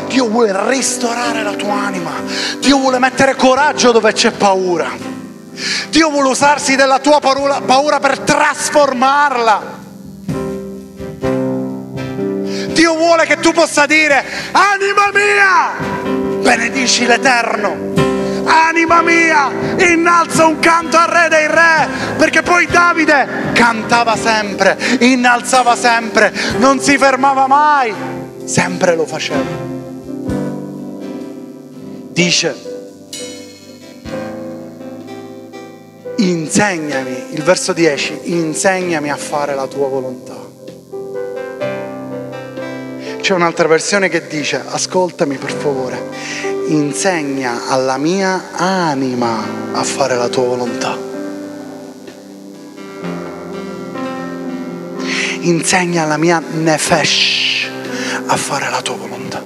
Dio 0.09 0.29
vuole 0.29 0.55
ristorare 0.71 1.43
la 1.43 1.53
tua 1.53 1.75
anima. 1.75 2.13
Dio 2.61 2.79
vuole 2.79 2.99
mettere 2.99 3.37
coraggio 3.37 3.93
dove 3.93 4.15
c'è 4.15 4.31
paura. 4.31 4.89
Dio 5.91 6.09
vuole 6.09 6.29
usarsi 6.29 6.77
della 6.77 6.99
tua 6.99 7.21
paura, 7.21 7.61
paura 7.61 8.01
per 8.01 8.21
trasformarla. 8.21 9.76
Dio 12.87 12.95
vuole 12.95 13.27
che 13.27 13.39
tu 13.39 13.51
possa 13.51 13.85
dire, 13.85 14.25
anima 14.53 15.11
mia, 15.13 16.41
benedici 16.41 17.05
l'Eterno. 17.05 17.95
Anima 18.45 19.03
mia, 19.03 19.51
innalza 19.79 20.47
un 20.47 20.61
canto 20.61 20.97
al 20.97 21.09
Re 21.09 21.29
dei 21.29 21.49
Re, 21.49 21.89
perché 22.17 22.43
poi 22.43 22.65
Davide 22.67 23.51
cantava 23.55 24.17
sempre, 24.17 24.79
innalzava 25.01 25.75
sempre, 25.75 26.33
non 26.59 26.79
si 26.79 26.97
fermava 26.97 27.49
mai, 27.49 27.93
sempre 28.45 28.95
lo 28.95 29.05
faceva 29.05 29.65
dice, 32.13 32.57
insegnami, 36.19 37.25
il 37.33 37.43
verso 37.43 37.73
10, 37.73 38.21
insegnami 38.23 39.11
a 39.11 39.17
fare 39.17 39.57
la 39.57 39.67
tua 39.67 39.89
volontà. 39.89 40.56
C'è 43.27 43.35
un'altra 43.35 43.67
versione 43.67 44.09
che 44.09 44.29
dice, 44.29 44.63
ascoltami 44.65 45.37
per 45.37 45.51
favore, 45.51 46.01
insegna 46.69 47.67
alla 47.67 47.99
mia 47.99 48.51
anima 48.53 49.43
a 49.73 49.83
fare 49.83 50.15
la 50.15 50.29
tua 50.29 50.45
volontà. 50.45 50.97
Insegna 55.41 56.05
alla 56.05 56.17
mia 56.17 56.39
nefesh 56.39 57.69
a 58.27 58.37
fare 58.37 58.71
la 58.71 58.81
tua 58.81 58.95
volontà 58.95 59.45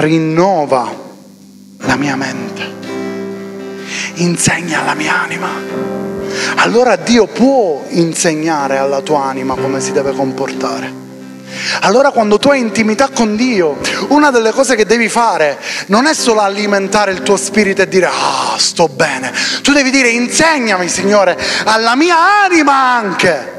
rinnova 0.00 0.90
la 1.80 1.96
mia 1.96 2.16
mente, 2.16 2.72
insegna 4.14 4.80
alla 4.80 4.94
mia 4.94 5.20
anima. 5.20 6.03
Allora 6.56 6.96
Dio 6.96 7.26
può 7.26 7.84
insegnare 7.88 8.78
alla 8.78 9.00
tua 9.00 9.24
anima 9.24 9.54
come 9.54 9.80
si 9.80 9.92
deve 9.92 10.12
comportare. 10.12 11.02
Allora 11.80 12.10
quando 12.10 12.38
tu 12.38 12.48
hai 12.48 12.60
intimità 12.60 13.08
con 13.08 13.36
Dio, 13.36 13.78
una 14.08 14.30
delle 14.30 14.50
cose 14.50 14.74
che 14.74 14.84
devi 14.84 15.08
fare 15.08 15.58
non 15.86 16.06
è 16.06 16.14
solo 16.14 16.40
alimentare 16.40 17.12
il 17.12 17.22
tuo 17.22 17.36
spirito 17.36 17.82
e 17.82 17.88
dire 17.88 18.06
ah 18.06 18.56
sto 18.56 18.88
bene, 18.88 19.32
tu 19.62 19.72
devi 19.72 19.90
dire 19.90 20.08
insegnami 20.08 20.88
Signore 20.88 21.38
alla 21.64 21.94
mia 21.94 22.16
anima 22.44 22.74
anche 22.74 23.52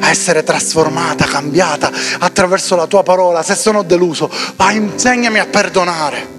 a 0.00 0.10
essere 0.10 0.42
trasformata, 0.42 1.24
cambiata 1.24 1.90
attraverso 2.18 2.76
la 2.76 2.86
tua 2.86 3.02
parola. 3.02 3.42
Se 3.42 3.54
sono 3.54 3.82
deluso, 3.82 4.30
vai, 4.56 4.76
insegnami 4.76 5.38
a 5.38 5.46
perdonare. 5.46 6.36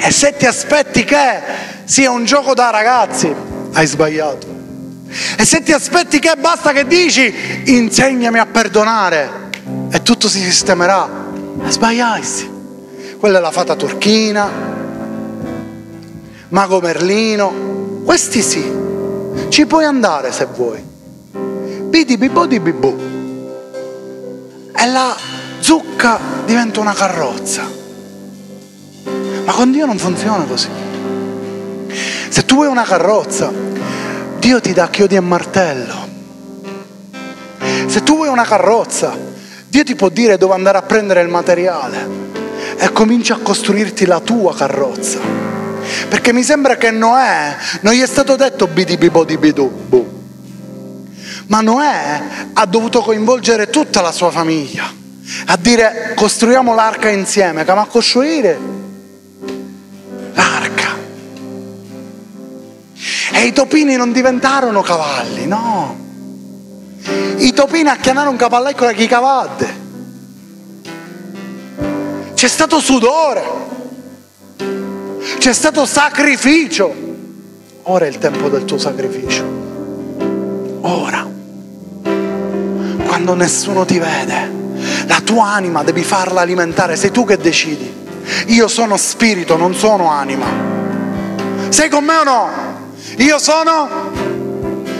E 0.00 0.10
se 0.10 0.36
ti 0.36 0.46
aspetti 0.46 1.04
che 1.04 1.67
sia 1.88 2.10
un 2.10 2.26
gioco 2.26 2.52
da 2.52 2.68
ragazzi, 2.68 3.34
hai 3.72 3.86
sbagliato. 3.86 4.46
E 5.38 5.44
se 5.46 5.62
ti 5.62 5.72
aspetti 5.72 6.18
che 6.18 6.34
basta 6.38 6.72
che 6.72 6.86
dici 6.86 7.32
insegnami 7.64 8.38
a 8.38 8.44
perdonare 8.44 9.48
e 9.90 10.02
tutto 10.02 10.28
si 10.28 10.38
sistemerà, 10.38 11.08
sbagliasti. 11.66 12.56
Quella 13.18 13.38
è 13.38 13.40
la 13.40 13.50
fata 13.50 13.74
turchina, 13.74 14.50
Mago 16.50 16.80
Merlino, 16.80 18.02
questi 18.04 18.42
sì 18.42 18.70
ci 19.48 19.64
puoi 19.64 19.84
andare 19.84 20.30
se 20.30 20.46
vuoi. 20.54 20.84
Bidi 21.88 22.18
bibò 22.18 22.44
di 22.44 22.60
bibù. 22.60 22.96
E 24.76 24.86
la 24.90 25.16
zucca 25.58 26.20
diventa 26.44 26.80
una 26.80 26.92
carrozza. 26.92 27.62
Ma 29.46 29.52
con 29.54 29.72
Dio 29.72 29.86
non 29.86 29.96
funziona 29.96 30.44
così. 30.44 30.87
Se 32.28 32.44
tu 32.44 32.56
vuoi 32.56 32.68
una 32.68 32.84
carrozza, 32.84 33.52
Dio 34.38 34.60
ti 34.60 34.72
dà 34.72 34.88
chiodi 34.88 35.16
e 35.16 35.20
martello. 35.20 36.06
Se 37.86 38.02
tu 38.02 38.16
vuoi 38.16 38.28
una 38.28 38.44
carrozza, 38.44 39.16
Dio 39.68 39.84
ti 39.84 39.94
può 39.94 40.08
dire 40.08 40.36
dove 40.38 40.54
andare 40.54 40.78
a 40.78 40.82
prendere 40.82 41.22
il 41.22 41.28
materiale 41.28 42.08
e 42.78 42.92
comincia 42.92 43.34
a 43.34 43.38
costruirti 43.38 44.06
la 44.06 44.20
tua 44.20 44.54
carrozza. 44.54 45.18
Perché 46.08 46.32
mi 46.32 46.42
sembra 46.42 46.76
che 46.76 46.90
Noè 46.90 47.56
non 47.80 47.92
gli 47.92 48.00
è 48.00 48.06
stato 48.06 48.36
detto 48.36 48.66
bidibibo 48.66 49.24
di 49.24 49.36
bidu. 49.38 50.06
Ma 51.46 51.60
Noè 51.60 52.22
ha 52.52 52.66
dovuto 52.66 53.00
coinvolgere 53.00 53.68
tutta 53.70 54.00
la 54.00 54.12
sua 54.12 54.30
famiglia 54.30 54.98
a 55.46 55.56
dire 55.56 56.12
costruiamo 56.14 56.74
l'arca 56.74 57.08
insieme, 57.08 57.64
ma 57.64 57.86
costruire 57.86 58.58
l'arca. 60.32 60.77
E 63.32 63.46
i 63.46 63.52
topini 63.52 63.96
non 63.96 64.12
diventarono 64.12 64.82
cavalli, 64.82 65.46
no. 65.46 66.06
I 67.36 67.52
topini 67.52 67.88
acchianarono 67.88 68.32
un 68.32 68.36
cavallo 68.36 68.72
con 68.74 68.86
la 68.86 68.92
chicavadde. 68.92 69.86
C'è 72.34 72.48
stato 72.48 72.80
sudore 72.80 73.68
c'è 75.38 75.52
stato 75.52 75.86
sacrificio. 75.86 76.94
Ora 77.84 78.04
è 78.04 78.08
il 78.08 78.18
tempo 78.18 78.48
del 78.48 78.64
tuo 78.64 78.76
sacrificio. 78.76 79.44
Ora. 80.82 81.26
Quando 83.06 83.34
nessuno 83.34 83.84
ti 83.84 83.98
vede, 83.98 84.52
la 85.06 85.20
tua 85.20 85.52
anima 85.52 85.82
devi 85.82 86.02
farla 86.02 86.42
alimentare, 86.42 86.96
sei 86.96 87.10
tu 87.10 87.24
che 87.24 87.38
decidi. 87.38 88.06
Io 88.48 88.68
sono 88.68 88.96
spirito, 88.96 89.56
non 89.56 89.74
sono 89.74 90.10
anima. 90.10 90.46
Sei 91.70 91.88
con 91.88 92.04
me 92.04 92.16
o 92.16 92.24
no? 92.24 92.48
Io 93.18 93.38
sono 93.38 94.26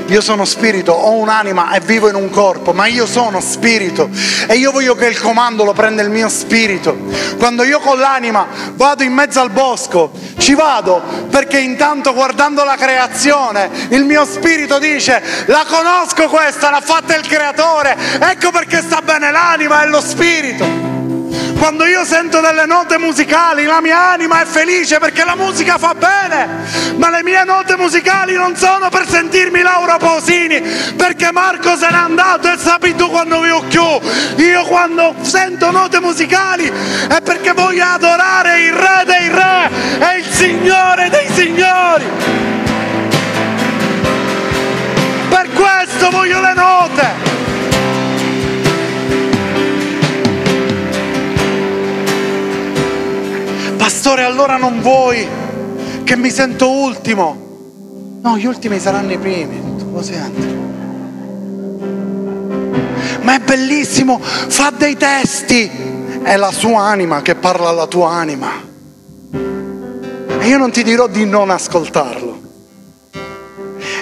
io 0.09 0.23
sono 0.23 0.47
spirito, 0.47 0.93
ho 0.93 1.13
un'anima 1.17 1.73
e 1.73 1.81
vivo 1.81 2.09
in 2.09 2.15
un 2.15 2.31
corpo, 2.31 2.73
ma 2.73 2.87
io 2.87 3.05
sono 3.05 3.41
spirito 3.41 4.09
e 4.47 4.55
io 4.55 4.73
voglio 4.73 4.95
che 4.95 5.07
il 5.07 5.21
comando 5.21 5.65
lo 5.65 5.75
prenda 5.75 6.01
il 6.01 6.09
mio 6.09 6.31
spirito. 6.31 6.97
Quando 7.37 7.63
io 7.63 7.79
con 7.79 7.99
l'anima 7.99 8.47
vado 8.73 9.03
in 9.03 9.13
mezzo 9.13 9.41
al 9.41 9.51
bosco, 9.51 10.11
ci 10.39 10.55
vado 10.55 11.03
perché 11.29 11.59
intanto 11.59 12.15
guardando 12.15 12.65
la 12.65 12.77
creazione 12.77 13.69
il 13.91 14.05
mio 14.05 14.25
spirito 14.25 14.79
dice 14.79 15.23
la 15.47 15.67
conosco 15.69 16.27
questa, 16.29 16.71
l'ha 16.71 16.81
fatta 16.81 17.15
il 17.15 17.27
creatore, 17.27 17.95
ecco 18.19 18.51
perché 18.51 18.81
sta 18.81 19.03
bene 19.03 19.31
l'anima 19.31 19.83
e 19.83 19.89
lo 19.89 20.01
spirito. 20.01 20.88
Quando 21.59 21.85
io 21.87 22.05
sento 22.05 22.41
delle 22.41 22.67
note 22.67 22.99
musicali, 22.99 23.65
la 23.65 23.81
mia 23.81 24.13
anima 24.13 24.41
è 24.41 24.45
felice 24.45 24.99
perché 24.99 25.25
la 25.25 25.35
musica 25.35 25.77
fa 25.77 25.93
bene, 25.93 26.47
ma 26.97 27.11
le 27.11 27.25
mie 27.25 27.43
note 27.43 27.77
musicali 27.77 28.35
non 28.35 28.55
sono 28.57 28.89
per 28.91 29.09
sentirmi 29.09 29.61
Laura 29.61 29.97
Pausini, 29.97 30.61
perché 30.97 31.33
Marco 31.33 31.77
se 31.77 31.89
n'è 31.91 31.97
andato 31.97 32.51
e 32.53 32.57
sappi 32.59 32.95
tu 32.95 33.11
quando 33.11 33.41
vi 33.41 33.51
ho 33.51 33.67
chiuso. 33.67 34.01
Io 34.37 34.65
quando 34.67 35.17
sento 35.23 35.73
note 35.73 35.99
musicali 36.01 36.73
è 37.09 37.21
perché 37.23 37.53
voglio 37.53 37.85
adorare 37.85 38.61
il 38.61 38.73
Re 38.73 39.03
dei 39.05 39.29
Re 39.29 39.71
e 39.99 40.19
il 40.19 40.27
Signore 40.31 41.11
dei 41.11 41.29
Signori. 41.33 42.05
Per 45.29 45.49
questo 45.53 46.11
voglio 46.11 46.41
le 46.41 46.55
note. 46.55 47.38
Pastore, 54.09 54.27
allora 54.27 54.57
non 54.57 54.81
vuoi 54.81 55.29
che 56.03 56.17
mi 56.17 56.31
sento 56.31 56.71
ultimo. 56.71 57.37
No, 58.23 58.39
gli 58.39 58.47
ultimi 58.47 58.81
saranno 58.81 59.13
i 59.13 59.19
primi, 59.19 59.61
lo 59.93 60.03
senti. 60.03 60.47
Ma 63.21 63.35
è 63.35 63.41
bellissimo, 63.41 64.19
fa 64.19 64.73
dei 64.75 64.97
testi, 64.97 65.71
è 66.23 66.37
la 66.37 66.51
sua 66.51 66.85
anima 66.85 67.21
che 67.21 67.35
parla 67.35 67.69
alla 67.69 67.87
tua 67.87 68.13
anima. 68.13 68.51
E 69.31 70.47
io 70.47 70.57
non 70.57 70.71
ti 70.71 70.83
dirò 70.83 71.07
di 71.07 71.27
non 71.27 71.51
ascoltarlo. 71.51 72.41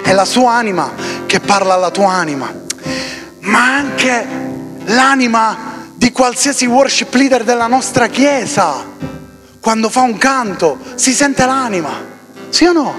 È 0.04 0.12
la 0.12 0.24
sua 0.24 0.52
anima 0.52 0.92
che 1.26 1.40
parla 1.40 1.74
alla 1.74 1.90
tua 1.90 2.12
anima, 2.12 2.54
ma 3.40 3.74
anche 3.74 4.26
l'anima 4.84 5.88
di 5.96 6.12
qualsiasi 6.12 6.66
worship 6.66 7.12
leader 7.12 7.42
della 7.42 7.66
nostra 7.66 8.06
chiesa, 8.06 9.05
quando 9.66 9.90
fa 9.90 10.02
un 10.02 10.16
canto, 10.16 10.78
si 10.94 11.12
sente 11.12 11.44
l'anima, 11.44 11.90
sì 12.50 12.66
o 12.66 12.72
no? 12.72 12.94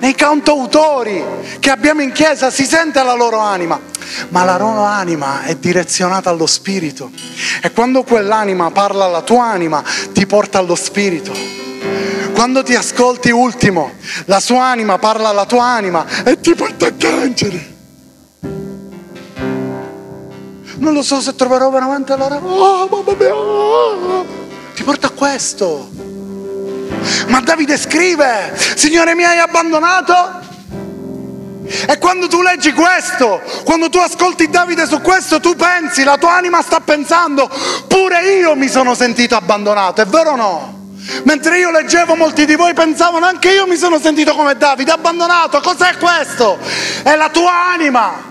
Nei 0.00 0.16
cantautori 0.16 1.22
che 1.60 1.70
abbiamo 1.70 2.02
in 2.02 2.10
chiesa 2.10 2.50
si 2.50 2.64
sente 2.64 3.00
la 3.04 3.12
loro 3.12 3.38
anima, 3.38 3.80
ma 4.30 4.42
la 4.42 4.58
loro 4.58 4.82
anima 4.82 5.44
è 5.44 5.54
direzionata 5.54 6.28
allo 6.28 6.46
spirito. 6.46 7.12
E 7.62 7.70
quando 7.70 8.02
quell'anima 8.02 8.72
parla 8.72 9.04
alla 9.04 9.22
tua 9.22 9.44
anima, 9.44 9.84
ti 10.10 10.26
porta 10.26 10.58
allo 10.58 10.74
spirito. 10.74 11.32
Quando 12.34 12.64
ti 12.64 12.74
ascolti 12.74 13.30
ultimo, 13.30 13.92
la 14.24 14.40
sua 14.40 14.64
anima 14.64 14.98
parla 14.98 15.28
alla 15.28 15.46
tua 15.46 15.66
anima 15.66 16.04
e 16.24 16.40
ti 16.40 16.52
porta 16.56 16.88
a 16.88 16.90
piangere. 16.90 17.70
non 20.78 20.94
lo 20.94 21.02
so 21.02 21.20
se 21.20 21.36
troverò 21.36 21.70
veramente 21.70 22.16
la 22.16 22.26
oh, 22.42 22.88
mamma 22.88 23.14
mia, 23.16 23.32
oh. 23.32 24.41
Ti 24.82 24.88
porta 24.88 25.06
a 25.06 25.10
questo. 25.10 25.88
Ma 27.28 27.40
Davide 27.40 27.78
scrive, 27.78 28.52
Signore 28.74 29.14
mi 29.14 29.24
hai 29.24 29.38
abbandonato? 29.38 30.50
E 31.86 31.98
quando 31.98 32.26
tu 32.26 32.42
leggi 32.42 32.72
questo, 32.72 33.40
quando 33.64 33.88
tu 33.88 33.98
ascolti 33.98 34.50
Davide 34.50 34.86
su 34.86 35.00
questo, 35.00 35.38
tu 35.38 35.54
pensi, 35.54 36.02
la 36.02 36.18
tua 36.18 36.34
anima 36.34 36.60
sta 36.62 36.80
pensando, 36.80 37.48
pure 37.86 38.36
io 38.38 38.56
mi 38.56 38.68
sono 38.68 38.94
sentito 38.94 39.36
abbandonato, 39.36 40.02
è 40.02 40.06
vero 40.06 40.32
o 40.32 40.36
no? 40.36 40.80
Mentre 41.24 41.58
io 41.58 41.70
leggevo, 41.70 42.16
molti 42.16 42.44
di 42.44 42.56
voi 42.56 42.74
pensavano, 42.74 43.24
anche 43.24 43.52
io 43.52 43.66
mi 43.66 43.76
sono 43.76 44.00
sentito 44.00 44.34
come 44.34 44.56
Davide, 44.56 44.90
abbandonato. 44.90 45.60
Cos'è 45.60 45.96
questo? 45.96 46.58
È 47.02 47.14
la 47.14 47.30
tua 47.30 47.72
anima 47.72 48.30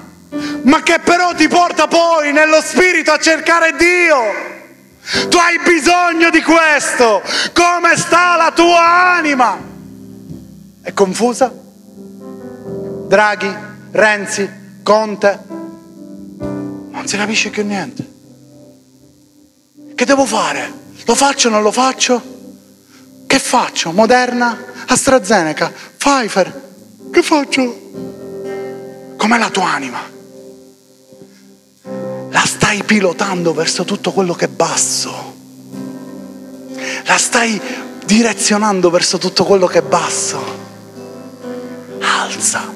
ma 0.63 0.81
che 0.81 0.99
però 1.03 1.33
ti 1.33 1.49
porta 1.49 1.87
poi 1.87 2.31
nello 2.31 2.61
spirito 2.61 3.11
a 3.11 3.17
cercare 3.17 3.75
Dio. 3.75 4.50
Tu 5.29 5.37
hai 5.37 5.59
bisogno 5.59 6.29
di 6.29 6.41
questo. 6.41 7.21
Come 7.53 7.97
sta 7.97 8.35
la 8.37 8.51
tua 8.53 9.15
anima? 9.15 9.59
È 10.81 10.93
confusa? 10.93 11.53
Draghi, 13.07 13.53
Renzi, 13.91 14.49
Conte? 14.83 15.39
Non 16.91 17.03
si 17.05 17.17
capisce 17.17 17.49
più 17.49 17.65
niente. 17.65 18.09
Che 19.93 20.05
devo 20.05 20.25
fare? 20.25 20.71
Lo 21.05 21.15
faccio 21.15 21.49
o 21.49 21.51
non 21.51 21.61
lo 21.61 21.71
faccio? 21.71 22.21
Che 23.27 23.39
faccio? 23.39 23.91
Moderna? 23.91 24.57
AstraZeneca? 24.87 25.71
Pfizer? 25.97 26.69
Che 27.11 27.21
faccio? 27.21 27.91
Com'è 29.17 29.37
la 29.37 29.49
tua 29.49 29.71
anima? 29.71 30.19
La 32.31 32.45
stai 32.45 32.83
pilotando 32.83 33.53
verso 33.53 33.83
tutto 33.83 34.11
quello 34.11 34.33
che 34.33 34.45
è 34.45 34.47
basso. 34.47 35.35
La 37.03 37.17
stai 37.17 37.61
direzionando 38.05 38.89
verso 38.89 39.17
tutto 39.17 39.43
quello 39.43 39.67
che 39.67 39.79
è 39.79 39.81
basso. 39.81 40.59
Alza. 41.99 42.73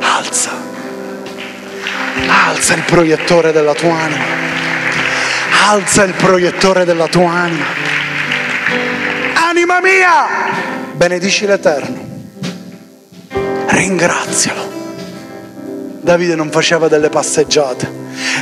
Alza. 0.00 0.50
Alza 2.26 2.74
il 2.74 2.82
proiettore 2.82 3.52
della 3.52 3.74
tua 3.74 3.96
anima. 3.96 4.24
Alza 5.68 6.02
il 6.02 6.14
proiettore 6.14 6.84
della 6.84 7.06
tua 7.06 7.30
anima. 7.30 7.64
Anima 9.34 9.80
mia, 9.80 10.92
benedici 10.94 11.46
l'Eterno. 11.46 12.04
Ringrazialo. 13.66 14.75
Davide 16.06 16.36
non 16.36 16.52
faceva 16.52 16.86
delle 16.86 17.08
passeggiate, 17.08 17.90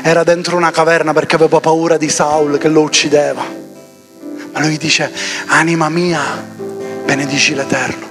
era 0.02 0.22
dentro 0.22 0.54
una 0.54 0.70
caverna 0.70 1.14
perché 1.14 1.36
aveva 1.36 1.60
paura 1.60 1.96
di 1.96 2.10
Saul 2.10 2.58
che 2.58 2.68
lo 2.68 2.82
uccideva. 2.82 3.42
Ma 4.52 4.60
lui 4.60 4.76
dice, 4.76 5.10
anima 5.46 5.88
mia, 5.88 6.20
benedici 7.06 7.54
l'Eterno. 7.54 8.06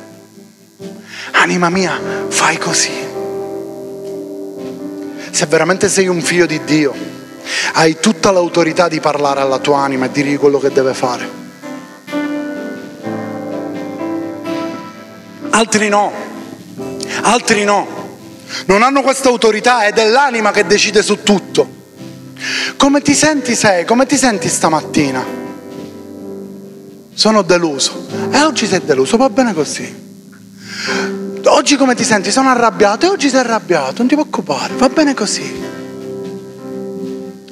Anima 1.33 1.69
mia, 1.69 2.01
fai 2.29 2.57
così. 2.57 2.93
Se 5.29 5.45
veramente 5.45 5.87
sei 5.87 6.07
un 6.07 6.21
figlio 6.21 6.47
di 6.47 6.63
Dio, 6.63 6.91
hai 7.73 7.99
tutta 7.99 8.31
l'autorità 8.31 8.87
di 8.87 8.99
parlare 8.99 9.41
alla 9.41 9.59
tua 9.59 9.81
anima 9.81 10.05
e 10.05 10.11
dirgli 10.11 10.39
quello 10.39 10.57
che 10.57 10.71
deve 10.71 10.95
fare. 10.95 11.29
Altri 15.51 15.89
no, 15.89 16.11
altri 17.21 17.63
no 17.65 18.01
non 18.65 18.83
hanno 18.83 19.01
questa 19.01 19.29
autorità, 19.29 19.85
ed 19.85 19.97
è 19.97 20.07
l'anima 20.07 20.51
che 20.51 20.65
decide 20.65 21.01
su 21.01 21.23
tutto. 21.23 21.81
Come 22.77 23.01
ti 23.01 23.13
senti 23.13 23.55
sei? 23.55 23.85
Come 23.85 24.05
ti 24.05 24.17
senti 24.17 24.49
stamattina? 24.49 25.25
Sono 27.13 27.41
deluso. 27.41 28.07
E 28.31 28.41
oggi 28.41 28.67
sei 28.67 28.81
deluso, 28.83 29.17
va 29.17 29.29
bene 29.29 29.53
così. 29.53 30.01
Oggi 31.45 31.75
come 31.75 31.95
ti 31.95 32.03
senti? 32.03 32.31
Sono 32.31 32.49
arrabbiato 32.49 33.05
e 33.05 33.09
oggi 33.09 33.29
sei 33.29 33.39
arrabbiato, 33.39 33.95
non 33.97 34.07
ti 34.07 34.15
preoccupare, 34.15 34.73
va 34.75 34.89
bene 34.89 35.13
così. 35.13 35.61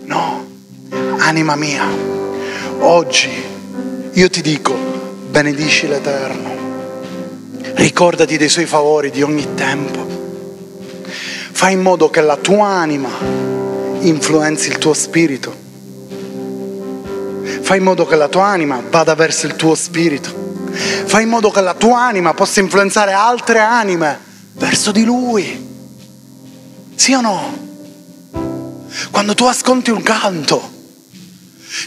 No, 0.04 0.48
anima 1.18 1.56
mia, 1.56 1.86
oggi 2.80 3.30
io 4.12 4.30
ti 4.30 4.42
dico, 4.42 4.74
benedici 5.30 5.88
l'Eterno, 5.88 6.50
ricordati 7.76 8.38
dei 8.38 8.50
suoi 8.50 8.66
favori 8.66 9.10
di 9.10 9.22
ogni 9.22 9.54
tempo 9.56 10.21
Fai 11.52 11.74
in 11.74 11.82
modo 11.82 12.10
che 12.10 12.22
la 12.22 12.38
tua 12.38 12.68
anima 12.68 13.10
influenzi 14.00 14.70
il 14.70 14.78
tuo 14.78 14.94
spirito. 14.94 15.56
Fai 17.62 17.78
in 17.78 17.84
modo 17.84 18.06
che 18.06 18.16
la 18.16 18.28
tua 18.28 18.48
anima 18.48 18.82
vada 18.90 19.14
verso 19.16 19.46
il 19.46 19.56
tuo 19.56 19.76
spirito. 19.76 20.50
Fai 21.06 21.24
in 21.24 21.30
modo 21.30 21.52
che 21.52 21.62
la 21.62 21.74
tua 21.74 22.02
anima 22.02 22.34
possa 22.34 22.62
influenzare 22.62 23.12
altre 23.12 23.60
anime 23.60 24.20
verso 24.54 24.92
di 24.92 25.04
lui. 25.04 25.70
Sì 26.96 27.14
o 27.14 27.22
no? 27.22 27.70
Quando 29.12 29.34
tu 29.34 29.46
ascolti 29.46 29.92
un 29.92 30.02
canto, 30.02 30.72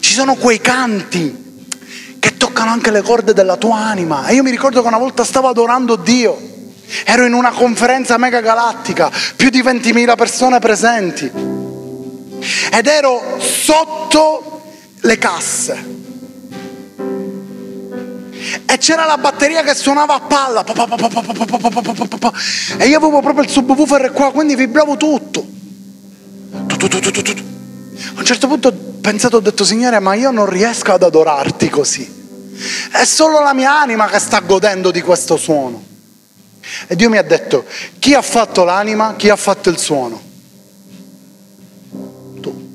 ci 0.01 0.13
sono 0.13 0.35
quei 0.37 0.61
canti 0.61 1.43
che 2.19 2.37
toccano 2.37 2.71
anche 2.71 2.91
le 2.91 3.03
corde 3.03 3.33
della 3.33 3.57
tua 3.57 3.79
anima. 3.79 4.27
E 4.27 4.35
io 4.35 4.43
mi 4.43 4.51
ricordo 4.51 4.83
che 4.83 4.87
una 4.87 4.99
volta 4.99 5.25
stavo 5.25 5.49
adorando 5.49 5.97
Dio 5.97 6.53
Ero 7.05 7.25
in 7.25 7.33
una 7.33 7.51
conferenza 7.51 8.17
mega 8.19 8.41
galattica, 8.41 9.11
più 9.37 9.51
di 9.51 9.63
20.000 9.63 10.15
persone 10.17 10.59
presenti. 10.61 11.31
Ed 12.71 12.87
ero 12.87 13.39
sotto 13.39 14.63
le 15.01 15.19
casse. 15.19 15.93
E 18.67 18.79
c'era 18.79 19.07
la 19.07 19.19
batteria 19.19 19.63
che 19.63 19.75
suonava 19.75 20.15
a 20.15 20.21
palla. 20.21 20.65
E 22.79 22.87
io 22.87 22.97
avevo 22.99 23.21
proprio 23.21 23.45
il 23.45 23.51
subwoofer 23.51 24.13
qua, 24.13 24.33
quindi 24.33 24.55
vibravo 24.55 24.97
tutto. 24.97 25.47
A 28.15 28.19
un 28.19 28.25
certo 28.25 28.47
punto 28.49 28.69
ho 28.69 28.75
pensato, 29.01 29.37
ho 29.37 29.41
detto, 29.41 29.65
Signore, 29.65 29.99
ma 30.01 30.15
io 30.15 30.31
non 30.31 30.47
riesco 30.47 30.93
ad 30.93 31.03
adorarti 31.03 31.69
così. 31.69 32.23
È 32.93 33.05
solo 33.05 33.41
la 33.41 33.55
mia 33.55 33.81
anima 33.81 34.07
che 34.07 34.19
sta 34.19 34.41
godendo 34.41 34.91
di 34.91 35.01
questo 35.03 35.37
suono. 35.37 35.84
E 36.87 36.97
Dio 36.97 37.09
mi 37.09 37.19
ha 37.19 37.23
detto, 37.23 37.65
chi 37.99 38.15
ha 38.15 38.23
fatto 38.23 38.65
l'anima, 38.65 39.15
chi 39.17 39.29
ha 39.29 39.37
fatto 39.37 39.69
il 39.69 39.79
suono? 39.79 40.21
Tu. 42.41 42.69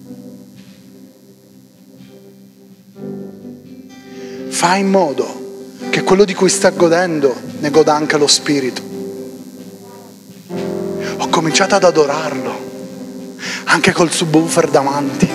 Fai 4.50 4.80
in 4.82 4.90
modo 4.90 5.48
che 5.90 6.04
quello 6.04 6.26
di 6.26 6.34
cui 6.34 6.50
sta 6.50 6.70
godendo 6.70 7.36
ne 7.60 7.70
goda 7.70 7.94
anche 7.94 8.18
lo 8.18 8.28
spirito. 8.28 8.82
Ho 11.18 11.28
cominciato 11.30 11.76
ad 11.76 11.84
adorarlo, 11.84 13.36
anche 13.66 13.92
col 13.92 14.12
subwoofer 14.12 14.70
davanti, 14.70 15.30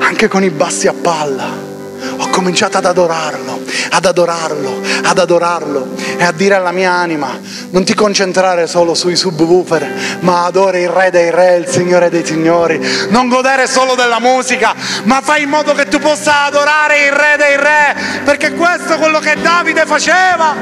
anche 0.00 0.28
con 0.28 0.42
i 0.42 0.50
bassi 0.50 0.88
a 0.88 0.92
palla. 0.92 1.71
Ho 2.16 2.28
cominciato 2.28 2.78
ad 2.78 2.86
adorarlo, 2.86 3.60
ad 3.90 4.04
adorarlo, 4.04 4.80
ad 5.04 5.18
adorarlo 5.18 5.88
e 6.16 6.24
a 6.24 6.32
dire 6.32 6.54
alla 6.54 6.72
mia 6.72 6.92
anima, 6.92 7.38
non 7.70 7.84
ti 7.84 7.94
concentrare 7.94 8.66
solo 8.66 8.94
sui 8.94 9.16
subwoofer, 9.16 10.18
ma 10.20 10.44
adora 10.44 10.78
il 10.78 10.88
Re 10.88 11.10
dei 11.10 11.30
Re, 11.30 11.56
il 11.56 11.66
Signore 11.66 12.10
dei 12.10 12.24
Signori. 12.24 12.80
Non 13.08 13.28
godere 13.28 13.66
solo 13.66 13.94
della 13.94 14.20
musica, 14.20 14.74
ma 15.04 15.20
fai 15.22 15.42
in 15.42 15.48
modo 15.48 15.74
che 15.74 15.86
tu 15.86 15.98
possa 15.98 16.44
adorare 16.44 17.06
il 17.06 17.12
Re 17.12 17.34
dei 17.36 17.56
Re, 17.56 18.22
perché 18.24 18.52
questo 18.52 18.94
è 18.94 18.98
quello 18.98 19.18
che 19.18 19.36
Davide 19.40 19.84
faceva. 19.86 20.54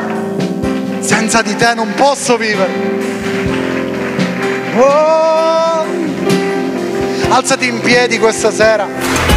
Senza 1.00 1.42
di 1.42 1.56
te 1.56 1.74
non 1.74 1.94
posso 1.94 2.36
vivere. 2.36 2.98
Oh, 4.76 5.84
alzati 7.28 7.66
in 7.66 7.80
piedi 7.80 8.18
questa 8.18 8.52
sera. 8.52 9.29